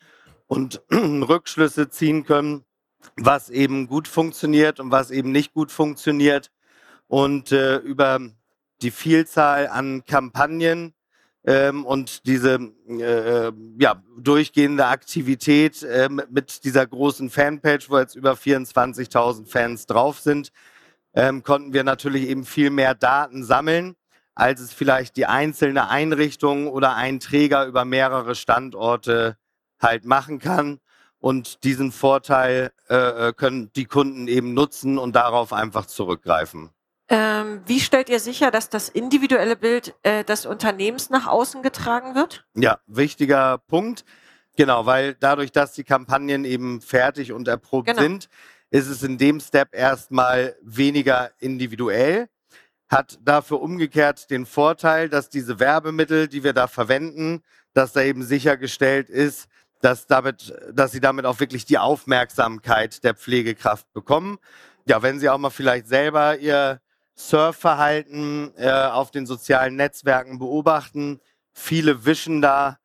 und 0.47 0.81
Rückschlüsse 0.91 1.89
ziehen 1.89 2.25
können, 2.25 2.63
was 3.15 3.49
eben 3.49 3.87
gut 3.87 4.07
funktioniert 4.07 4.79
und 4.79 4.91
was 4.91 5.11
eben 5.11 5.31
nicht 5.31 5.53
gut 5.53 5.71
funktioniert. 5.71 6.51
Und 7.07 7.51
äh, 7.51 7.77
über 7.77 8.19
die 8.81 8.91
Vielzahl 8.91 9.67
an 9.67 10.05
Kampagnen 10.05 10.93
ähm, 11.45 11.85
und 11.85 12.25
diese 12.25 12.59
äh, 12.87 13.51
ja, 13.77 14.03
durchgehende 14.17 14.85
Aktivität 14.87 15.83
äh, 15.83 16.09
mit 16.09 16.63
dieser 16.63 16.85
großen 16.85 17.29
Fanpage, 17.29 17.89
wo 17.89 17.97
jetzt 17.97 18.15
über 18.15 18.33
24.000 18.33 19.47
Fans 19.47 19.85
drauf 19.85 20.19
sind, 20.19 20.51
ähm, 21.13 21.43
konnten 21.43 21.73
wir 21.73 21.83
natürlich 21.83 22.27
eben 22.27 22.45
viel 22.45 22.69
mehr 22.69 22.93
Daten 22.93 23.43
sammeln, 23.43 23.95
als 24.35 24.61
es 24.61 24.73
vielleicht 24.73 25.17
die 25.17 25.25
einzelne 25.25 25.89
Einrichtung 25.89 26.67
oder 26.67 26.95
ein 26.95 27.19
Träger 27.19 27.65
über 27.65 27.83
mehrere 27.85 28.35
Standorte 28.35 29.37
halt 29.79 30.05
machen 30.05 30.39
kann. 30.39 30.79
Und 31.19 31.63
diesen 31.63 31.91
Vorteil 31.91 32.71
äh, 32.89 32.95
äh, 32.95 33.33
können 33.33 33.71
die 33.73 33.85
Kunden 33.85 34.27
eben 34.27 34.53
nutzen 34.53 34.97
und 34.97 35.15
darauf 35.15 35.51
einfach 35.51 35.85
zurückgreifen. 35.85 36.69
Ähm, 37.09 37.61
wie 37.65 37.79
stellt 37.79 38.07
ihr 38.09 38.19
sicher, 38.19 38.51
dass 38.51 38.69
das 38.69 38.87
individuelle 38.87 39.55
Bild 39.55 39.95
äh, 40.03 40.23
des 40.23 40.45
Unternehmens 40.45 41.09
nach 41.09 41.27
außen 41.27 41.63
getragen 41.63 42.15
wird? 42.15 42.45
Ja, 42.55 42.79
wichtiger 42.85 43.57
Punkt. 43.57 44.05
Genau, 44.55 44.85
weil 44.85 45.15
dadurch, 45.15 45.51
dass 45.51 45.73
die 45.73 45.83
Kampagnen 45.83 46.45
eben 46.45 46.81
fertig 46.81 47.31
und 47.31 47.47
erprobt 47.47 47.87
genau. 47.87 48.01
sind, 48.01 48.29
ist 48.69 48.87
es 48.87 49.03
in 49.03 49.17
dem 49.17 49.39
Step 49.39 49.73
erstmal 49.73 50.55
weniger 50.61 51.31
individuell, 51.39 52.29
hat 52.87 53.19
dafür 53.23 53.61
umgekehrt 53.61 54.29
den 54.29 54.45
Vorteil, 54.45 55.09
dass 55.09 55.29
diese 55.29 55.59
Werbemittel, 55.59 56.27
die 56.27 56.43
wir 56.43 56.53
da 56.53 56.67
verwenden, 56.67 57.41
dass 57.73 57.93
da 57.93 58.01
eben 58.01 58.23
sichergestellt 58.23 59.09
ist, 59.09 59.47
dass, 59.81 60.07
damit, 60.07 60.53
dass 60.73 60.91
sie 60.91 60.99
damit 60.99 61.25
auch 61.25 61.39
wirklich 61.39 61.65
die 61.65 61.77
Aufmerksamkeit 61.77 63.03
der 63.03 63.13
Pflegekraft 63.15 63.91
bekommen. 63.93 64.37
Ja, 64.85 65.01
wenn 65.01 65.19
sie 65.19 65.29
auch 65.29 65.37
mal 65.37 65.49
vielleicht 65.49 65.87
selber 65.87 66.37
ihr 66.37 66.81
Surfverhalten 67.15 68.53
äh, 68.57 68.71
auf 68.71 69.11
den 69.11 69.25
sozialen 69.25 69.75
Netzwerken 69.75 70.39
beobachten, 70.39 71.19
viele 71.51 72.05
wischen 72.05 72.41
da 72.41 72.77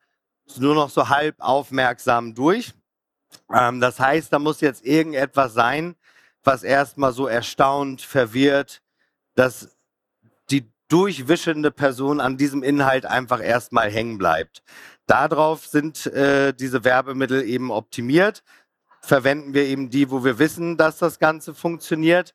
nur 0.57 0.75
noch 0.75 0.91
so 0.91 1.09
halb 1.09 1.37
aufmerksam 1.39 2.35
durch. 2.35 2.75
Ähm, 3.53 3.81
das 3.81 4.01
heißt, 4.01 4.33
da 4.33 4.39
muss 4.39 4.61
jetzt 4.61 4.85
irgendetwas 4.85 5.55
sein, 5.55 5.95
was 6.43 6.63
erstmal 6.63 7.13
so 7.13 7.27
erstaunt, 7.27 8.03
verwirrt, 8.03 8.83
dass 9.35 9.77
die 10.51 10.71
durchwischende 10.89 11.71
Person 11.71 12.21
an 12.21 12.37
diesem 12.37 12.63
Inhalt 12.63 13.07
einfach 13.07 13.43
erstmal 13.43 13.91
hängen 13.91 14.19
bleibt. 14.19 14.63
Darauf 15.07 15.67
sind 15.67 16.07
äh, 16.07 16.55
diese 16.55 16.85
Werbemittel 16.85 17.43
eben 17.43 17.71
optimiert. 17.71 18.43
Verwenden 19.01 19.53
wir 19.53 19.65
eben 19.65 19.91
die, 19.91 20.11
wo 20.11 20.25
wir 20.25 20.39
wissen, 20.39 20.79
dass 20.79 20.99
das 20.99 21.19
Ganze 21.19 21.55
funktioniert. 21.55 22.35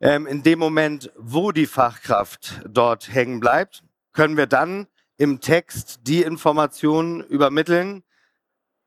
Ähm, 0.00 0.26
in 0.26 0.42
dem 0.42 0.58
Moment, 0.58 1.12
wo 1.16 1.52
die 1.52 1.66
Fachkraft 1.66 2.62
dort 2.66 3.12
hängen 3.12 3.40
bleibt, 3.40 3.82
können 4.12 4.36
wir 4.38 4.46
dann 4.46 4.86
im 5.18 5.40
Text 5.40 6.00
die 6.04 6.22
Informationen 6.22 7.20
übermitteln, 7.20 8.02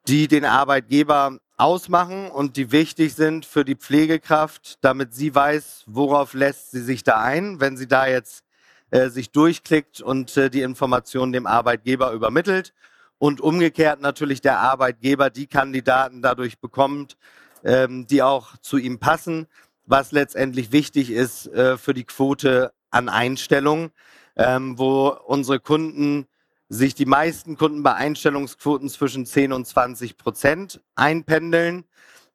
die 0.08 0.28
den 0.28 0.44
Arbeitgeber 0.46 1.39
ausmachen 1.58 2.30
und 2.30 2.58
die 2.58 2.72
wichtig 2.72 3.13
sind 3.13 3.46
für 3.46 3.63
die 3.63 3.76
Pflegekraft, 3.76 4.80
damit 4.82 5.13
sie 5.13 5.34
weiß, 5.34 5.84
worauf 5.86 6.34
lässt 6.34 6.72
sie 6.72 6.82
sich 6.82 7.04
da 7.04 7.22
ein, 7.22 7.60
wenn 7.60 7.78
sie 7.78 7.88
da 7.88 8.08
jetzt 8.08 8.44
äh, 8.89 9.10
sich 9.10 9.32
durchklickt 9.32 10.02
und 10.02 10.36
äh, 10.38 10.50
die 10.50 10.63
Informationen 10.63 11.32
dem 11.32 11.48
Arbeitgeber 11.48 12.12
übermittelt 12.12 12.74
und 13.17 13.41
umgekehrt 13.41 14.01
natürlich 14.01 14.41
der 14.41 14.60
Arbeitgeber 14.60 15.30
die 15.30 15.47
Kandidaten 15.47 16.21
dadurch 16.21 16.60
bekommt, 16.60 17.17
ähm, 17.63 18.08
die 18.08 18.21
auch 18.21 18.58
zu 18.58 18.78
ihm 18.78 18.99
passen, 18.99 19.47
was 19.86 20.12
letztendlich 20.12 20.71
wichtig 20.71 21.12
ist 21.12 21.47
äh, 21.47 21.78
für 21.78 21.93
die 21.93 22.04
Quote 22.04 22.73
an 22.89 23.10
Einstellungen, 23.10 23.91
ähm, 24.36 24.78
wo 24.78 25.10
unsere 25.25 25.60
Kunden 25.60 26.28
sich 26.69 26.95
die 26.95 27.06
meisten 27.06 27.58
Kunden 27.58 27.84
bei 27.84 27.93
Einstellungsquoten 27.93 28.89
zwischen 28.89 29.25
10 29.25 29.54
und 29.54 29.67
20 29.67 30.17
Prozent 30.17 30.82
einpendeln. 30.95 31.86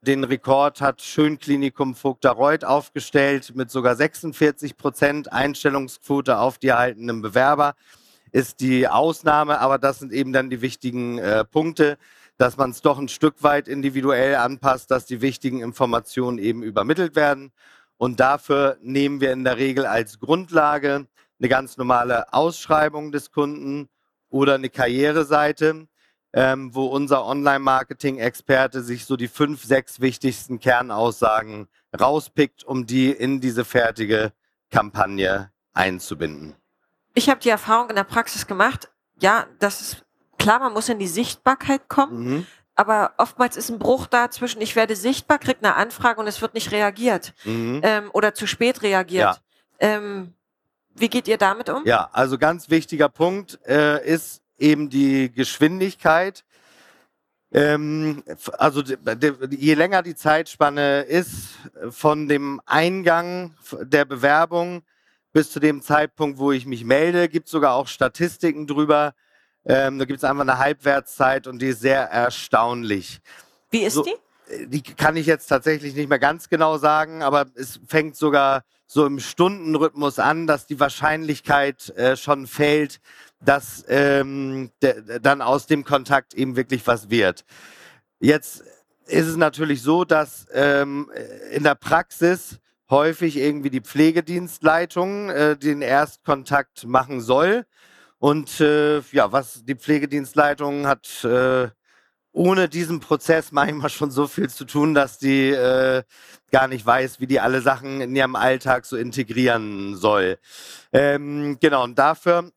Den 0.02 0.24
Rekord 0.24 0.80
hat 0.80 1.02
Schönklinikum 1.02 1.94
Vogtereuth 1.94 2.64
aufgestellt 2.64 3.52
mit 3.54 3.70
sogar 3.70 3.96
46 3.96 4.76
Prozent 4.76 5.32
Einstellungsquote 5.32 6.38
auf 6.38 6.58
die 6.58 6.68
erhaltenen 6.68 7.20
Bewerber 7.20 7.74
ist 8.32 8.60
die 8.60 8.88
Ausnahme, 8.88 9.58
aber 9.60 9.78
das 9.78 9.98
sind 9.98 10.12
eben 10.12 10.32
dann 10.32 10.50
die 10.50 10.60
wichtigen 10.62 11.18
äh, 11.18 11.44
Punkte, 11.44 11.98
dass 12.38 12.56
man 12.56 12.70
es 12.70 12.80
doch 12.80 12.98
ein 12.98 13.08
Stück 13.08 13.42
weit 13.42 13.68
individuell 13.68 14.36
anpasst, 14.36 14.90
dass 14.90 15.06
die 15.06 15.20
wichtigen 15.20 15.60
Informationen 15.60 16.38
eben 16.38 16.62
übermittelt 16.62 17.16
werden. 17.16 17.52
Und 17.98 18.20
dafür 18.20 18.78
nehmen 18.80 19.20
wir 19.20 19.32
in 19.32 19.44
der 19.44 19.58
Regel 19.58 19.84
als 19.84 20.18
Grundlage 20.18 21.06
eine 21.38 21.48
ganz 21.48 21.76
normale 21.76 22.32
Ausschreibung 22.32 23.12
des 23.12 23.30
Kunden 23.30 23.88
oder 24.30 24.54
eine 24.54 24.70
Karriereseite. 24.70 25.86
ähm, 26.32 26.74
wo 26.74 26.86
unser 26.86 27.26
Online-Marketing-Experte 27.26 28.82
sich 28.82 29.04
so 29.04 29.16
die 29.16 29.28
fünf, 29.28 29.64
sechs 29.64 30.00
wichtigsten 30.00 30.60
Kernaussagen 30.60 31.66
rauspickt, 31.98 32.64
um 32.64 32.86
die 32.86 33.10
in 33.10 33.40
diese 33.40 33.64
fertige 33.64 34.32
Kampagne 34.70 35.50
einzubinden. 35.72 36.54
Ich 37.14 37.28
habe 37.28 37.40
die 37.40 37.48
Erfahrung 37.48 37.90
in 37.90 37.96
der 37.96 38.04
Praxis 38.04 38.46
gemacht, 38.46 38.88
ja, 39.20 39.46
das 39.58 39.80
ist 39.80 40.04
klar, 40.38 40.60
man 40.60 40.72
muss 40.72 40.88
in 40.88 40.98
die 40.98 41.08
Sichtbarkeit 41.08 41.88
kommen, 41.88 42.24
Mhm. 42.24 42.46
aber 42.74 43.12
oftmals 43.18 43.56
ist 43.56 43.68
ein 43.70 43.78
Bruch 43.78 44.06
da 44.06 44.30
zwischen, 44.30 44.60
ich 44.62 44.76
werde 44.76 44.96
sichtbar, 44.96 45.38
kriege 45.38 45.58
eine 45.62 45.76
Anfrage 45.76 46.20
und 46.20 46.26
es 46.26 46.40
wird 46.40 46.54
nicht 46.54 46.72
reagiert 46.72 47.34
Mhm. 47.44 47.80
ähm, 47.82 48.10
oder 48.12 48.32
zu 48.34 48.46
spät 48.46 48.82
reagiert. 48.82 49.42
Ähm, 49.80 50.34
wie 50.94 51.08
geht 51.08 51.28
ihr 51.28 51.38
damit 51.38 51.68
um? 51.68 51.84
Ja, 51.84 52.08
also 52.12 52.38
ganz 52.38 52.70
wichtiger 52.70 53.08
Punkt 53.08 53.58
äh, 53.66 54.04
ist 54.06 54.42
eben 54.58 54.88
die 54.90 55.32
Geschwindigkeit. 55.32 56.44
Ähm, 57.52 58.22
also 58.58 58.82
je 59.50 59.74
länger 59.74 60.02
die 60.02 60.14
Zeitspanne 60.14 61.00
ist 61.02 61.48
von 61.90 62.28
dem 62.28 62.60
Eingang 62.66 63.54
der 63.80 64.04
Bewerbung 64.04 64.82
bis 65.32 65.50
zu 65.50 65.60
dem 65.60 65.82
Zeitpunkt, 65.82 66.38
wo 66.38 66.52
ich 66.52 66.66
mich 66.66 66.84
melde, 66.84 67.28
gibt 67.28 67.46
es 67.46 67.52
sogar 67.52 67.74
auch 67.74 67.86
Statistiken 67.88 68.66
drüber. 68.66 69.14
Ähm, 69.64 69.98
da 69.98 70.04
gibt 70.04 70.18
es 70.18 70.24
einfach 70.24 70.42
eine 70.42 70.58
Halbwertszeit 70.58 71.46
und 71.46 71.60
die 71.60 71.68
ist 71.68 71.80
sehr 71.80 72.02
erstaunlich. 72.10 73.20
Wie 73.70 73.82
ist 73.82 73.94
So- 73.94 74.04
die? 74.04 74.10
Äh, 74.52 74.66
Die 74.66 74.82
kann 74.82 75.16
ich 75.16 75.26
jetzt 75.26 75.46
tatsächlich 75.46 75.94
nicht 75.94 76.08
mehr 76.08 76.18
ganz 76.18 76.48
genau 76.48 76.78
sagen, 76.78 77.22
aber 77.22 77.46
es 77.54 77.78
fängt 77.86 78.16
sogar 78.16 78.62
so 78.86 79.06
im 79.06 79.20
Stundenrhythmus 79.20 80.18
an, 80.18 80.48
dass 80.48 80.66
die 80.66 80.80
Wahrscheinlichkeit 80.80 81.90
äh, 81.90 82.16
schon 82.16 82.48
fällt, 82.48 83.00
dass 83.40 83.84
ähm, 83.88 84.70
dann 85.22 85.40
aus 85.42 85.66
dem 85.66 85.84
Kontakt 85.84 86.34
eben 86.34 86.56
wirklich 86.56 86.84
was 86.86 87.08
wird. 87.10 87.44
Jetzt 88.18 88.64
ist 89.06 89.26
es 89.26 89.36
natürlich 89.36 89.82
so, 89.82 90.04
dass 90.04 90.46
ähm, 90.52 91.10
in 91.52 91.62
der 91.62 91.74
Praxis 91.76 92.58
häufig 92.90 93.36
irgendwie 93.36 93.70
die 93.70 93.80
Pflegedienstleitung 93.80 95.30
äh, 95.30 95.56
den 95.56 95.80
Erstkontakt 95.80 96.86
machen 96.86 97.20
soll. 97.20 97.64
Und 98.18 98.60
äh, 98.60 99.00
ja, 99.12 99.32
was 99.32 99.64
die 99.64 99.76
Pflegedienstleitung 99.76 100.86
hat 100.86 101.24
äh, 101.24 101.68
ohne 102.32 102.68
diesen 102.68 103.00
Prozess 103.00 103.52
manchmal 103.52 103.90
schon 103.90 104.10
so 104.10 104.26
viel 104.26 104.48
zu 104.48 104.64
tun, 104.64 104.94
dass 104.94 105.18
die 105.18 105.50
äh, 105.50 106.02
gar 106.50 106.68
nicht 106.68 106.86
weiß, 106.86 107.20
wie 107.20 107.26
die 107.26 107.40
alle 107.40 107.60
Sachen 107.60 108.00
in 108.00 108.14
ihrem 108.14 108.36
Alltag 108.36 108.84
so 108.84 108.96
integrieren 108.96 109.96
soll. 109.96 110.38
Ähm, 110.92 111.58
genau, 111.60 111.84
und 111.84 111.98
dafür 111.98 112.52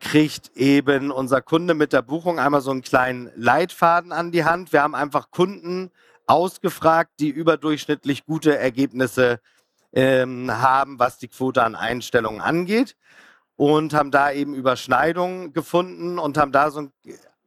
kriegt 0.00 0.56
eben 0.56 1.10
unser 1.10 1.40
Kunde 1.42 1.74
mit 1.74 1.92
der 1.92 2.02
Buchung 2.02 2.38
einmal 2.38 2.60
so 2.60 2.70
einen 2.70 2.82
kleinen 2.82 3.30
Leitfaden 3.36 4.12
an 4.12 4.32
die 4.32 4.44
Hand. 4.44 4.72
Wir 4.72 4.82
haben 4.82 4.94
einfach 4.94 5.30
Kunden 5.30 5.90
ausgefragt, 6.26 7.12
die 7.20 7.28
überdurchschnittlich 7.28 8.24
gute 8.24 8.56
Ergebnisse 8.56 9.40
ähm, 9.94 10.50
haben, 10.50 10.98
was 10.98 11.18
die 11.18 11.28
Quote 11.28 11.62
an 11.62 11.74
Einstellungen 11.74 12.40
angeht 12.40 12.96
und 13.56 13.94
haben 13.94 14.10
da 14.10 14.32
eben 14.32 14.54
Überschneidungen 14.54 15.52
gefunden 15.52 16.18
und 16.18 16.36
haben 16.36 16.52
da 16.52 16.70
so 16.70 16.80
einen 16.80 16.92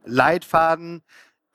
Leitfaden 0.05 1.03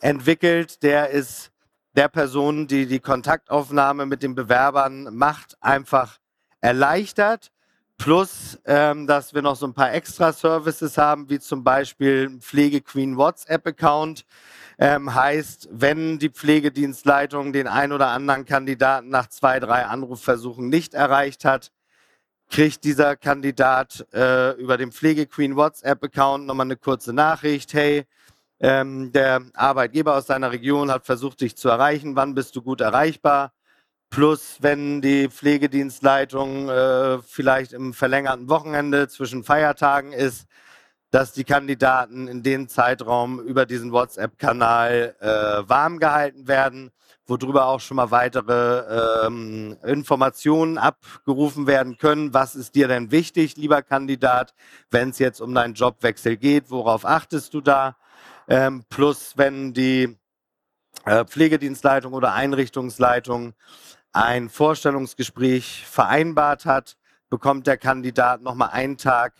entwickelt, 0.00 0.82
der 0.82 1.10
ist 1.10 1.50
der 1.94 2.08
Person, 2.08 2.66
die 2.66 2.86
die 2.86 3.00
Kontaktaufnahme 3.00 4.06
mit 4.06 4.22
den 4.22 4.34
Bewerbern 4.34 5.14
macht, 5.14 5.56
einfach 5.60 6.18
erleichtert. 6.60 7.50
Plus, 8.02 8.58
ähm, 8.64 9.06
dass 9.06 9.32
wir 9.32 9.42
noch 9.42 9.54
so 9.54 9.64
ein 9.64 9.74
paar 9.74 9.92
Extra-Services 9.92 10.98
haben, 10.98 11.30
wie 11.30 11.38
zum 11.38 11.62
Beispiel 11.62 12.36
Pflegequeen 12.40 13.16
WhatsApp-Account. 13.16 14.24
Ähm, 14.76 15.14
heißt, 15.14 15.68
wenn 15.70 16.18
die 16.18 16.30
Pflegedienstleitung 16.30 17.52
den 17.52 17.68
ein 17.68 17.92
oder 17.92 18.08
anderen 18.08 18.44
Kandidaten 18.44 19.08
nach 19.08 19.28
zwei, 19.28 19.60
drei 19.60 19.84
Anrufversuchen 19.84 20.68
nicht 20.68 20.94
erreicht 20.94 21.44
hat, 21.44 21.70
kriegt 22.50 22.82
dieser 22.82 23.14
Kandidat 23.14 24.04
äh, 24.12 24.50
über 24.60 24.78
den 24.78 24.90
Pflegequeen 24.90 25.54
WhatsApp-Account 25.54 26.46
nochmal 26.46 26.66
eine 26.66 26.76
kurze 26.76 27.12
Nachricht. 27.12 27.72
Hey, 27.72 28.06
ähm, 28.58 29.12
der 29.12 29.42
Arbeitgeber 29.54 30.16
aus 30.16 30.26
deiner 30.26 30.50
Region 30.50 30.90
hat 30.90 31.06
versucht, 31.06 31.40
dich 31.40 31.56
zu 31.56 31.68
erreichen. 31.68 32.16
Wann 32.16 32.34
bist 32.34 32.56
du 32.56 32.62
gut 32.62 32.80
erreichbar? 32.80 33.52
Plus, 34.12 34.58
wenn 34.60 35.00
die 35.00 35.30
Pflegedienstleitung 35.30 36.68
äh, 36.68 37.22
vielleicht 37.22 37.72
im 37.72 37.94
verlängerten 37.94 38.46
Wochenende 38.50 39.08
zwischen 39.08 39.42
Feiertagen 39.42 40.12
ist, 40.12 40.46
dass 41.10 41.32
die 41.32 41.44
Kandidaten 41.44 42.28
in 42.28 42.42
dem 42.42 42.68
Zeitraum 42.68 43.40
über 43.40 43.64
diesen 43.64 43.90
WhatsApp-Kanal 43.90 45.16
äh, 45.18 45.66
warm 45.66 45.98
gehalten 45.98 46.46
werden, 46.46 46.90
worüber 47.26 47.64
auch 47.64 47.80
schon 47.80 47.96
mal 47.96 48.10
weitere 48.10 49.24
ähm, 49.26 49.78
Informationen 49.82 50.76
abgerufen 50.76 51.66
werden 51.66 51.96
können. 51.96 52.34
Was 52.34 52.54
ist 52.54 52.74
dir 52.74 52.88
denn 52.88 53.12
wichtig, 53.12 53.56
lieber 53.56 53.80
Kandidat, 53.80 54.52
wenn 54.90 55.08
es 55.08 55.20
jetzt 55.20 55.40
um 55.40 55.54
deinen 55.54 55.72
Jobwechsel 55.72 56.36
geht? 56.36 56.70
Worauf 56.70 57.06
achtest 57.06 57.54
du 57.54 57.62
da? 57.62 57.96
Ähm, 58.46 58.84
plus, 58.90 59.38
wenn 59.38 59.72
die 59.72 60.18
äh, 61.06 61.24
Pflegedienstleitung 61.24 62.12
oder 62.12 62.34
Einrichtungsleitung 62.34 63.54
ein 64.12 64.48
Vorstellungsgespräch 64.48 65.84
vereinbart 65.86 66.66
hat, 66.66 66.96
bekommt 67.30 67.66
der 67.66 67.78
Kandidat 67.78 68.42
nochmal 68.42 68.70
einen 68.70 68.98
Tag 68.98 69.34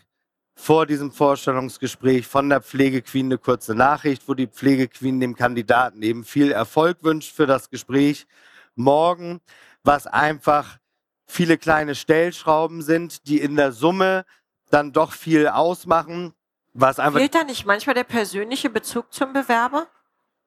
vor 0.55 0.87
diesem 0.87 1.13
Vorstellungsgespräch 1.13 2.27
von 2.27 2.49
der 2.49 2.61
Pflegequeen 2.61 3.27
eine 3.27 3.39
kurze 3.39 3.75
Nachricht, 3.75 4.29
wo 4.29 4.35
die 4.35 4.47
Pflegequeen 4.47 5.21
dem 5.21 5.35
Kandidaten 5.35 6.03
eben 6.03 6.25
viel 6.25 6.53
Erfolg 6.53 7.03
wünscht 7.03 7.35
für 7.35 7.47
das 7.47 7.71
Gespräch 7.71 8.27
morgen, 8.75 9.41
was 9.83 10.07
einfach 10.07 10.79
viele 11.27 11.59
kleine 11.59 11.95
Stellschrauben 11.95 12.83
sind, 12.83 13.27
die 13.27 13.41
in 13.41 13.57
der 13.57 13.73
Summe 13.73 14.25
dann 14.71 14.93
doch 14.93 15.13
viel 15.13 15.49
ausmachen, 15.49 16.35
was 16.75 16.99
einfach 16.99 17.19
Fehlt 17.19 17.35
da 17.35 17.45
nicht 17.45 17.67
manchmal 17.67 17.95
der 17.95 18.05
persönliche 18.05 18.71
Bezug 18.71 19.13
zum 19.13 19.33
Bewerber? 19.33 19.87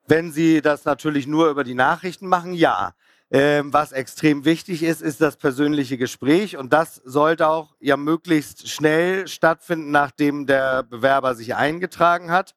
Wenn 0.07 0.31
Sie 0.31 0.61
das 0.61 0.85
natürlich 0.85 1.27
nur 1.27 1.49
über 1.49 1.63
die 1.63 1.73
Nachrichten 1.73 2.27
machen, 2.27 2.53
ja. 2.53 2.93
Ähm, 3.31 3.73
was 3.73 3.91
extrem 3.91 4.45
wichtig 4.45 4.83
ist, 4.83 5.01
ist 5.01 5.19
das 5.19 5.35
persönliche 5.37 5.97
Gespräch 5.97 6.57
und 6.57 6.71
das 6.71 6.95
sollte 7.03 7.47
auch 7.47 7.75
ja 7.79 7.97
möglichst 7.97 8.69
schnell 8.69 9.27
stattfinden, 9.27 9.89
nachdem 9.89 10.45
der 10.45 10.83
Bewerber 10.83 11.33
sich 11.33 11.55
eingetragen 11.55 12.29
hat. 12.31 12.55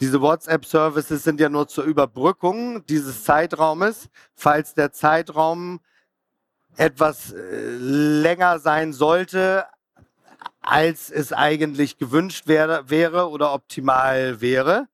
Diese 0.00 0.20
WhatsApp-Services 0.20 1.22
sind 1.22 1.40
ja 1.40 1.48
nur 1.48 1.68
zur 1.68 1.84
Überbrückung 1.84 2.84
dieses 2.86 3.22
Zeitraumes. 3.22 4.08
Falls 4.34 4.74
der 4.74 4.92
Zeitraum 4.92 5.80
etwas 6.76 7.32
äh, 7.32 7.76
länger 7.76 8.58
sein 8.58 8.92
sollte, 8.92 9.66
als 10.60 11.10
es 11.10 11.32
eigentlich 11.32 11.98
gewünscht 11.98 12.46
wäre, 12.46 12.88
wäre 12.90 13.28
oder 13.30 13.52
optimal 13.52 14.40
wäre. 14.40 14.88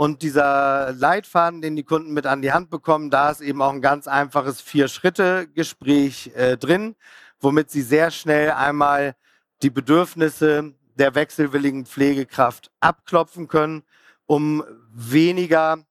Und 0.00 0.22
dieser 0.22 0.94
Leitfaden, 0.94 1.60
den 1.60 1.76
die 1.76 1.82
Kunden 1.82 2.14
mit 2.14 2.24
an 2.24 2.40
die 2.40 2.52
Hand 2.52 2.70
bekommen, 2.70 3.10
da 3.10 3.28
ist 3.28 3.42
eben 3.42 3.60
auch 3.60 3.70
ein 3.70 3.82
ganz 3.82 4.08
einfaches 4.08 4.58
Vier-Schritte-Gespräch 4.62 6.32
äh, 6.34 6.56
drin, 6.56 6.96
womit 7.38 7.70
sie 7.70 7.82
sehr 7.82 8.10
schnell 8.10 8.52
einmal 8.52 9.14
die 9.60 9.68
Bedürfnisse 9.68 10.72
der 10.94 11.14
wechselwilligen 11.14 11.84
Pflegekraft 11.84 12.70
abklopfen 12.80 13.46
können, 13.46 13.82
um 14.24 14.64
weniger 14.90 15.84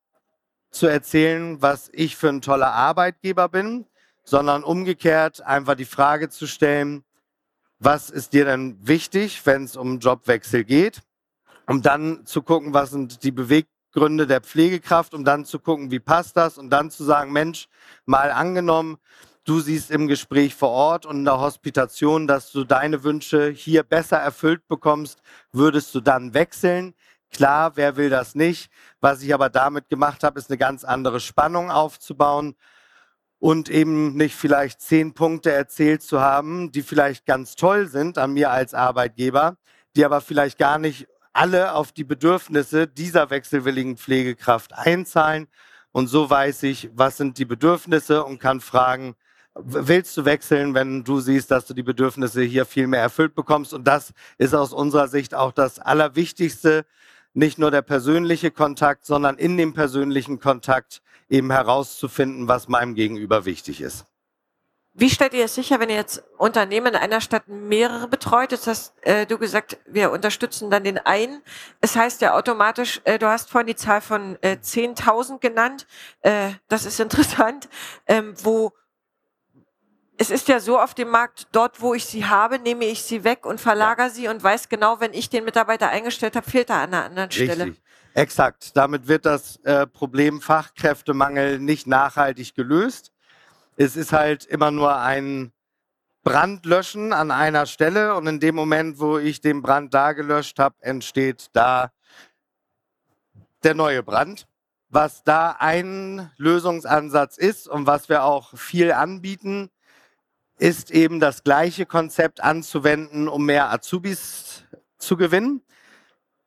zu 0.72 0.88
erzählen, 0.88 1.62
was 1.62 1.92
ich 1.94 2.16
für 2.16 2.30
ein 2.30 2.42
toller 2.42 2.74
Arbeitgeber 2.74 3.48
bin, 3.48 3.86
sondern 4.24 4.64
umgekehrt 4.64 5.42
einfach 5.42 5.76
die 5.76 5.86
Frage 5.86 6.30
zu 6.30 6.48
stellen, 6.48 7.04
was 7.78 8.10
ist 8.10 8.34
dir 8.34 8.46
denn 8.46 8.80
wichtig, 8.82 9.46
wenn 9.46 9.66
es 9.66 9.78
um 9.78 10.00
Jobwechsel 10.00 10.64
geht, 10.64 11.04
um 11.68 11.84
dann 11.84 12.26
zu 12.26 12.42
gucken, 12.42 12.74
was 12.74 12.90
sind 12.90 13.22
die 13.22 13.32
Beweggründe 13.32 13.79
der 13.94 14.42
Pflegekraft, 14.42 15.14
um 15.14 15.24
dann 15.24 15.46
zu 15.46 15.60
gucken, 15.60 15.92
wie 15.92 16.00
passt 16.00 16.38
das 16.38 16.58
und 16.58 16.70
dann 16.70 16.92
zu 16.92 17.04
sagen, 17.04 17.32
Mensch, 17.32 17.68
mal 18.06 18.32
angenommen, 18.32 18.98
du 19.46 19.60
siehst 19.60 19.92
im 19.92 20.08
Gespräch 20.08 20.54
vor 20.54 20.70
Ort 20.70 21.06
und 21.06 21.18
in 21.18 21.26
der 21.26 21.40
Hospitation, 21.40 22.28
dass 22.28 22.52
du 22.52 22.64
deine 22.64 23.04
Wünsche 23.04 23.50
hier 23.50 23.84
besser 23.84 24.18
erfüllt 24.18 24.68
bekommst, 24.68 25.22
würdest 25.52 25.94
du 25.96 26.02
dann 26.02 26.34
wechseln? 26.34 26.94
Klar, 27.32 27.76
wer 27.76 27.96
will 27.96 28.10
das 28.10 28.36
nicht? 28.36 28.72
Was 29.02 29.22
ich 29.22 29.34
aber 29.34 29.50
damit 29.50 29.90
gemacht 29.90 30.24
habe, 30.24 30.40
ist 30.40 30.50
eine 30.50 30.58
ganz 30.58 30.84
andere 30.84 31.20
Spannung 31.20 31.72
aufzubauen 31.72 32.56
und 33.40 33.70
eben 33.70 34.16
nicht 34.16 34.36
vielleicht 34.36 34.82
zehn 34.82 35.14
Punkte 35.14 35.52
erzählt 35.52 36.02
zu 36.02 36.22
haben, 36.22 36.72
die 36.72 36.82
vielleicht 36.82 37.26
ganz 37.26 37.56
toll 37.56 37.88
sind 37.88 38.18
an 38.18 38.34
mir 38.34 38.52
als 38.52 38.74
Arbeitgeber, 38.74 39.58
die 39.96 40.06
aber 40.06 40.22
vielleicht 40.22 40.58
gar 40.58 40.78
nicht 40.78 41.08
alle 41.40 41.74
auf 41.74 41.94
die 41.94 42.04
Bedürfnisse 42.04 42.86
dieser 42.86 43.30
wechselwilligen 43.30 43.96
Pflegekraft 43.96 44.74
einzahlen. 44.74 45.48
Und 45.94 46.08
so 46.08 46.30
weiß 46.30 46.64
ich, 46.64 46.90
was 46.94 47.16
sind 47.16 47.38
die 47.38 47.46
Bedürfnisse 47.46 48.26
und 48.26 48.40
kann 48.40 48.60
fragen, 48.60 49.16
willst 49.56 50.18
du 50.18 50.26
wechseln, 50.26 50.74
wenn 50.74 51.06
du 51.06 51.22
siehst, 51.22 51.50
dass 51.50 51.66
du 51.66 51.74
die 51.74 51.82
Bedürfnisse 51.82 52.42
hier 52.42 52.66
viel 52.66 52.88
mehr 52.88 53.00
erfüllt 53.00 53.36
bekommst? 53.36 53.74
Und 53.74 53.88
das 53.88 54.12
ist 54.38 54.54
aus 54.54 54.74
unserer 54.74 55.08
Sicht 55.08 55.34
auch 55.34 55.54
das 55.54 55.80
Allerwichtigste, 55.80 56.86
nicht 57.34 57.58
nur 57.58 57.72
der 57.72 57.84
persönliche 57.84 58.52
Kontakt, 58.52 59.06
sondern 59.06 59.38
in 59.38 59.56
dem 59.56 59.74
persönlichen 59.74 60.42
Kontakt 60.42 61.02
eben 61.30 61.52
herauszufinden, 61.52 62.50
was 62.50 62.68
meinem 62.68 62.96
Gegenüber 62.96 63.46
wichtig 63.46 63.80
ist. 63.80 64.09
Wie 64.94 65.10
stellt 65.10 65.34
ihr 65.34 65.46
es 65.46 65.56
sicher, 65.56 65.80
wenn 65.80 65.90
ihr 65.90 65.96
jetzt 65.96 66.24
Unternehmen 66.38 66.88
in 66.88 66.96
einer 66.96 67.22
Stadt 67.22 67.48
mehrere 67.48 68.08
betreut? 68.08 68.52
Jetzt 68.52 68.68
hast 68.68 68.94
äh, 69.02 69.26
du 69.26 69.38
gesagt, 69.38 69.78
wir 69.86 70.12
unterstützen 70.12 70.70
dann 70.70 70.84
den 70.84 70.98
einen. 70.98 71.42
Es 71.80 71.96
heißt 71.96 72.22
ja 72.22 72.34
automatisch, 72.34 73.00
äh, 73.04 73.20
du 73.20 73.28
hast 73.28 73.50
vorhin 73.50 73.68
die 73.68 73.76
Zahl 73.76 74.02
von 74.02 74.38
äh, 74.42 74.58
10.000 74.62 75.40
genannt. 75.40 75.88
Äh, 76.22 76.52
das 76.68 76.86
ist 76.86 77.00
interessant, 77.00 77.70
ähm, 78.08 78.34
wo 78.44 78.74
es 80.18 80.32
ist 80.32 80.50
ja 80.50 80.60
so 80.60 80.78
auf 80.78 80.94
dem 80.94 81.10
Markt, 81.10 81.48
dort 81.54 81.80
wo 81.82 81.94
ich 81.94 82.06
sie 82.06 82.26
habe, 82.26 82.60
nehme 82.60 82.84
ich 82.84 83.04
sie 83.04 83.24
weg 83.24 83.46
und 83.46 83.62
verlagere 83.62 84.08
ja. 84.08 84.10
sie 84.12 84.28
und 84.28 84.44
weiß 84.44 84.68
genau, 84.68 85.00
wenn 85.00 85.14
ich 85.14 85.30
den 85.30 85.46
Mitarbeiter 85.46 85.88
eingestellt 85.90 86.36
habe, 86.36 86.50
fehlt 86.50 86.70
er 86.70 86.78
an 86.78 86.94
einer 86.94 87.06
anderen 87.06 87.30
Richtig. 87.30 87.54
Stelle. 87.54 87.76
Exakt. 88.16 88.76
Damit 88.76 89.08
wird 89.08 89.26
das 89.26 89.58
äh, 89.64 89.88
Problem 89.88 90.42
Fachkräftemangel 90.42 91.60
nicht 91.60 91.88
nachhaltig 91.88 92.54
gelöst. 92.54 93.14
Es 93.82 93.96
ist 93.96 94.12
halt 94.12 94.44
immer 94.44 94.72
nur 94.72 94.98
ein 94.98 95.54
Brandlöschen 96.24 97.14
an 97.14 97.32
einer 97.32 97.66
Stelle 97.66 98.14
und 98.16 98.28
in 98.28 98.42
dem 98.42 98.54
Moment, 98.54 99.00
wo 99.00 99.18
ich 99.18 99.40
den 99.40 99.62
Brand 99.62 99.94
da 99.94 100.12
gelöscht 100.12 100.60
habe, 100.60 100.76
entsteht 100.82 101.48
da 101.54 101.94
der 103.64 103.76
neue 103.76 104.04
Brand. 104.04 104.50
Was 104.90 105.24
da 105.24 105.56
ein 105.60 106.30
Lösungsansatz 106.36 107.38
ist 107.38 107.70
und 107.70 107.88
was 107.88 108.10
wir 108.10 108.26
auch 108.26 108.54
viel 108.58 108.92
anbieten, 108.92 109.70
ist 110.58 110.92
eben 110.92 111.22
das 111.22 111.46
gleiche 111.46 111.86
Konzept 111.86 112.44
anzuwenden, 112.44 113.30
um 113.30 113.46
mehr 113.46 113.72
Azubis 113.72 114.66
zu 114.98 115.16
gewinnen. 115.16 115.62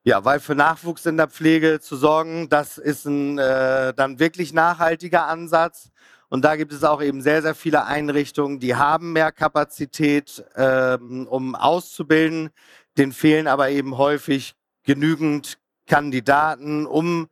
Ja, 0.02 0.22
weil 0.26 0.38
für 0.38 0.54
Nachwuchs 0.54 1.06
in 1.06 1.16
der 1.16 1.28
Pflege 1.28 1.80
zu 1.80 1.96
sorgen, 1.96 2.50
das 2.50 2.76
ist 2.76 3.06
ein 3.06 3.38
äh, 3.38 3.94
dann 3.94 4.18
wirklich 4.18 4.52
nachhaltiger 4.52 5.28
Ansatz. 5.28 5.92
Und 6.32 6.46
da 6.46 6.56
gibt 6.56 6.72
es 6.72 6.82
auch 6.82 7.02
eben 7.02 7.20
sehr, 7.20 7.42
sehr 7.42 7.54
viele 7.54 7.84
Einrichtungen, 7.84 8.58
die 8.58 8.74
haben 8.74 9.12
mehr 9.12 9.32
Kapazität, 9.32 10.42
ähm, 10.56 11.26
um 11.28 11.54
auszubilden. 11.54 12.48
Den 12.96 13.12
fehlen 13.12 13.46
aber 13.46 13.68
eben 13.68 13.98
häufig 13.98 14.54
genügend 14.82 15.58
Kandidaten, 15.86 16.86
um 16.86 17.28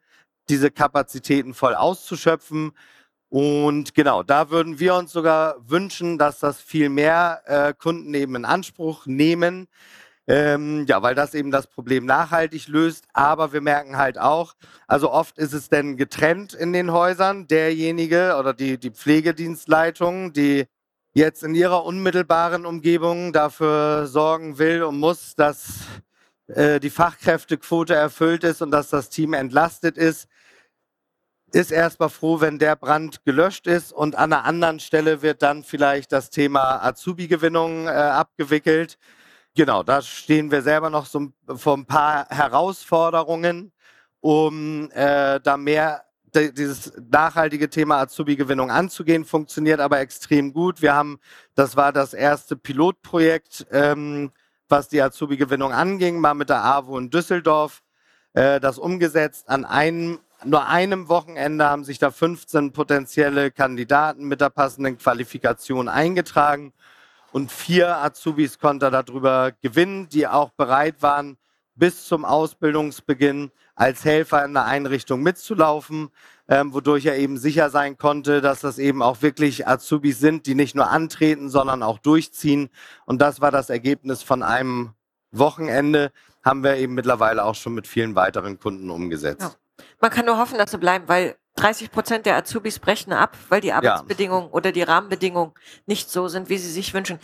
diese 0.50 0.70
Kapazitäten 0.70 1.54
voll 1.54 1.74
auszuschöpfen. 1.74 2.72
Und 3.30 3.94
genau, 3.94 4.22
da 4.22 4.50
würden 4.50 4.78
wir 4.78 4.94
uns 4.94 5.12
sogar 5.12 5.56
wünschen, 5.66 6.18
dass 6.18 6.38
das 6.38 6.60
viel 6.60 6.90
mehr 6.90 7.40
äh, 7.46 7.72
Kunden 7.72 8.12
eben 8.12 8.36
in 8.36 8.44
Anspruch 8.44 9.06
nehmen. 9.06 9.66
Ähm, 10.30 10.86
ja, 10.86 11.02
weil 11.02 11.16
das 11.16 11.34
eben 11.34 11.50
das 11.50 11.66
Problem 11.66 12.06
nachhaltig 12.06 12.68
löst. 12.68 13.04
Aber 13.12 13.52
wir 13.52 13.60
merken 13.60 13.96
halt 13.96 14.16
auch, 14.16 14.54
also 14.86 15.10
oft 15.10 15.38
ist 15.38 15.52
es 15.52 15.68
denn 15.70 15.96
getrennt 15.96 16.54
in 16.54 16.72
den 16.72 16.92
Häusern, 16.92 17.48
derjenige 17.48 18.36
oder 18.38 18.54
die, 18.54 18.78
die 18.78 18.92
Pflegedienstleitung, 18.92 20.32
die 20.32 20.66
jetzt 21.14 21.42
in 21.42 21.56
ihrer 21.56 21.84
unmittelbaren 21.84 22.64
Umgebung 22.64 23.32
dafür 23.32 24.06
sorgen 24.06 24.58
will 24.58 24.84
und 24.84 25.00
muss, 25.00 25.34
dass 25.34 25.80
äh, 26.46 26.78
die 26.78 26.90
Fachkräftequote 26.90 27.96
erfüllt 27.96 28.44
ist 28.44 28.62
und 28.62 28.70
dass 28.70 28.88
das 28.90 29.08
Team 29.08 29.32
entlastet 29.32 29.98
ist, 29.98 30.28
ist 31.52 31.72
erstmal 31.72 32.08
froh, 32.08 32.40
wenn 32.40 32.60
der 32.60 32.76
Brand 32.76 33.24
gelöscht 33.24 33.66
ist 33.66 33.92
und 33.92 34.14
an 34.14 34.32
einer 34.32 34.44
anderen 34.44 34.78
Stelle 34.78 35.22
wird 35.22 35.42
dann 35.42 35.64
vielleicht 35.64 36.12
das 36.12 36.30
Thema 36.30 36.84
Azubi-Gewinnung 36.84 37.88
äh, 37.88 37.90
abgewickelt. 37.90 38.96
Genau, 39.56 39.82
da 39.82 40.00
stehen 40.00 40.50
wir 40.50 40.62
selber 40.62 40.90
noch 40.90 41.06
so 41.06 41.32
vor 41.56 41.76
ein 41.76 41.84
paar 41.86 42.26
Herausforderungen, 42.28 43.72
um 44.20 44.90
äh, 44.92 45.40
da 45.40 45.56
mehr 45.56 46.04
dieses 46.34 46.92
nachhaltige 47.10 47.68
Thema 47.68 47.98
Azubi-Gewinnung 47.98 48.70
anzugehen, 48.70 49.24
funktioniert 49.24 49.80
aber 49.80 49.98
extrem 49.98 50.52
gut. 50.52 50.80
Wir 50.80 50.94
haben, 50.94 51.18
das 51.56 51.76
war 51.76 51.92
das 51.92 52.14
erste 52.14 52.56
Pilotprojekt, 52.56 53.66
ähm, 53.72 54.30
was 54.68 54.88
die 54.88 55.02
Azubi-Gewinnung 55.02 55.72
anging, 55.72 56.20
mal 56.20 56.34
mit 56.34 56.48
der 56.48 56.64
AWO 56.64 56.96
in 56.98 57.10
Düsseldorf, 57.10 57.82
äh, 58.34 58.60
das 58.60 58.78
umgesetzt. 58.78 59.48
An 59.48 59.64
einem 59.64 60.20
nur 60.44 60.66
einem 60.66 61.08
Wochenende 61.08 61.68
haben 61.68 61.84
sich 61.84 61.98
da 61.98 62.10
15 62.10 62.72
potenzielle 62.72 63.50
Kandidaten 63.50 64.26
mit 64.26 64.40
der 64.40 64.50
passenden 64.50 64.96
Qualifikation 64.96 65.88
eingetragen 65.88 66.72
und 67.32 67.52
vier 67.52 67.96
Azubis 67.98 68.58
konnte 68.58 68.86
er 68.86 68.90
darüber 69.02 69.52
gewinnen, 69.62 70.08
die 70.08 70.26
auch 70.26 70.50
bereit 70.50 71.02
waren, 71.02 71.36
bis 71.74 72.04
zum 72.06 72.24
Ausbildungsbeginn 72.24 73.50
als 73.74 74.04
Helfer 74.04 74.44
in 74.44 74.52
der 74.52 74.66
Einrichtung 74.66 75.22
mitzulaufen, 75.22 76.10
ähm, 76.48 76.74
wodurch 76.74 77.06
er 77.06 77.16
eben 77.16 77.38
sicher 77.38 77.70
sein 77.70 77.96
konnte, 77.96 78.40
dass 78.40 78.60
das 78.60 78.78
eben 78.78 79.02
auch 79.02 79.22
wirklich 79.22 79.66
Azubis 79.66 80.18
sind, 80.18 80.46
die 80.46 80.54
nicht 80.54 80.74
nur 80.74 80.90
antreten, 80.90 81.48
sondern 81.48 81.82
auch 81.82 81.98
durchziehen. 81.98 82.68
Und 83.06 83.22
das 83.22 83.40
war 83.40 83.50
das 83.50 83.70
Ergebnis 83.70 84.22
von 84.22 84.42
einem 84.42 84.90
Wochenende, 85.32 86.12
haben 86.44 86.62
wir 86.62 86.76
eben 86.76 86.94
mittlerweile 86.94 87.44
auch 87.44 87.54
schon 87.54 87.74
mit 87.74 87.86
vielen 87.86 88.14
weiteren 88.14 88.58
Kunden 88.58 88.90
umgesetzt. 88.90 89.42
Ja. 89.42 89.84
Man 90.00 90.10
kann 90.10 90.26
nur 90.26 90.38
hoffen, 90.38 90.58
dass 90.58 90.70
sie 90.70 90.78
bleiben, 90.78 91.08
weil 91.08 91.36
30 91.56 91.90
Prozent 91.90 92.26
der 92.26 92.36
Azubis 92.36 92.78
brechen 92.78 93.12
ab, 93.12 93.36
weil 93.48 93.60
die 93.60 93.72
Arbeitsbedingungen 93.72 94.48
ja. 94.48 94.52
oder 94.52 94.70
die 94.72 94.82
Rahmenbedingungen 94.82 95.52
nicht 95.86 96.10
so 96.10 96.28
sind, 96.28 96.48
wie 96.48 96.58
sie 96.58 96.70
sich 96.70 96.94
wünschen. 96.94 97.18